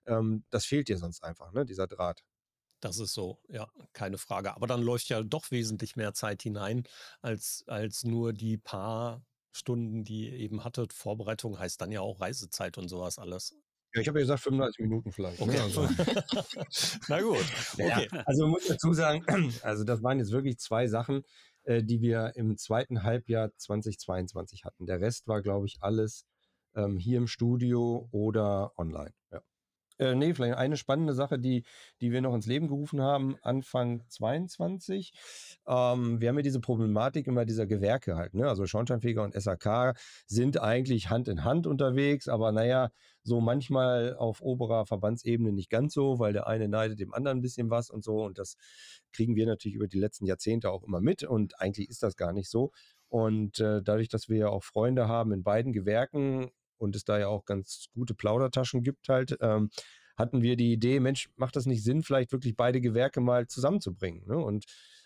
Ähm, 0.06 0.44
das 0.50 0.66
fehlt 0.66 0.88
dir 0.88 0.98
sonst 0.98 1.24
einfach, 1.24 1.52
ne? 1.52 1.66
dieser 1.66 1.88
Draht. 1.88 2.24
Das 2.82 3.00
ist 3.00 3.14
so, 3.14 3.40
ja, 3.48 3.68
keine 3.94 4.18
Frage. 4.18 4.56
Aber 4.56 4.68
dann 4.68 4.82
läuft 4.82 5.10
ja 5.10 5.22
doch 5.22 5.52
wesentlich 5.52 5.96
mehr 5.96 6.14
Zeit 6.14 6.42
hinein, 6.42 6.84
als, 7.22 7.64
als 7.68 8.04
nur 8.04 8.34
die 8.34 8.58
paar 8.58 9.24
Stunden, 9.52 10.04
die 10.04 10.30
ihr 10.30 10.34
eben 10.34 10.64
hattet. 10.64 10.94
Vorbereitung 10.94 11.60
heißt 11.60 11.80
dann 11.80 11.92
ja 11.92 12.02
auch 12.02 12.20
Reisezeit 12.20 12.78
und 12.78 12.90
sowas 12.90 13.20
alles. 13.20 13.56
Ja, 13.94 14.02
ich 14.02 14.08
habe 14.08 14.20
ja 14.20 14.24
gesagt 14.24 14.42
35 14.44 14.80
Minuten 14.80 15.12
vielleicht. 15.12 15.40
Ne, 15.42 15.48
okay. 15.48 15.60
Also. 15.60 15.82
Na 17.08 17.22
gut. 17.22 17.46
Okay. 17.74 18.08
Ja, 18.12 18.24
also 18.26 18.48
muss 18.48 18.68
dazu 18.68 18.94
sagen, 18.94 19.26
also 19.64 19.84
das 19.84 20.02
waren 20.02 20.20
jetzt 20.20 20.32
wirklich 20.32 20.58
zwei 20.60 20.88
Sachen, 20.88 21.24
äh, 21.64 21.84
die 21.84 22.02
wir 22.02 22.32
im 22.36 22.58
zweiten 22.58 23.04
Halbjahr 23.04 23.52
2022 23.58 24.64
hatten. 24.66 24.86
Der 24.86 25.02
Rest 25.02 25.28
war, 25.28 25.42
glaube 25.42 25.68
ich, 25.68 25.78
alles 25.82 26.26
ähm, 26.76 26.98
hier 26.98 27.18
im 27.18 27.28
Studio 27.28 28.08
oder 28.12 28.72
online. 28.78 29.14
Ja. 29.32 29.42
Äh, 30.02 30.16
nee, 30.16 30.34
vielleicht 30.34 30.58
eine 30.58 30.78
spannende 30.78 31.14
Sache, 31.14 31.38
die, 31.38 31.64
die 32.02 32.12
wir 32.12 32.22
noch 32.22 32.34
ins 32.34 32.48
Leben 32.48 32.68
gerufen 32.68 33.02
haben, 33.02 33.36
Anfang 33.44 34.04
22. 34.08 35.14
Ähm, 35.68 36.20
wir 36.20 36.30
haben 36.30 36.38
ja 36.38 36.42
diese 36.42 36.60
Problematik 36.60 37.28
immer 37.28 37.46
dieser 37.46 37.68
Gewerke 37.68 38.16
halt. 38.16 38.34
Ne? 38.34 38.50
Also 38.50 38.66
Schornsteinfeger 38.66 39.22
und 39.22 39.40
SAK 39.40 39.96
sind 40.26 40.60
eigentlich 40.60 41.12
Hand 41.12 41.28
in 41.28 41.44
Hand 41.44 41.68
unterwegs, 41.68 42.28
aber 42.28 42.52
naja, 42.52 42.90
so 43.22 43.42
manchmal 43.42 44.16
auf 44.16 44.42
oberer 44.42 44.88
Verbandsebene 44.88 45.52
nicht 45.52 45.70
ganz 45.70 45.94
so, 45.94 46.18
weil 46.18 46.34
der 46.34 46.48
eine 46.48 46.68
neidet 46.68 47.00
dem 47.00 47.14
anderen 47.14 47.38
ein 47.38 47.44
bisschen 47.44 47.70
was 47.70 47.92
und 47.92 48.04
so. 48.04 48.24
Und 48.24 48.40
das 48.40 48.58
kriegen 49.14 49.36
wir 49.36 49.46
natürlich 49.46 49.76
über 49.76 49.88
die 49.88 50.00
letzten 50.00 50.26
Jahrzehnte 50.26 50.72
auch 50.72 50.84
immer 50.84 51.00
mit. 51.00 51.22
Und 51.22 51.62
eigentlich 51.62 51.90
ist 51.90 52.02
das 52.02 52.16
gar 52.18 52.34
nicht 52.34 52.50
so. 52.50 52.72
Und 53.08 53.60
äh, 53.60 53.84
dadurch, 53.84 54.10
dass 54.10 54.30
wir 54.30 54.38
ja 54.38 54.48
auch 54.48 54.64
Freunde 54.64 55.08
haben 55.08 55.32
in 55.32 55.44
beiden 55.44 55.74
Gewerken, 55.74 56.50
und 56.82 56.96
es 56.96 57.04
da 57.04 57.20
ja 57.20 57.28
auch 57.28 57.46
ganz 57.46 57.86
gute 57.94 58.14
Plaudertaschen 58.14 58.84
gibt 58.84 59.10
halt, 59.10 59.38
ähm, 59.42 59.70
hatten 60.18 60.42
wir 60.42 60.56
die 60.56 60.74
Idee, 60.74 61.00
Mensch, 61.00 61.30
macht 61.36 61.56
das 61.56 61.66
nicht 61.66 61.84
Sinn, 61.84 62.04
vielleicht 62.04 62.32
wirklich 62.32 62.56
beide 62.56 62.82
Gewerke 62.82 63.22
mal 63.22 63.48
zusammenzubringen? 63.48 64.28
Ne? 64.28 64.38
Und 64.38 64.66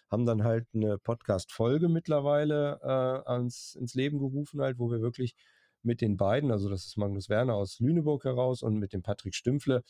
haben 0.09 0.25
dann 0.25 0.43
halt 0.43 0.67
eine 0.73 0.97
Podcast-Folge 0.97 1.89
mittlerweile 1.89 2.79
äh, 2.81 3.29
ans, 3.29 3.75
ins 3.75 3.95
Leben 3.95 4.19
gerufen, 4.19 4.61
halt, 4.61 4.79
wo 4.79 4.91
wir 4.91 5.01
wirklich 5.01 5.35
mit 5.83 6.01
den 6.01 6.17
beiden, 6.17 6.51
also 6.51 6.69
das 6.69 6.85
ist 6.85 6.97
Magnus 6.97 7.29
Werner 7.29 7.55
aus 7.55 7.79
Lüneburg 7.79 8.23
heraus 8.25 8.63
und 8.63 8.77
mit 8.77 8.93
dem 8.93 9.03
Patrick 9.03 9.35
Stümpfle 9.35 9.83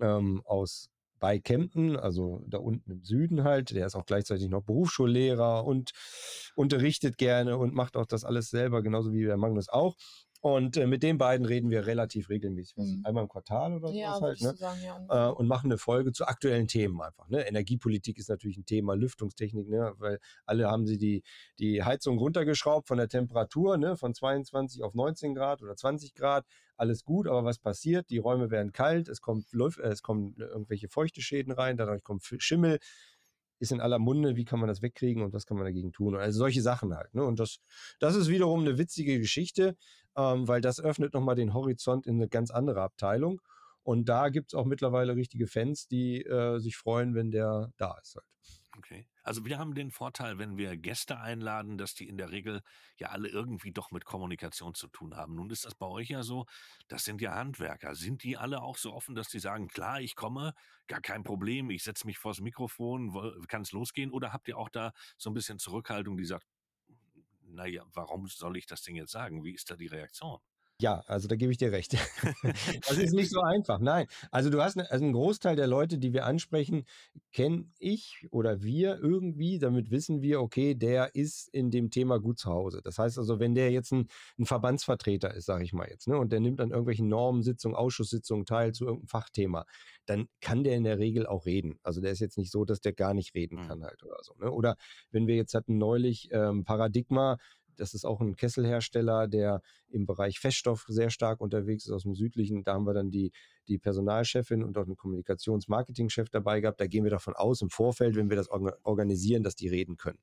ähm, 0.00 0.42
aus 0.44 0.90
bei 1.18 1.38
Kempten, 1.38 1.96
also 1.96 2.44
da 2.46 2.58
unten 2.58 2.90
im 2.90 3.02
Süden 3.02 3.44
halt. 3.44 3.70
Der 3.70 3.86
ist 3.86 3.94
auch 3.94 4.04
gleichzeitig 4.04 4.48
noch 4.48 4.62
Berufsschullehrer 4.62 5.64
und 5.64 5.92
unterrichtet 6.54 7.16
gerne 7.16 7.56
und 7.56 7.74
macht 7.74 7.96
auch 7.96 8.06
das 8.06 8.24
alles 8.24 8.50
selber, 8.50 8.82
genauso 8.82 9.12
wie 9.12 9.24
der 9.24 9.36
Magnus 9.36 9.68
auch. 9.68 9.96
Und 10.40 10.76
äh, 10.76 10.86
mit 10.86 11.02
den 11.02 11.18
beiden 11.18 11.46
reden 11.46 11.70
wir 11.70 11.86
relativ 11.86 12.28
regelmäßig. 12.28 12.76
Mhm. 12.76 13.02
Einmal 13.04 13.24
im 13.24 13.28
Quartal 13.28 13.74
oder 13.74 13.90
ja, 13.90 14.14
sowas 14.14 14.22
halt. 14.22 14.40
Ne? 14.42 14.56
Sagen, 14.56 14.80
ja. 14.84 15.28
äh, 15.28 15.32
und 15.32 15.46
machen 15.46 15.70
eine 15.70 15.78
Folge 15.78 16.12
zu 16.12 16.26
aktuellen 16.26 16.68
Themen 16.68 17.00
einfach. 17.00 17.28
Ne? 17.28 17.46
Energiepolitik 17.46 18.18
ist 18.18 18.28
natürlich 18.28 18.56
ein 18.58 18.66
Thema, 18.66 18.94
Lüftungstechnik, 18.94 19.68
ne? 19.68 19.94
weil 19.98 20.18
alle 20.44 20.68
haben 20.70 20.86
sie 20.86 20.98
die, 20.98 21.22
die 21.58 21.82
Heizung 21.82 22.18
runtergeschraubt 22.18 22.88
von 22.88 22.98
der 22.98 23.08
Temperatur, 23.08 23.76
ne? 23.76 23.96
von 23.96 24.14
22 24.14 24.82
auf 24.82 24.94
19 24.94 25.34
Grad 25.34 25.62
oder 25.62 25.76
20 25.76 26.14
Grad. 26.14 26.44
Alles 26.76 27.04
gut, 27.04 27.26
aber 27.26 27.42
was 27.44 27.58
passiert? 27.58 28.10
Die 28.10 28.18
Räume 28.18 28.50
werden 28.50 28.72
kalt, 28.72 29.08
es 29.08 29.20
kommt, 29.22 29.46
äh, 29.54 29.88
es 29.88 30.02
kommen 30.02 30.34
irgendwelche 30.36 30.88
feuchte 30.88 31.22
Schäden 31.22 31.52
rein, 31.52 31.76
dadurch 31.76 32.04
kommt 32.04 32.22
Schimmel 32.38 32.78
ist 33.58 33.72
in 33.72 33.80
aller 33.80 33.98
Munde, 33.98 34.36
wie 34.36 34.44
kann 34.44 34.60
man 34.60 34.68
das 34.68 34.82
wegkriegen 34.82 35.22
und 35.22 35.32
was 35.32 35.46
kann 35.46 35.56
man 35.56 35.66
dagegen 35.66 35.92
tun? 35.92 36.16
Also 36.16 36.38
solche 36.38 36.62
Sachen 36.62 36.94
halt. 36.94 37.14
Ne? 37.14 37.24
Und 37.24 37.38
das, 37.38 37.58
das 38.00 38.14
ist 38.14 38.28
wiederum 38.28 38.60
eine 38.60 38.78
witzige 38.78 39.18
Geschichte, 39.18 39.76
ähm, 40.16 40.46
weil 40.48 40.60
das 40.60 40.80
öffnet 40.80 41.14
nochmal 41.14 41.36
den 41.36 41.54
Horizont 41.54 42.06
in 42.06 42.16
eine 42.16 42.28
ganz 42.28 42.50
andere 42.50 42.82
Abteilung. 42.82 43.40
Und 43.82 44.08
da 44.08 44.30
gibt 44.30 44.52
es 44.52 44.54
auch 44.54 44.64
mittlerweile 44.64 45.14
richtige 45.14 45.46
Fans, 45.46 45.86
die 45.86 46.22
äh, 46.22 46.58
sich 46.58 46.76
freuen, 46.76 47.14
wenn 47.14 47.30
der 47.30 47.72
da 47.76 47.96
ist 48.02 48.16
halt. 48.16 48.26
Okay. 48.78 49.06
Also 49.26 49.44
wir 49.44 49.58
haben 49.58 49.74
den 49.74 49.90
Vorteil, 49.90 50.38
wenn 50.38 50.56
wir 50.56 50.76
Gäste 50.76 51.18
einladen, 51.18 51.78
dass 51.78 51.94
die 51.94 52.06
in 52.06 52.16
der 52.16 52.30
Regel 52.30 52.62
ja 52.96 53.08
alle 53.08 53.28
irgendwie 53.28 53.72
doch 53.72 53.90
mit 53.90 54.04
Kommunikation 54.04 54.74
zu 54.74 54.86
tun 54.86 55.16
haben. 55.16 55.34
Nun 55.34 55.50
ist 55.50 55.64
das 55.64 55.74
bei 55.74 55.86
euch 55.86 56.10
ja 56.10 56.22
so, 56.22 56.46
das 56.86 57.04
sind 57.04 57.20
ja 57.20 57.34
Handwerker. 57.34 57.96
Sind 57.96 58.22
die 58.22 58.36
alle 58.36 58.62
auch 58.62 58.76
so 58.76 58.94
offen, 58.94 59.16
dass 59.16 59.28
die 59.28 59.40
sagen, 59.40 59.66
klar, 59.66 60.00
ich 60.00 60.14
komme, 60.14 60.54
gar 60.86 61.00
kein 61.00 61.24
Problem, 61.24 61.70
ich 61.70 61.82
setze 61.82 62.06
mich 62.06 62.18
vors 62.18 62.40
Mikrofon, 62.40 63.44
kann 63.48 63.62
es 63.62 63.72
losgehen? 63.72 64.12
Oder 64.12 64.32
habt 64.32 64.46
ihr 64.46 64.56
auch 64.56 64.68
da 64.68 64.92
so 65.18 65.28
ein 65.28 65.34
bisschen 65.34 65.58
Zurückhaltung, 65.58 66.16
die 66.16 66.24
sagt, 66.24 66.46
naja, 67.42 67.82
warum 67.94 68.28
soll 68.28 68.56
ich 68.56 68.66
das 68.66 68.82
Ding 68.82 68.94
jetzt 68.94 69.10
sagen? 69.10 69.42
Wie 69.42 69.54
ist 69.54 69.68
da 69.72 69.74
die 69.74 69.88
Reaktion? 69.88 70.38
Ja, 70.78 71.02
also 71.06 71.26
da 71.26 71.36
gebe 71.36 71.50
ich 71.52 71.58
dir 71.58 71.72
recht. 71.72 71.94
das 72.86 72.98
ist 72.98 73.14
nicht 73.14 73.30
so 73.30 73.40
einfach. 73.40 73.78
Nein, 73.78 74.06
also 74.30 74.50
du 74.50 74.60
hast 74.60 74.76
ne, 74.76 74.90
also 74.90 75.04
einen 75.04 75.14
Großteil 75.14 75.56
der 75.56 75.66
Leute, 75.66 75.96
die 75.96 76.12
wir 76.12 76.26
ansprechen, 76.26 76.84
kenne 77.32 77.70
ich 77.78 78.26
oder 78.30 78.62
wir 78.62 78.98
irgendwie. 78.98 79.58
Damit 79.58 79.90
wissen 79.90 80.20
wir, 80.20 80.42
okay, 80.42 80.74
der 80.74 81.14
ist 81.14 81.48
in 81.48 81.70
dem 81.70 81.90
Thema 81.90 82.18
gut 82.18 82.38
zu 82.38 82.50
Hause. 82.50 82.82
Das 82.84 82.98
heißt 82.98 83.16
also, 83.16 83.40
wenn 83.40 83.54
der 83.54 83.70
jetzt 83.70 83.90
ein, 83.92 84.08
ein 84.38 84.44
Verbandsvertreter 84.44 85.32
ist, 85.32 85.46
sage 85.46 85.64
ich 85.64 85.72
mal 85.72 85.88
jetzt, 85.88 86.08
ne, 86.08 86.18
und 86.18 86.30
der 86.30 86.40
nimmt 86.40 86.60
an 86.60 86.70
irgendwelchen 86.70 87.08
Normensitzungen, 87.08 87.74
Ausschusssitzungen 87.74 88.44
teil 88.44 88.72
zu 88.72 88.84
irgendeinem 88.84 89.08
Fachthema, 89.08 89.64
dann 90.04 90.28
kann 90.42 90.62
der 90.62 90.76
in 90.76 90.84
der 90.84 90.98
Regel 90.98 91.26
auch 91.26 91.46
reden. 91.46 91.78
Also 91.84 92.02
der 92.02 92.12
ist 92.12 92.20
jetzt 92.20 92.36
nicht 92.36 92.52
so, 92.52 92.66
dass 92.66 92.80
der 92.80 92.92
gar 92.92 93.14
nicht 93.14 93.34
reden 93.34 93.62
mhm. 93.62 93.68
kann 93.68 93.82
halt 93.82 94.02
oder 94.04 94.18
so. 94.20 94.34
Ne? 94.34 94.50
Oder 94.50 94.76
wenn 95.10 95.26
wir 95.26 95.36
jetzt 95.36 95.54
hatten 95.54 95.78
neulich 95.78 96.28
ähm, 96.32 96.64
Paradigma, 96.64 97.38
das 97.76 97.94
ist 97.94 98.04
auch 98.04 98.20
ein 98.20 98.36
Kesselhersteller, 98.36 99.28
der 99.28 99.62
im 99.88 100.06
Bereich 100.06 100.38
Feststoff 100.38 100.84
sehr 100.88 101.10
stark 101.10 101.40
unterwegs 101.40 101.86
ist 101.86 101.92
aus 101.92 102.02
dem 102.02 102.14
Südlichen. 102.14 102.64
Da 102.64 102.74
haben 102.74 102.86
wir 102.86 102.94
dann 102.94 103.10
die, 103.10 103.32
die 103.68 103.78
Personalchefin 103.78 104.62
und 104.62 104.76
auch 104.78 104.86
einen 104.86 104.96
Kommunikationsmarketingchef 104.96 106.28
dabei 106.30 106.60
gehabt. 106.60 106.80
Da 106.80 106.86
gehen 106.86 107.04
wir 107.04 107.10
davon 107.10 107.34
aus 107.34 107.62
im 107.62 107.70
Vorfeld, 107.70 108.16
wenn 108.16 108.30
wir 108.30 108.36
das 108.36 108.48
organisieren, 108.50 109.42
dass 109.42 109.56
die 109.56 109.68
reden 109.68 109.96
können. 109.96 110.18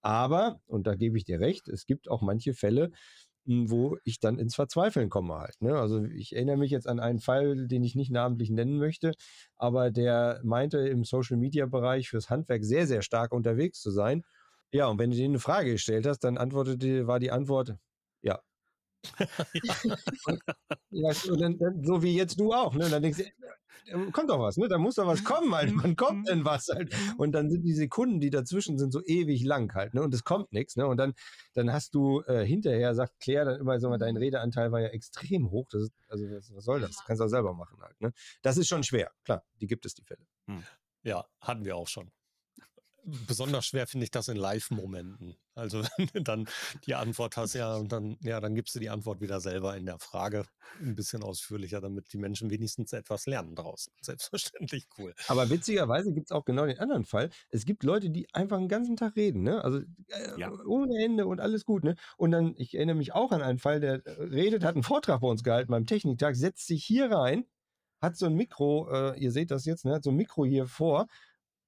Aber, 0.00 0.60
und 0.66 0.86
da 0.86 0.94
gebe 0.94 1.18
ich 1.18 1.24
dir 1.24 1.40
recht, 1.40 1.68
es 1.68 1.86
gibt 1.86 2.10
auch 2.10 2.22
manche 2.22 2.54
Fälle, 2.54 2.90
hm, 3.46 3.70
wo 3.70 3.96
ich 4.04 4.18
dann 4.18 4.38
ins 4.38 4.56
Verzweifeln 4.56 5.08
komme 5.08 5.34
halt. 5.34 5.60
Ne? 5.60 5.78
Also 5.78 6.04
ich 6.04 6.34
erinnere 6.34 6.56
mich 6.56 6.70
jetzt 6.70 6.88
an 6.88 6.98
einen 6.98 7.20
Fall, 7.20 7.68
den 7.68 7.84
ich 7.84 7.94
nicht 7.94 8.10
namentlich 8.10 8.50
nennen 8.50 8.78
möchte, 8.78 9.12
aber 9.56 9.90
der 9.90 10.40
meinte 10.42 10.78
im 10.78 11.04
Social-Media-Bereich 11.04 12.08
fürs 12.08 12.28
Handwerk 12.28 12.64
sehr, 12.64 12.86
sehr 12.86 13.02
stark 13.02 13.32
unterwegs 13.32 13.80
zu 13.80 13.90
sein 13.90 14.24
ja, 14.76 14.86
und 14.88 14.98
wenn 14.98 15.10
du 15.10 15.16
denen 15.16 15.32
eine 15.32 15.40
Frage 15.40 15.72
gestellt 15.72 16.06
hast, 16.06 16.20
dann 16.20 16.36
antwortete, 16.36 17.06
war 17.06 17.18
die 17.18 17.30
Antwort, 17.30 17.76
ja. 18.22 18.40
und, 21.30 21.40
dann, 21.40 21.58
dann, 21.58 21.82
so 21.82 22.02
wie 22.02 22.16
jetzt 22.16 22.38
du 22.40 22.52
auch, 22.52 22.74
ne? 22.74 22.88
dann 22.90 23.02
denkst 23.02 23.18
du, 23.18 23.24
kommt 24.10 24.30
doch 24.30 24.40
was, 24.40 24.56
ne? 24.56 24.68
Da 24.68 24.78
muss 24.78 24.96
doch 24.96 25.06
was 25.06 25.22
kommen, 25.24 25.54
halt. 25.54 25.72
Wann 25.76 25.96
kommt 25.96 26.28
denn 26.28 26.44
was 26.44 26.68
halt? 26.68 26.94
Und 27.18 27.32
dann 27.32 27.50
sind 27.50 27.62
die 27.62 27.72
Sekunden, 27.72 28.20
die 28.20 28.30
dazwischen 28.30 28.78
sind, 28.78 28.92
so 28.92 29.00
ewig 29.04 29.44
lang 29.44 29.72
halt, 29.74 29.94
ne? 29.94 30.02
Und 30.02 30.12
es 30.12 30.24
kommt 30.24 30.52
nichts, 30.52 30.76
ne? 30.76 30.86
Und 30.86 30.96
dann, 30.96 31.14
dann 31.54 31.72
hast 31.72 31.94
du 31.94 32.20
äh, 32.22 32.44
hinterher, 32.44 32.94
sagt 32.94 33.20
Claire 33.20 33.44
dann 33.44 33.60
immer, 33.60 33.78
sag 33.78 33.90
mal, 33.90 33.98
dein 33.98 34.16
Redeanteil 34.16 34.72
war 34.72 34.80
ja 34.80 34.88
extrem 34.88 35.50
hoch. 35.50 35.68
Das 35.70 35.82
ist, 35.82 35.92
also 36.08 36.24
was, 36.24 36.52
was 36.52 36.64
soll 36.64 36.80
das? 36.80 36.96
Du 36.96 37.04
kannst 37.06 37.22
auch 37.22 37.28
selber 37.28 37.54
machen 37.54 37.80
halt, 37.80 38.00
ne? 38.00 38.12
Das 38.42 38.56
ist 38.56 38.68
schon 38.68 38.82
schwer, 38.82 39.12
klar, 39.24 39.44
die 39.60 39.68
gibt 39.68 39.86
es, 39.86 39.94
die 39.94 40.04
Fälle. 40.04 40.26
Hm. 40.48 40.64
Ja, 41.04 41.24
hatten 41.40 41.64
wir 41.64 41.76
auch 41.76 41.88
schon 41.88 42.10
besonders 43.26 43.66
schwer 43.66 43.86
finde 43.86 44.04
ich 44.04 44.10
das 44.10 44.28
in 44.28 44.36
Live-Momenten. 44.36 45.36
Also 45.54 45.82
wenn 45.96 46.08
du 46.12 46.22
dann 46.22 46.48
die 46.86 46.94
Antwort 46.94 47.36
hast, 47.36 47.54
ja, 47.54 47.74
und 47.76 47.92
dann, 47.92 48.18
ja, 48.20 48.40
dann 48.40 48.54
gibst 48.54 48.74
du 48.74 48.80
die 48.80 48.90
Antwort 48.90 49.20
wieder 49.20 49.40
selber 49.40 49.76
in 49.76 49.86
der 49.86 49.98
Frage 49.98 50.44
ein 50.80 50.94
bisschen 50.94 51.22
ausführlicher, 51.22 51.80
damit 51.80 52.12
die 52.12 52.18
Menschen 52.18 52.50
wenigstens 52.50 52.92
etwas 52.92 53.26
lernen 53.26 53.54
draußen. 53.54 53.92
Selbstverständlich 54.00 54.86
cool. 54.98 55.14
Aber 55.28 55.48
witzigerweise 55.48 56.12
gibt 56.12 56.26
es 56.26 56.32
auch 56.32 56.44
genau 56.44 56.66
den 56.66 56.78
anderen 56.78 57.04
Fall. 57.04 57.30
Es 57.50 57.64
gibt 57.64 57.84
Leute, 57.84 58.10
die 58.10 58.32
einfach 58.34 58.58
den 58.58 58.68
ganzen 58.68 58.96
Tag 58.96 59.16
reden, 59.16 59.42
ne? 59.42 59.62
Also 59.62 59.78
äh, 59.78 60.38
ja. 60.38 60.52
ohne 60.66 61.02
Ende 61.02 61.26
und 61.26 61.40
alles 61.40 61.64
gut, 61.64 61.84
ne? 61.84 61.94
Und 62.16 62.32
dann, 62.32 62.54
ich 62.56 62.74
erinnere 62.74 62.96
mich 62.96 63.14
auch 63.14 63.32
an 63.32 63.42
einen 63.42 63.58
Fall, 63.58 63.80
der 63.80 64.04
äh, 64.04 64.22
redet, 64.24 64.64
hat 64.64 64.74
einen 64.74 64.82
Vortrag 64.82 65.20
bei 65.20 65.28
uns 65.28 65.42
gehalten 65.42 65.70
beim 65.70 65.86
Techniktag, 65.86 66.36
setzt 66.36 66.66
sich 66.66 66.84
hier 66.84 67.10
rein, 67.10 67.46
hat 68.02 68.16
so 68.16 68.26
ein 68.26 68.34
Mikro, 68.34 68.88
äh, 68.90 69.18
ihr 69.18 69.30
seht 69.32 69.50
das 69.50 69.64
jetzt, 69.64 69.84
ne? 69.84 69.94
Hat 69.94 70.04
so 70.04 70.10
ein 70.10 70.16
Mikro 70.16 70.44
hier 70.44 70.66
vor 70.66 71.06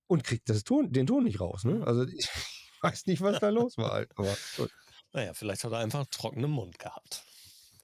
und 0.08 0.24
kriegt 0.24 0.48
das 0.48 0.64
Ton, 0.64 0.92
den 0.92 1.06
Ton 1.06 1.24
nicht 1.24 1.40
raus, 1.40 1.64
ne? 1.64 1.86
Also 1.86 2.04
ich 2.04 2.28
weiß 2.82 3.06
nicht, 3.06 3.22
was 3.22 3.38
da 3.38 3.50
los 3.50 3.78
war 3.78 3.92
halt. 3.92 4.10
Aber 4.16 4.36
gut. 4.56 4.72
Naja, 5.12 5.32
vielleicht 5.34 5.64
hat 5.64 5.72
er 5.72 5.78
einfach 5.78 6.00
einen 6.00 6.10
trockenen 6.10 6.50
Mund 6.50 6.78
gehabt. 6.78 7.24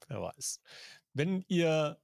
Wer 0.07 0.21
weiß. 0.21 0.59
Wenn 1.13 1.43
ihr 1.47 1.99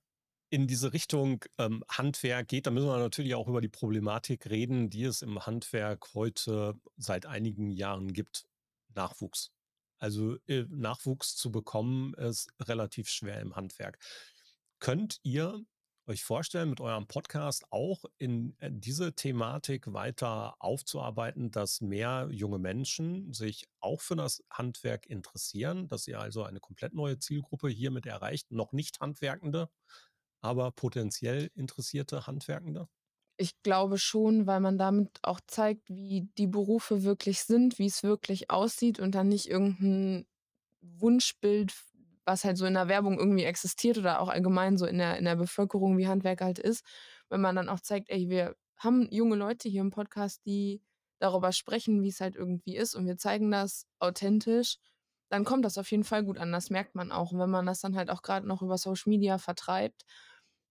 in 0.50 0.68
diese 0.68 0.94
Richtung 0.94 1.44
ähm, 1.58 1.84
Handwerk 1.88 2.48
geht, 2.48 2.66
dann 2.68 2.74
müssen 2.74 2.88
wir 2.88 2.98
natürlich 2.98 3.36
auch 3.36 3.48
über 3.48 3.62
die 3.62 3.70
Problematik 3.70 4.50
reden, 4.50 4.90
die 4.90 5.04
es 5.04 5.22
im 5.22 5.46
Handwerk 5.46 6.14
heute 6.14 6.76
seit 6.98 7.26
einigen 7.26 7.70
Jahren 7.70 8.14
gibt. 8.14 8.46
Nachwuchs. 8.94 9.52
Also 9.98 10.38
äh, 10.48 10.66
Nachwuchs 10.70 11.36
zu 11.36 11.52
bekommen 11.52 12.14
ist 12.16 12.50
relativ 12.60 13.08
schwer 13.08 13.40
im 13.40 13.56
Handwerk. 13.56 14.00
Könnt 14.80 15.20
ihr 15.24 15.64
euch 16.12 16.24
vorstellen, 16.24 16.70
mit 16.70 16.82
eurem 16.82 17.08
Podcast 17.08 17.66
auch 17.72 18.04
in 18.18 18.56
äh, 18.60 18.70
diese 18.72 19.14
Thematik 19.14 19.94
weiter 19.94 20.56
aufzuarbeiten, 20.60 21.52
dass 21.52 21.82
mehr 21.82 22.28
junge 22.32 22.60
Menschen 22.60 23.34
sich 23.34 23.68
auch 23.80 24.02
für 24.02 24.16
das 24.16 24.44
Handwerk 24.50 25.08
interessieren, 25.08 25.88
dass 25.88 26.08
ihr 26.08 26.20
also 26.20 26.44
eine 26.44 26.60
komplett 26.60 26.94
neue 26.94 27.18
Zielgruppe 27.18 27.70
hiermit 27.70 28.06
erreicht, 28.06 28.52
noch 28.52 28.74
nicht 28.74 29.00
Handwerkende, 29.00 29.70
aber 30.42 30.72
potenziell 30.72 31.50
interessierte 31.56 32.28
Handwerkende? 32.28 32.90
Ich 33.38 33.64
glaube 33.64 33.98
schon, 33.98 34.46
weil 34.46 34.60
man 34.60 34.78
damit 34.78 35.18
auch 35.24 35.40
zeigt, 35.48 35.90
wie 35.90 36.30
die 36.38 36.48
Berufe 36.48 37.04
wirklich 37.04 37.42
sind, 37.42 37.80
wie 37.80 37.88
es 37.88 38.04
wirklich 38.04 38.52
aussieht 38.52 39.00
und 39.00 39.16
dann 39.16 39.30
nicht 39.30 39.50
irgendein 39.50 40.28
Wunschbild 40.82 41.74
was 42.26 42.44
halt 42.44 42.58
so 42.58 42.66
in 42.66 42.74
der 42.76 42.88
Werbung 42.88 43.18
irgendwie 43.20 43.44
existiert 43.44 43.98
oder 43.98 44.22
auch 44.22 44.30
allgemein 44.30 44.78
so 44.78 44.86
in 44.86 44.98
der, 44.98 45.18
in 45.18 45.26
der 45.26 45.36
Bevölkerung, 45.36 45.98
wie 45.98 46.08
Handwerk 46.08 46.42
halt 46.42 46.60
ist, 46.60 46.86
wenn 47.30 47.42
man 47.42 47.56
dann 47.56 47.70
auch 47.70 47.80
zeigt, 47.80 48.10
ey, 48.10 48.30
wir 48.30 48.56
haben 48.78 49.08
junge 49.12 49.36
Leute 49.36 49.70
hier 49.70 49.82
im 49.82 49.92
Podcast, 49.92 50.46
die 50.46 50.82
darüber 51.20 51.52
sprechen, 51.52 52.02
wie 52.02 52.10
es 52.10 52.20
halt 52.20 52.36
irgendwie 52.36 52.76
ist 52.76 52.96
und 52.96 53.06
wir 53.06 53.18
zeigen 53.18 53.52
das 53.52 53.86
authentisch, 54.00 54.78
dann 55.30 55.46
kommt 55.46 55.64
das 55.66 55.78
auf 55.78 55.90
jeden 55.92 56.04
Fall 56.04 56.26
gut 56.26 56.38
an. 56.38 56.52
Das 56.52 56.70
merkt 56.70 56.94
man 56.96 57.12
auch. 57.12 57.32
Und 57.32 57.40
wenn 57.40 57.50
man 57.50 57.66
das 57.66 57.80
dann 57.80 57.96
halt 57.96 58.10
auch 58.10 58.22
gerade 58.22 58.46
noch 58.48 58.62
über 58.62 58.78
Social 58.78 59.10
Media 59.10 59.38
vertreibt, 59.38 60.04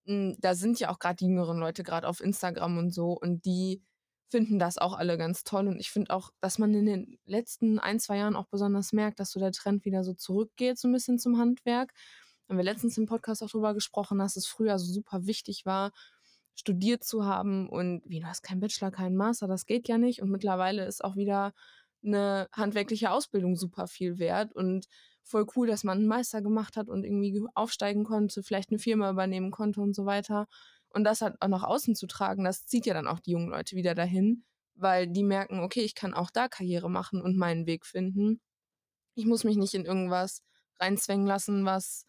hm, 0.07 0.36
da 0.38 0.55
sind 0.55 0.78
ja 0.80 0.90
auch 0.90 0.98
gerade 0.98 1.16
die 1.16 1.26
jüngeren 1.26 1.59
Leute 1.59 1.82
gerade 1.82 2.07
auf 2.09 2.20
Instagram 2.20 2.78
und 2.78 2.90
so 2.92 3.12
und 3.12 3.44
die 3.46 3.82
finden 4.31 4.59
das 4.59 4.78
auch 4.78 4.95
alle 4.95 5.18
ganz 5.18 5.45
toll. 5.45 5.68
Und 5.68 5.81
ich 5.81 5.91
finde 5.91 6.14
auch, 6.14 6.31
dass 6.41 6.59
man 6.59 6.72
in 6.74 6.87
den 6.87 7.18
letzten 7.26 7.78
ein, 7.78 7.99
zwei 7.99 8.18
Jahren 8.18 8.37
auch 8.37 8.47
besonders 8.47 8.93
merkt, 8.93 9.20
dass 9.20 9.33
so 9.33 9.41
der 9.41 9.53
Trend 9.53 9.85
wieder 9.85 10.05
so 10.05 10.14
zurückgeht, 10.14 10.78
so 10.78 10.89
ein 10.89 10.93
bisschen 10.93 11.18
zum 11.18 11.39
Handwerk. 11.39 11.93
Haben 12.49 12.57
wir 12.57 12.64
letztens 12.64 12.97
im 12.99 13.07
Podcast 13.07 13.43
auch 13.43 13.51
drüber 13.51 13.74
gesprochen, 13.74 14.18
dass 14.18 14.37
es 14.37 14.47
früher 14.47 14.78
so 14.78 14.93
super 14.93 15.26
wichtig 15.26 15.66
war, 15.66 15.93
studiert 16.55 17.05
zu 17.05 17.24
haben 17.24 17.68
und 17.68 18.03
wie, 18.07 18.20
du 18.20 18.26
hast 18.26 18.43
keinen 18.43 18.61
Bachelor, 18.61 18.91
keinen 18.91 19.16
Master, 19.16 19.47
das 19.47 19.66
geht 19.66 19.89
ja 19.89 19.99
nicht. 19.99 20.22
Und 20.22 20.31
mittlerweile 20.31 20.85
ist 20.85 21.05
auch 21.05 21.16
wieder 21.16 21.53
eine 22.05 22.49
handwerkliche 22.53 23.11
Ausbildung 23.11 23.57
super 23.57 23.87
viel 23.87 24.18
wert 24.18 24.55
und 24.55 24.87
voll 25.22 25.47
cool, 25.55 25.66
dass 25.66 25.85
man 25.85 25.99
einen 25.99 26.09
Meister 26.09 26.43
gemacht 26.43 26.76
hat 26.76 26.89
und 26.89 27.05
irgendwie 27.05 27.41
aufsteigen 27.55 28.05
konnte, 28.05 28.43
vielleicht 28.43 28.70
eine 28.70 28.78
Firma 28.78 29.11
übernehmen 29.11 29.51
konnte 29.51 29.81
und 29.81 29.95
so 29.95 30.07
weiter. 30.07 30.47
Und 30.91 31.05
das 31.05 31.20
halt 31.22 31.36
auch 31.41 31.49
nach 31.49 31.62
außen 31.62 31.95
zu 31.95 32.07
tragen, 32.07 32.45
das 32.45 32.66
zieht 32.66 32.86
ja 32.86 32.95
dann 32.95 33.07
auch 33.07 33.20
die 33.20 33.32
jungen 33.32 33.49
Leute 33.51 33.76
wieder 33.76 33.95
dahin, 33.95 34.45
weil 34.74 35.07
die 35.07 35.22
merken, 35.22 35.61
okay, 35.61 35.80
ich 35.82 35.95
kann 35.95 36.14
auch 36.14 36.30
da 36.30 36.49
Karriere 36.49 36.91
machen 36.91 37.22
und 37.22 37.36
meinen 37.36 37.66
Weg 37.66 37.86
finden. 37.86 38.41
Ich 39.14 39.26
muss 39.26 39.45
mich 39.45 39.57
nicht 39.57 39.74
in 39.74 39.84
irgendwas 39.84 40.43
reinzwängen 40.80 41.26
lassen, 41.26 41.64
was 41.64 42.07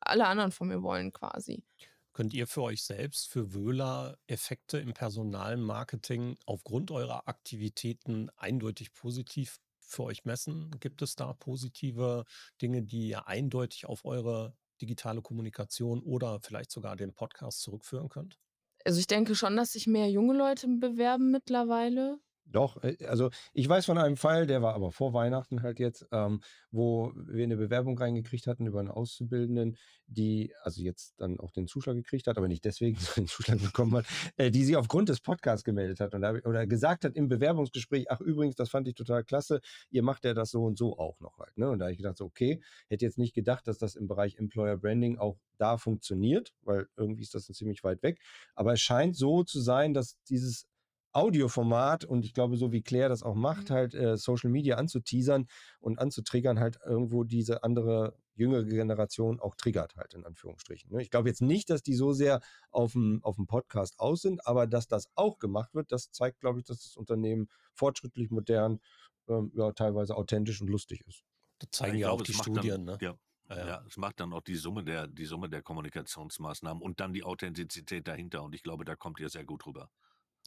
alle 0.00 0.26
anderen 0.26 0.52
von 0.52 0.68
mir 0.68 0.82
wollen 0.82 1.12
quasi. 1.12 1.64
Könnt 2.12 2.32
ihr 2.32 2.46
für 2.46 2.62
euch 2.62 2.82
selbst, 2.82 3.28
für 3.28 3.52
Wöhler, 3.52 4.16
Effekte 4.26 4.78
im 4.78 4.94
Personalmarketing 4.94 6.38
aufgrund 6.46 6.90
eurer 6.90 7.28
Aktivitäten 7.28 8.30
eindeutig 8.36 8.94
positiv 8.94 9.58
für 9.80 10.04
euch 10.04 10.24
messen? 10.24 10.70
Gibt 10.80 11.02
es 11.02 11.14
da 11.14 11.34
positive 11.34 12.24
Dinge, 12.62 12.82
die 12.82 13.08
ihr 13.08 13.28
eindeutig 13.28 13.84
auf 13.84 14.06
eure 14.06 14.56
digitale 14.80 15.22
Kommunikation 15.22 16.02
oder 16.02 16.40
vielleicht 16.40 16.70
sogar 16.70 16.96
den 16.96 17.14
Podcast 17.14 17.60
zurückführen 17.62 18.08
könnt? 18.08 18.38
Also 18.84 19.00
ich 19.00 19.06
denke 19.06 19.34
schon, 19.34 19.56
dass 19.56 19.72
sich 19.72 19.86
mehr 19.86 20.08
junge 20.10 20.32
Leute 20.34 20.66
bewerben 20.68 21.30
mittlerweile. 21.30 22.20
Doch, 22.48 22.82
äh, 22.82 22.96
also 23.06 23.30
ich 23.52 23.68
weiß 23.68 23.86
von 23.86 23.98
einem 23.98 24.16
Fall, 24.16 24.46
der 24.46 24.62
war 24.62 24.74
aber 24.74 24.92
vor 24.92 25.12
Weihnachten 25.12 25.62
halt 25.62 25.78
jetzt, 25.78 26.06
ähm, 26.12 26.40
wo 26.70 27.12
wir 27.14 27.44
eine 27.44 27.56
Bewerbung 27.56 27.98
reingekriegt 27.98 28.46
hatten 28.46 28.66
über 28.66 28.80
einen 28.80 28.90
Auszubildenden, 28.90 29.76
die 30.06 30.54
also 30.62 30.80
jetzt 30.82 31.20
dann 31.20 31.40
auch 31.40 31.50
den 31.50 31.66
Zuschlag 31.66 31.96
gekriegt 31.96 32.26
hat, 32.28 32.38
aber 32.38 32.48
nicht 32.48 32.64
deswegen, 32.64 32.96
sondern 32.98 33.24
den 33.24 33.28
Zuschlag 33.28 33.60
bekommen 33.60 33.96
hat, 33.96 34.06
äh, 34.36 34.50
die 34.50 34.64
sich 34.64 34.76
aufgrund 34.76 35.08
des 35.08 35.20
Podcasts 35.20 35.64
gemeldet 35.64 36.00
hat 36.00 36.14
und 36.14 36.24
oder 36.24 36.66
gesagt 36.66 37.04
hat 37.04 37.16
im 37.16 37.28
Bewerbungsgespräch, 37.28 38.10
ach 38.10 38.20
übrigens, 38.20 38.54
das 38.54 38.70
fand 38.70 38.86
ich 38.88 38.94
total 38.94 39.24
klasse, 39.24 39.60
ihr 39.90 40.02
macht 40.02 40.24
ja 40.24 40.34
das 40.34 40.50
so 40.50 40.64
und 40.64 40.78
so 40.78 40.98
auch 40.98 41.18
noch 41.20 41.38
halt. 41.38 41.56
Ne? 41.58 41.68
Und 41.68 41.80
da 41.80 41.86
habe 41.86 41.92
ich 41.92 41.98
gedacht, 41.98 42.16
so, 42.16 42.24
okay, 42.24 42.60
hätte 42.88 43.04
jetzt 43.04 43.18
nicht 43.18 43.34
gedacht, 43.34 43.66
dass 43.66 43.78
das 43.78 43.96
im 43.96 44.06
Bereich 44.06 44.36
Employer 44.36 44.76
Branding 44.76 45.18
auch 45.18 45.38
da 45.58 45.78
funktioniert, 45.78 46.54
weil 46.62 46.86
irgendwie 46.96 47.22
ist 47.22 47.34
das 47.34 47.46
ziemlich 47.46 47.82
weit 47.82 48.02
weg. 48.02 48.20
Aber 48.54 48.74
es 48.74 48.80
scheint 48.80 49.16
so 49.16 49.42
zu 49.42 49.60
sein, 49.60 49.94
dass 49.94 50.18
dieses 50.28 50.66
Audioformat 51.16 52.04
und 52.04 52.26
ich 52.26 52.34
glaube, 52.34 52.58
so 52.58 52.72
wie 52.72 52.82
Claire 52.82 53.08
das 53.08 53.22
auch 53.22 53.34
macht, 53.34 53.70
mhm. 53.70 53.74
halt 53.74 53.94
äh, 53.94 54.18
Social 54.18 54.50
Media 54.50 54.76
anzuteasern 54.76 55.46
und 55.80 55.98
anzutriggern, 55.98 56.60
halt 56.60 56.78
irgendwo 56.84 57.24
diese 57.24 57.62
andere 57.62 58.14
jüngere 58.34 58.64
Generation 58.64 59.40
auch 59.40 59.54
triggert, 59.54 59.96
halt 59.96 60.12
in 60.12 60.26
Anführungsstrichen. 60.26 60.92
Ne? 60.92 61.00
Ich 61.00 61.10
glaube 61.10 61.30
jetzt 61.30 61.40
nicht, 61.40 61.70
dass 61.70 61.82
die 61.82 61.94
so 61.94 62.12
sehr 62.12 62.42
auf 62.70 62.92
dem, 62.92 63.20
auf 63.24 63.36
dem 63.36 63.46
Podcast 63.46 63.98
aus 63.98 64.20
sind, 64.20 64.46
aber 64.46 64.66
dass 64.66 64.88
das 64.88 65.08
auch 65.14 65.38
gemacht 65.38 65.74
wird, 65.74 65.90
das 65.90 66.10
zeigt, 66.10 66.40
glaube 66.40 66.58
ich, 66.58 66.66
dass 66.66 66.82
das 66.82 66.96
Unternehmen 66.98 67.48
fortschrittlich, 67.72 68.30
modern, 68.30 68.80
ähm, 69.28 69.50
ja, 69.54 69.72
teilweise 69.72 70.16
authentisch 70.16 70.60
und 70.60 70.68
lustig 70.68 71.02
ist. 71.06 71.24
Das 71.60 71.70
zeigen 71.70 71.96
ja, 71.96 72.08
ja 72.08 72.12
auch 72.12 72.20
die 72.20 72.34
Studien, 72.34 72.84
dann, 72.84 72.84
ne? 72.84 72.98
Ja. 73.00 73.14
Ja, 73.48 73.64
ja, 73.64 73.84
es 73.86 73.96
macht 73.96 74.18
dann 74.18 74.32
auch 74.32 74.40
die 74.40 74.56
Summe 74.56 74.82
der, 74.82 75.06
die 75.06 75.24
Summe 75.24 75.48
der 75.48 75.62
Kommunikationsmaßnahmen 75.62 76.82
und 76.82 76.98
dann 76.98 77.12
die 77.12 77.22
Authentizität 77.22 78.08
dahinter. 78.08 78.42
Und 78.42 78.56
ich 78.56 78.62
glaube, 78.64 78.84
da 78.84 78.96
kommt 78.96 79.20
ihr 79.20 79.28
sehr 79.28 79.44
gut 79.44 79.64
rüber. 79.66 79.88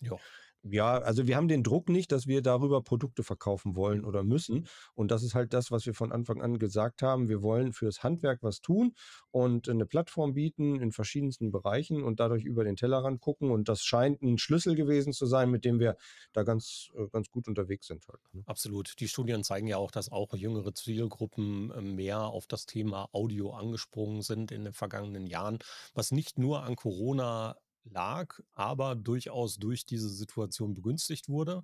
Ja. 0.01 0.17
Ja, 0.63 0.97
also 0.97 1.25
wir 1.25 1.37
haben 1.37 1.47
den 1.47 1.63
Druck 1.63 1.87
nicht, 1.87 2.11
dass 2.11 2.27
wir 2.27 2.41
darüber 2.41 2.81
Produkte 2.81 3.23
verkaufen 3.23 3.77
wollen 3.77 4.03
oder 4.03 4.23
müssen. 4.23 4.67
Und 4.93 5.09
das 5.09 5.23
ist 5.23 5.33
halt 5.33 5.53
das, 5.53 5.71
was 5.71 5.85
wir 5.85 5.93
von 5.93 6.11
Anfang 6.11 6.41
an 6.41 6.59
gesagt 6.59 7.01
haben. 7.01 7.29
Wir 7.29 7.41
wollen 7.41 7.71
fürs 7.71 8.03
Handwerk 8.03 8.43
was 8.43 8.59
tun 8.59 8.93
und 9.31 9.69
eine 9.69 9.85
Plattform 9.85 10.33
bieten 10.33 10.81
in 10.81 10.91
verschiedensten 10.91 11.51
Bereichen 11.51 12.03
und 12.03 12.19
dadurch 12.19 12.43
über 12.43 12.65
den 12.65 12.75
Tellerrand 12.75 13.21
gucken. 13.21 13.51
Und 13.51 13.69
das 13.69 13.83
scheint 13.83 14.21
ein 14.21 14.37
Schlüssel 14.37 14.75
gewesen 14.75 15.13
zu 15.13 15.25
sein, 15.25 15.49
mit 15.49 15.63
dem 15.63 15.79
wir 15.79 15.95
da 16.33 16.43
ganz, 16.43 16.89
äh, 16.95 17.07
ganz 17.07 17.29
gut 17.29 17.47
unterwegs 17.47 17.87
sind. 17.87 18.05
Halt. 18.07 18.19
Ne? 18.33 18.43
Absolut. 18.45 18.99
Die 18.99 19.07
Studien 19.07 19.43
zeigen 19.45 19.67
ja 19.67 19.77
auch, 19.77 19.91
dass 19.91 20.11
auch 20.11 20.33
jüngere 20.35 20.73
Zielgruppen 20.73 21.71
äh, 21.71 21.81
mehr 21.81 22.21
auf 22.21 22.47
das 22.47 22.65
Thema 22.65 23.07
Audio 23.13 23.51
angesprungen 23.51 24.21
sind 24.21 24.51
in 24.51 24.65
den 24.65 24.73
vergangenen 24.73 25.25
Jahren, 25.25 25.59
was 25.93 26.11
nicht 26.11 26.37
nur 26.37 26.63
an 26.63 26.75
Corona 26.75 27.55
lag, 27.83 28.39
aber 28.53 28.95
durchaus 28.95 29.57
durch 29.57 29.85
diese 29.85 30.09
Situation 30.09 30.73
begünstigt 30.73 31.29
wurde. 31.29 31.63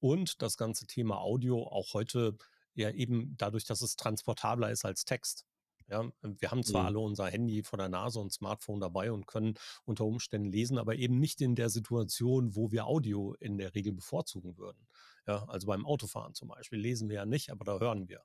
Und 0.00 0.42
das 0.42 0.56
ganze 0.56 0.86
Thema 0.86 1.18
Audio 1.18 1.66
auch 1.66 1.94
heute 1.94 2.36
ja 2.74 2.90
eben 2.90 3.36
dadurch, 3.36 3.64
dass 3.64 3.82
es 3.82 3.96
transportabler 3.96 4.70
ist 4.70 4.84
als 4.84 5.04
Text. 5.04 5.46
Ja, 5.90 6.10
wir 6.22 6.50
haben 6.50 6.62
zwar 6.62 6.82
mhm. 6.82 6.86
alle 6.88 6.98
unser 6.98 7.26
Handy 7.28 7.62
vor 7.62 7.78
der 7.78 7.88
Nase 7.88 8.20
und 8.20 8.32
Smartphone 8.32 8.78
dabei 8.78 9.10
und 9.10 9.26
können 9.26 9.54
unter 9.84 10.04
Umständen 10.04 10.52
lesen, 10.52 10.76
aber 10.76 10.96
eben 10.96 11.18
nicht 11.18 11.40
in 11.40 11.54
der 11.54 11.70
Situation, 11.70 12.54
wo 12.54 12.70
wir 12.70 12.86
Audio 12.86 13.34
in 13.40 13.56
der 13.56 13.74
Regel 13.74 13.94
bevorzugen 13.94 14.58
würden. 14.58 14.86
Ja, 15.26 15.44
also 15.48 15.66
beim 15.66 15.86
Autofahren 15.86 16.34
zum 16.34 16.48
Beispiel 16.48 16.78
lesen 16.78 17.08
wir 17.08 17.16
ja 17.16 17.26
nicht, 17.26 17.50
aber 17.50 17.64
da 17.64 17.78
hören 17.78 18.08
wir 18.08 18.22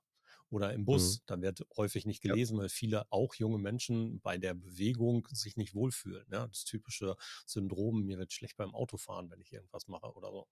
oder 0.49 0.73
im 0.73 0.85
Bus. 0.85 1.19
Mhm. 1.19 1.23
Da 1.25 1.41
wird 1.41 1.65
häufig 1.77 2.05
nicht 2.05 2.21
gelesen, 2.21 2.57
ja. 2.57 2.63
weil 2.63 2.69
viele 2.69 3.11
auch 3.11 3.35
junge 3.35 3.57
Menschen 3.57 4.19
bei 4.21 4.37
der 4.37 4.53
Bewegung 4.53 5.27
sich 5.31 5.57
nicht 5.57 5.73
wohlfühlen. 5.73 6.25
Ja, 6.31 6.47
das 6.47 6.63
typische 6.63 7.15
Syndrom, 7.45 8.03
mir 8.05 8.17
wird 8.17 8.33
schlecht 8.33 8.57
beim 8.57 8.73
Autofahren, 8.73 9.29
wenn 9.29 9.41
ich 9.41 9.51
irgendwas 9.51 9.87
mache 9.87 10.13
oder 10.13 10.31
so 10.31 10.47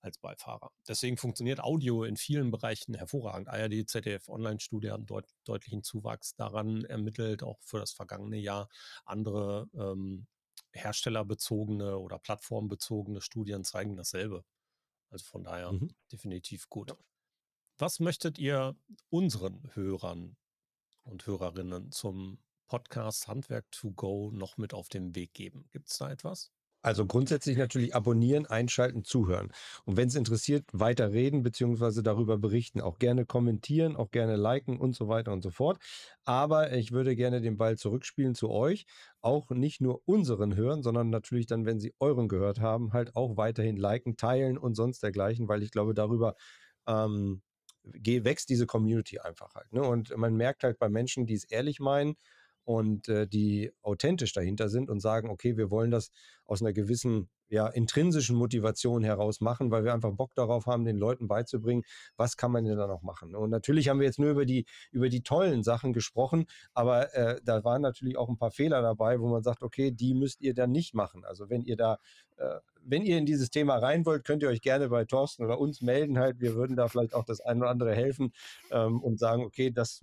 als 0.00 0.18
Beifahrer. 0.18 0.70
Deswegen 0.86 1.16
funktioniert 1.16 1.60
Audio 1.60 2.04
in 2.04 2.16
vielen 2.16 2.50
Bereichen 2.50 2.94
hervorragend. 2.94 3.48
ARD, 3.48 3.88
ZDF 3.88 4.28
Online-Studie 4.28 4.90
haben 4.90 5.06
deut 5.06 5.26
deutlichen 5.44 5.82
Zuwachs 5.82 6.34
daran 6.34 6.84
ermittelt, 6.84 7.42
auch 7.42 7.58
für 7.62 7.78
das 7.78 7.92
vergangene 7.92 8.38
Jahr 8.38 8.68
andere 9.04 9.68
ähm, 9.74 10.26
herstellerbezogene 10.72 11.98
oder 11.98 12.18
plattformbezogene 12.18 13.20
Studien 13.20 13.64
zeigen 13.64 13.96
dasselbe. 13.96 14.44
Also 15.10 15.24
von 15.24 15.44
daher 15.44 15.72
mhm. 15.72 15.94
definitiv 16.12 16.68
gut. 16.68 16.90
Ja. 16.90 16.96
Was 17.80 18.00
möchtet 18.00 18.40
ihr 18.40 18.74
unseren 19.08 19.70
Hörern 19.74 20.36
und 21.04 21.24
Hörerinnen 21.28 21.92
zum 21.92 22.40
Podcast 22.66 23.28
Handwerk 23.28 23.70
to 23.70 23.92
go 23.92 24.32
noch 24.32 24.56
mit 24.56 24.74
auf 24.74 24.88
den 24.88 25.14
Weg 25.14 25.32
geben? 25.32 25.68
Gibt 25.70 25.88
es 25.88 25.98
da 25.98 26.10
etwas? 26.10 26.50
Also 26.82 27.06
grundsätzlich 27.06 27.56
natürlich 27.56 27.94
abonnieren, 27.94 28.46
einschalten, 28.46 29.04
zuhören. 29.04 29.52
Und 29.84 29.96
wenn 29.96 30.08
es 30.08 30.16
interessiert, 30.16 30.64
weiter 30.72 31.12
reden 31.12 31.44
bzw. 31.44 32.02
darüber 32.02 32.36
berichten. 32.36 32.80
Auch 32.80 32.98
gerne 32.98 33.24
kommentieren, 33.24 33.94
auch 33.94 34.10
gerne 34.10 34.34
liken 34.34 34.76
und 34.76 34.96
so 34.96 35.06
weiter 35.06 35.32
und 35.32 35.42
so 35.42 35.50
fort. 35.50 35.78
Aber 36.24 36.72
ich 36.72 36.90
würde 36.90 37.14
gerne 37.14 37.40
den 37.40 37.58
Ball 37.58 37.78
zurückspielen 37.78 38.34
zu 38.34 38.50
euch. 38.50 38.86
Auch 39.20 39.50
nicht 39.50 39.80
nur 39.80 40.02
unseren 40.04 40.56
hören, 40.56 40.82
sondern 40.82 41.10
natürlich 41.10 41.46
dann, 41.46 41.64
wenn 41.64 41.78
sie 41.78 41.94
euren 42.00 42.26
gehört 42.26 42.58
haben, 42.58 42.92
halt 42.92 43.14
auch 43.14 43.36
weiterhin 43.36 43.76
liken, 43.76 44.16
teilen 44.16 44.58
und 44.58 44.74
sonst 44.74 45.00
dergleichen, 45.00 45.46
weil 45.46 45.62
ich 45.62 45.70
glaube, 45.70 45.94
darüber 45.94 46.34
ähm, 46.88 47.42
wächst 47.94 48.48
diese 48.48 48.66
Community 48.66 49.18
einfach 49.18 49.54
halt. 49.54 49.72
Ne? 49.72 49.82
Und 49.82 50.16
man 50.16 50.34
merkt 50.36 50.64
halt 50.64 50.78
bei 50.78 50.88
Menschen, 50.88 51.26
die 51.26 51.34
es 51.34 51.44
ehrlich 51.44 51.80
meinen, 51.80 52.16
und 52.68 53.08
äh, 53.08 53.26
die 53.26 53.72
authentisch 53.80 54.34
dahinter 54.34 54.68
sind 54.68 54.90
und 54.90 55.00
sagen, 55.00 55.30
okay, 55.30 55.56
wir 55.56 55.70
wollen 55.70 55.90
das 55.90 56.10
aus 56.44 56.60
einer 56.60 56.74
gewissen 56.74 57.30
ja, 57.48 57.66
intrinsischen 57.68 58.36
Motivation 58.36 59.02
heraus 59.02 59.40
machen, 59.40 59.70
weil 59.70 59.84
wir 59.84 59.94
einfach 59.94 60.12
Bock 60.12 60.34
darauf 60.34 60.66
haben, 60.66 60.84
den 60.84 60.96
Leuten 60.96 61.28
beizubringen, 61.28 61.84
was 62.16 62.36
kann 62.36 62.52
man 62.52 62.64
denn 62.64 62.76
da 62.76 62.86
noch 62.86 63.02
machen. 63.02 63.34
Und 63.34 63.50
natürlich 63.50 63.88
haben 63.88 64.00
wir 64.00 64.06
jetzt 64.06 64.18
nur 64.18 64.30
über 64.30 64.44
die, 64.44 64.66
über 64.90 65.08
die 65.08 65.22
tollen 65.22 65.62
Sachen 65.62 65.92
gesprochen, 65.92 66.46
aber 66.74 67.14
äh, 67.14 67.40
da 67.44 67.64
waren 67.64 67.82
natürlich 67.82 68.16
auch 68.16 68.28
ein 68.28 68.38
paar 68.38 68.50
Fehler 68.50 68.82
dabei, 68.82 69.20
wo 69.20 69.28
man 69.28 69.42
sagt, 69.42 69.62
okay, 69.62 69.90
die 69.90 70.14
müsst 70.14 70.40
ihr 70.40 70.54
dann 70.54 70.72
nicht 70.72 70.94
machen. 70.94 71.24
Also 71.24 71.50
wenn 71.50 71.62
ihr 71.62 71.76
da, 71.76 71.98
äh, 72.36 72.56
wenn 72.82 73.02
ihr 73.02 73.18
in 73.18 73.26
dieses 73.26 73.50
Thema 73.50 73.76
rein 73.76 74.06
wollt, 74.06 74.24
könnt 74.24 74.42
ihr 74.42 74.48
euch 74.48 74.62
gerne 74.62 74.88
bei 74.88 75.04
Thorsten 75.04 75.44
oder 75.44 75.58
uns 75.58 75.82
melden 75.82 76.18
halt. 76.18 76.40
Wir 76.40 76.54
würden 76.54 76.76
da 76.76 76.88
vielleicht 76.88 77.14
auch 77.14 77.24
das 77.24 77.40
ein 77.40 77.60
oder 77.60 77.70
andere 77.70 77.94
helfen 77.94 78.32
ähm, 78.70 79.02
und 79.02 79.18
sagen, 79.18 79.44
okay, 79.44 79.70
das 79.70 80.02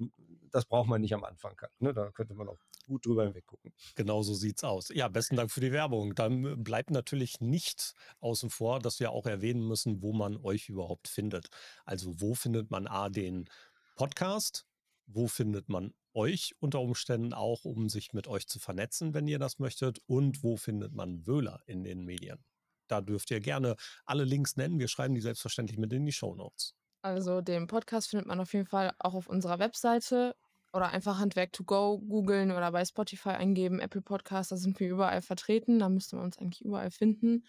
das 0.56 0.66
braucht 0.66 0.88
man 0.88 1.02
nicht 1.02 1.14
am 1.14 1.26
Anfang. 1.26 1.60
Ne? 1.80 1.94
Da 1.94 2.12
könnte 2.12 2.34
man 2.34 2.48
auch 2.48 2.58
gut 2.86 3.06
drüber 3.06 3.26
hinweg 3.26 3.46
gucken. 3.46 3.74
Genau 3.96 4.24
so 4.24 4.34
sieht's 4.34 4.64
aus. 4.64 4.90
Ja, 4.94 5.08
besten 5.08 5.36
Dank 5.36 5.52
für 5.52 5.62
die 5.62 5.72
Werbung. 5.72 6.16
Dann 6.16 6.64
bleibt 6.64 6.92
natürlich 6.92 7.42
nicht 7.42 7.94
außen 8.20 8.50
vor, 8.50 8.80
dass 8.80 9.00
wir 9.00 9.12
auch 9.12 9.26
erwähnen 9.26 9.68
müssen, 9.68 10.02
wo 10.02 10.14
man 10.14 10.38
euch 10.38 10.70
überhaupt 10.70 11.08
findet. 11.08 11.48
Also 11.86 12.20
wo 12.22 12.34
findet 12.34 12.72
man 12.72 12.88
A 12.88 13.10
den 13.10 13.50
Podcast? 13.96 14.66
Wo 15.08 15.28
findet 15.28 15.70
man 15.70 15.94
euch 16.14 16.56
unter 16.60 16.80
Umständen 16.82 17.34
auch, 17.34 17.66
um 17.66 17.90
sich 17.90 18.14
mit 18.14 18.28
euch 18.28 18.48
zu 18.48 18.60
vernetzen, 18.60 19.14
wenn 19.14 19.28
ihr 19.28 19.40
das 19.40 19.60
möchtet? 19.60 20.00
Und 20.08 20.44
wo 20.44 20.58
findet 20.58 20.94
man 20.94 21.28
Wöhler 21.28 21.62
in 21.66 21.84
den 21.84 22.06
Medien? 22.06 22.44
Da 22.88 23.02
dürft 23.02 23.32
ihr 23.32 23.40
gerne 23.40 23.76
alle 24.06 24.24
Links 24.24 24.56
nennen. 24.56 24.80
Wir 24.80 24.88
schreiben 24.88 25.16
die 25.16 25.22
selbstverständlich 25.22 25.78
mit 25.78 25.92
in 25.94 26.06
die 26.06 26.12
Show 26.12 26.36
Notes. 26.36 26.76
Also 27.02 27.42
den 27.42 27.68
Podcast 27.68 28.10
findet 28.10 28.28
man 28.28 28.40
auf 28.40 28.54
jeden 28.54 28.66
Fall 28.66 28.92
auch 28.98 29.14
auf 29.14 29.28
unserer 29.28 29.60
Webseite 29.60 30.36
oder 30.76 30.90
einfach 30.90 31.20
Handwerk 31.20 31.54
to 31.54 31.64
go 31.64 32.00
googeln 32.00 32.52
oder 32.52 32.72
bei 32.72 32.84
Spotify 32.84 33.30
eingeben, 33.30 33.80
Apple 33.80 34.02
Podcast, 34.02 34.52
da 34.52 34.58
sind 34.58 34.78
wir 34.80 34.90
überall 34.90 35.22
vertreten, 35.22 35.80
da 35.80 35.88
müsste 35.88 36.18
man 36.18 36.26
uns 36.26 36.38
eigentlich 36.38 36.64
überall 36.64 36.92
finden. 36.92 37.46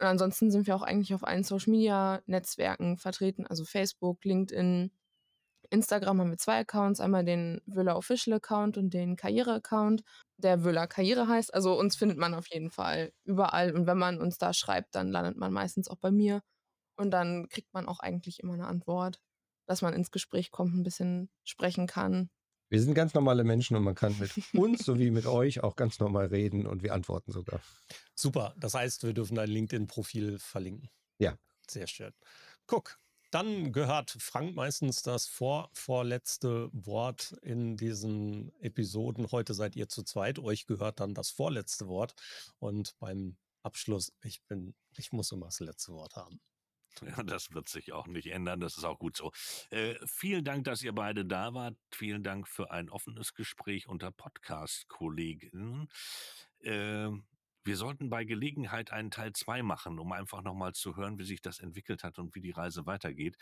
Und 0.00 0.06
ansonsten 0.06 0.50
sind 0.50 0.66
wir 0.66 0.74
auch 0.74 0.82
eigentlich 0.82 1.14
auf 1.14 1.24
allen 1.24 1.44
Social 1.44 1.70
Media 1.70 2.22
Netzwerken 2.26 2.96
vertreten, 2.96 3.46
also 3.46 3.64
Facebook, 3.64 4.24
LinkedIn, 4.24 4.90
Instagram 5.70 6.20
haben 6.20 6.30
wir 6.30 6.38
zwei 6.38 6.60
Accounts, 6.60 7.00
einmal 7.00 7.24
den 7.24 7.60
Wöhler 7.66 7.96
Official 7.96 8.36
Account 8.36 8.78
und 8.78 8.94
den 8.94 9.16
Karriere 9.16 9.54
Account, 9.54 10.02
der 10.38 10.64
Wöhler 10.64 10.86
Karriere 10.86 11.28
heißt. 11.28 11.52
Also 11.52 11.78
uns 11.78 11.96
findet 11.96 12.18
man 12.18 12.34
auf 12.34 12.46
jeden 12.48 12.70
Fall 12.70 13.12
überall 13.24 13.72
und 13.74 13.86
wenn 13.86 13.98
man 13.98 14.20
uns 14.20 14.38
da 14.38 14.54
schreibt, 14.54 14.94
dann 14.94 15.10
landet 15.10 15.36
man 15.36 15.52
meistens 15.52 15.88
auch 15.88 15.98
bei 15.98 16.10
mir 16.10 16.42
und 16.96 17.10
dann 17.10 17.48
kriegt 17.50 17.74
man 17.74 17.86
auch 17.88 18.00
eigentlich 18.00 18.40
immer 18.40 18.54
eine 18.54 18.66
Antwort, 18.66 19.20
dass 19.66 19.82
man 19.82 19.94
ins 19.94 20.10
Gespräch 20.10 20.50
kommt, 20.50 20.74
ein 20.74 20.82
bisschen 20.82 21.28
sprechen 21.44 21.86
kann 21.86 22.30
wir 22.68 22.82
sind 22.82 22.94
ganz 22.94 23.14
normale 23.14 23.44
Menschen 23.44 23.76
und 23.76 23.84
man 23.84 23.94
kann 23.94 24.18
mit 24.18 24.32
uns 24.54 24.84
sowie 24.84 25.10
mit 25.10 25.26
euch 25.26 25.62
auch 25.62 25.76
ganz 25.76 25.98
normal 25.98 26.26
reden 26.26 26.66
und 26.66 26.82
wir 26.82 26.94
antworten 26.94 27.32
sogar. 27.32 27.60
Super. 28.14 28.54
Das 28.58 28.74
heißt, 28.74 29.04
wir 29.04 29.12
dürfen 29.12 29.36
dein 29.36 29.50
LinkedIn-Profil 29.50 30.38
verlinken. 30.38 30.88
Ja. 31.18 31.36
Sehr 31.68 31.86
schön. 31.86 32.12
Guck, 32.66 32.98
dann 33.30 33.72
gehört 33.72 34.10
Frank 34.10 34.54
meistens 34.54 35.02
das 35.02 35.26
vor, 35.26 35.68
vorletzte 35.72 36.70
Wort 36.72 37.32
in 37.42 37.76
diesen 37.76 38.52
Episoden. 38.60 39.30
Heute 39.32 39.54
seid 39.54 39.74
ihr 39.74 39.88
zu 39.88 40.04
zweit. 40.04 40.38
Euch 40.38 40.66
gehört 40.66 41.00
dann 41.00 41.14
das 41.14 41.30
vorletzte 41.30 41.88
Wort. 41.88 42.14
Und 42.60 42.96
beim 43.00 43.36
Abschluss, 43.64 44.12
ich 44.22 44.42
bin, 44.44 44.74
ich 44.96 45.12
muss 45.12 45.32
immer 45.32 45.46
das 45.46 45.60
letzte 45.60 45.92
Wort 45.92 46.14
haben. 46.14 46.40
Ja, 47.02 47.22
das 47.22 47.52
wird 47.52 47.68
sich 47.68 47.92
auch 47.92 48.06
nicht 48.06 48.26
ändern. 48.26 48.60
Das 48.60 48.76
ist 48.76 48.84
auch 48.84 48.98
gut 48.98 49.16
so. 49.16 49.32
Äh, 49.70 49.94
vielen 50.06 50.44
Dank, 50.44 50.64
dass 50.64 50.82
ihr 50.82 50.92
beide 50.92 51.24
da 51.24 51.54
wart. 51.54 51.76
Vielen 51.92 52.22
Dank 52.22 52.48
für 52.48 52.70
ein 52.70 52.88
offenes 52.90 53.34
Gespräch 53.34 53.88
unter 53.88 54.10
Podcast-Kollegen. 54.10 55.88
Äh, 56.60 57.10
wir 57.66 57.76
sollten 57.78 58.10
bei 58.10 58.24
Gelegenheit 58.24 58.92
einen 58.92 59.10
Teil 59.10 59.32
2 59.32 59.62
machen, 59.62 59.98
um 59.98 60.12
einfach 60.12 60.42
nochmal 60.42 60.74
zu 60.74 60.96
hören, 60.96 61.18
wie 61.18 61.24
sich 61.24 61.40
das 61.40 61.60
entwickelt 61.60 62.04
hat 62.04 62.18
und 62.18 62.34
wie 62.34 62.42
die 62.42 62.50
Reise 62.50 62.84
weitergeht. 62.84 63.36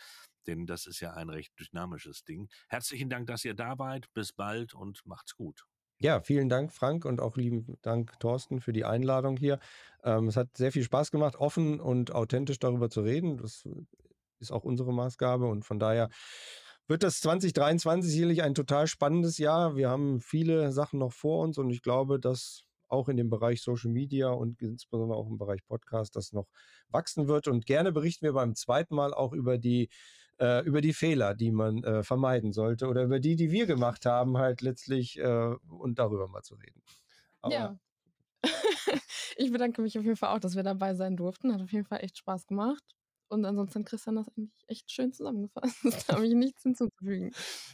Denn 0.47 0.65
das 0.65 0.85
ist 0.85 1.01
ja 1.01 1.13
ein 1.13 1.29
recht 1.29 1.53
dynamisches 1.59 2.23
Ding. 2.23 2.49
Herzlichen 2.69 3.09
Dank, 3.09 3.27
dass 3.27 3.43
ihr 3.43 3.53
da 3.53 3.77
wart. 3.79 4.11
Bis 4.13 4.31
bald 4.31 4.73
und 4.73 5.05
macht's 5.05 5.35
gut. 5.35 5.65
Ja, 6.03 6.19
vielen 6.19 6.49
Dank, 6.49 6.73
Frank, 6.73 7.05
und 7.05 7.21
auch 7.21 7.37
lieben 7.37 7.77
Dank, 7.81 8.19
Thorsten, 8.19 8.59
für 8.59 8.73
die 8.73 8.83
Einladung 8.83 9.37
hier. 9.37 9.59
Ähm, 10.03 10.27
es 10.27 10.35
hat 10.35 10.49
sehr 10.57 10.73
viel 10.73 10.83
Spaß 10.83 11.11
gemacht, 11.11 11.37
offen 11.37 11.79
und 11.79 12.13
authentisch 12.13 12.59
darüber 12.59 12.89
zu 12.89 12.99
reden. 12.99 13.37
Das 13.37 13.65
ist 14.41 14.51
auch 14.51 14.65
unsere 14.65 14.91
Maßgabe 14.93 15.45
und 15.45 15.63
von 15.63 15.79
daher 15.79 16.09
wird 16.87 17.03
das 17.03 17.21
2023 17.21 18.11
sicherlich 18.11 18.43
ein 18.43 18.53
total 18.53 18.87
spannendes 18.87 19.37
Jahr. 19.37 19.77
Wir 19.77 19.89
haben 19.89 20.19
viele 20.19 20.73
Sachen 20.73 20.99
noch 20.99 21.13
vor 21.13 21.41
uns 21.41 21.57
und 21.57 21.69
ich 21.69 21.81
glaube, 21.81 22.19
dass 22.19 22.65
auch 22.89 23.07
in 23.07 23.15
dem 23.15 23.29
Bereich 23.29 23.61
Social 23.61 23.89
Media 23.89 24.27
und 24.27 24.61
insbesondere 24.61 25.17
auch 25.17 25.29
im 25.29 25.37
Bereich 25.37 25.65
Podcast 25.65 26.17
das 26.17 26.33
noch 26.33 26.49
wachsen 26.89 27.29
wird. 27.29 27.47
Und 27.47 27.65
gerne 27.65 27.93
berichten 27.93 28.25
wir 28.25 28.33
beim 28.33 28.55
zweiten 28.55 28.93
Mal 28.93 29.13
auch 29.13 29.31
über 29.31 29.57
die 29.57 29.87
äh, 30.39 30.63
über 30.65 30.81
die 30.81 30.93
Fehler, 30.93 31.35
die 31.35 31.51
man 31.51 31.83
äh, 31.83 32.03
vermeiden 32.03 32.53
sollte 32.53 32.87
oder 32.87 33.03
über 33.03 33.19
die, 33.19 33.35
die 33.35 33.51
wir 33.51 33.65
gemacht 33.65 34.05
haben, 34.05 34.37
halt 34.37 34.61
letztlich 34.61 35.19
äh, 35.19 35.55
und 35.69 35.99
darüber 35.99 36.27
mal 36.27 36.43
zu 36.43 36.55
reden. 36.55 36.81
Aber 37.41 37.53
ja. 37.53 37.79
ich 39.37 39.51
bedanke 39.51 39.81
mich 39.81 39.97
auf 39.97 40.03
jeden 40.03 40.17
Fall 40.17 40.35
auch, 40.35 40.39
dass 40.39 40.55
wir 40.55 40.63
dabei 40.63 40.95
sein 40.95 41.15
durften. 41.15 41.53
Hat 41.53 41.61
auf 41.61 41.71
jeden 41.71 41.85
Fall 41.85 42.03
echt 42.03 42.17
Spaß 42.17 42.47
gemacht. 42.47 42.83
Und 43.33 43.45
ansonsten 43.45 43.79
hat 43.79 43.87
Christian 43.87 44.15
das 44.15 44.27
eigentlich 44.29 44.63
echt 44.67 44.91
schön 44.91 45.11
zusammengefasst. 45.11 45.75
Da 46.07 46.15
habe 46.15 46.27
ich 46.27 46.33
nichts 46.33 46.61
hinzuzufügen. 46.61 47.31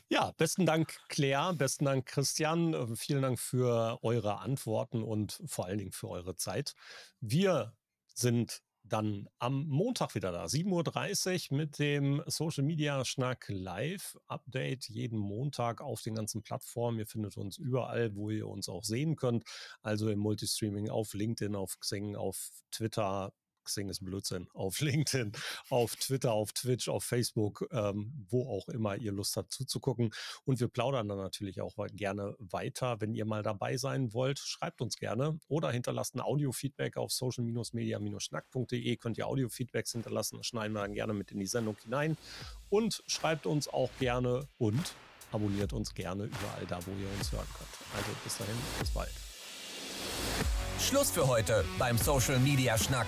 Ja, 0.10 0.32
besten 0.38 0.66
Dank, 0.66 0.98
Claire. 1.10 1.54
Besten 1.54 1.86
Dank, 1.86 2.06
Christian. 2.06 2.74
Äh, 2.74 2.96
vielen 2.96 3.22
Dank 3.22 3.40
für 3.40 4.00
eure 4.02 4.40
Antworten 4.40 5.04
und 5.04 5.42
vor 5.46 5.66
allen 5.66 5.78
Dingen 5.78 5.92
für 5.92 6.10
eure 6.10 6.36
Zeit. 6.36 6.74
Wir 7.20 7.74
sind 8.14 8.62
dann 8.90 9.30
am 9.40 9.68
Montag 9.68 10.16
wieder 10.16 10.32
da, 10.32 10.46
7.30 10.46 11.52
Uhr 11.52 11.58
mit 11.58 11.80
dem 11.80 12.22
Social 12.26 12.64
Media 12.64 13.06
Schnack 13.06 13.46
Live 13.48 14.18
Update 14.28 14.90
jeden 14.90 15.18
Montag 15.18 15.82
auf 15.82 16.02
den 16.02 16.16
ganzen 16.16 16.42
Plattformen. 16.42 17.00
Ihr 17.00 17.08
findet 17.08 17.38
uns 17.38 17.58
überall, 17.58 18.16
wo 18.16 18.30
ihr 18.30 18.48
uns 18.48 18.68
auch 18.68 18.84
sehen 18.84 19.16
könnt. 19.16 19.46
Also 19.82 20.10
im 20.10 20.20
Multistreaming 20.20 20.90
auf 20.90 21.14
LinkedIn, 21.14 21.56
auf 21.56 21.80
Xing, 21.80 22.16
auf 22.16 22.50
Twitter, 22.72 23.34
Xing 23.70 23.90
ist 23.90 24.04
Blödsinn, 24.04 24.48
auf 24.54 24.80
LinkedIn, 24.82 25.32
auf 25.70 25.96
Twitter, 25.96 26.34
auf 26.34 26.54
Twitch, 26.54 26.90
auf 26.90 27.04
Facebook, 27.04 27.68
ähm, 27.72 28.26
wo 28.30 28.50
auch 28.50 28.68
immer 28.70 28.96
ihr 28.96 29.12
Lust 29.12 29.38
habt 29.38 29.52
zuzugucken. 29.52 30.12
Und 30.46 30.60
wir 30.60 30.68
plaudern 30.68 31.08
dann 31.08 31.18
natürlich 31.18 31.62
auch 31.62 31.76
gerne 31.94 32.36
weiter. 32.40 33.00
Wenn 33.00 33.14
ihr 33.14 33.26
mal 33.26 33.44
dabei 33.44 33.78
sein 33.78 34.14
wollt, 34.14 34.40
schreibt 34.40 34.82
uns 34.82 34.98
gerne 34.98 35.40
oder 35.48 35.72
hinterlasst 35.72 36.16
ein 36.16 36.22
Audio-Feedback 36.22 36.98
auf 36.98 37.12
social-media-schnack.de. 37.12 38.98
Könnt 38.98 39.18
ihr 39.18 39.28
Audio-Feedbacks 39.28 39.92
hinterlassen, 39.94 40.38
das 40.38 40.48
schneiden 40.48 40.74
wir 40.74 40.82
dann 40.82 40.94
gerne 40.94 41.14
mit 41.14 41.32
in 41.32 41.40
die 41.40 41.48
Sendung 41.48 41.78
hinein. 41.84 42.18
Und 42.70 43.04
schreibt 43.08 43.46
uns 43.46 43.68
auch 43.68 43.90
gerne 44.00 44.48
und 44.58 44.94
abonniert 45.32 45.74
uns 45.74 45.94
gerne 45.94 46.26
überall 46.26 46.66
da, 46.68 46.80
wo 46.86 46.92
ihr 46.92 47.10
uns 47.18 47.32
hören 47.32 47.48
könnt. 47.58 47.70
Also 47.96 48.12
bis 48.24 48.38
dahin, 48.38 48.56
bis 48.80 48.90
bald. 48.92 49.12
Schluss 50.80 51.12
für 51.12 51.28
heute 51.28 51.66
beim 51.78 51.98
Social 51.98 52.40
Media 52.40 52.78
Schnack. 52.78 53.08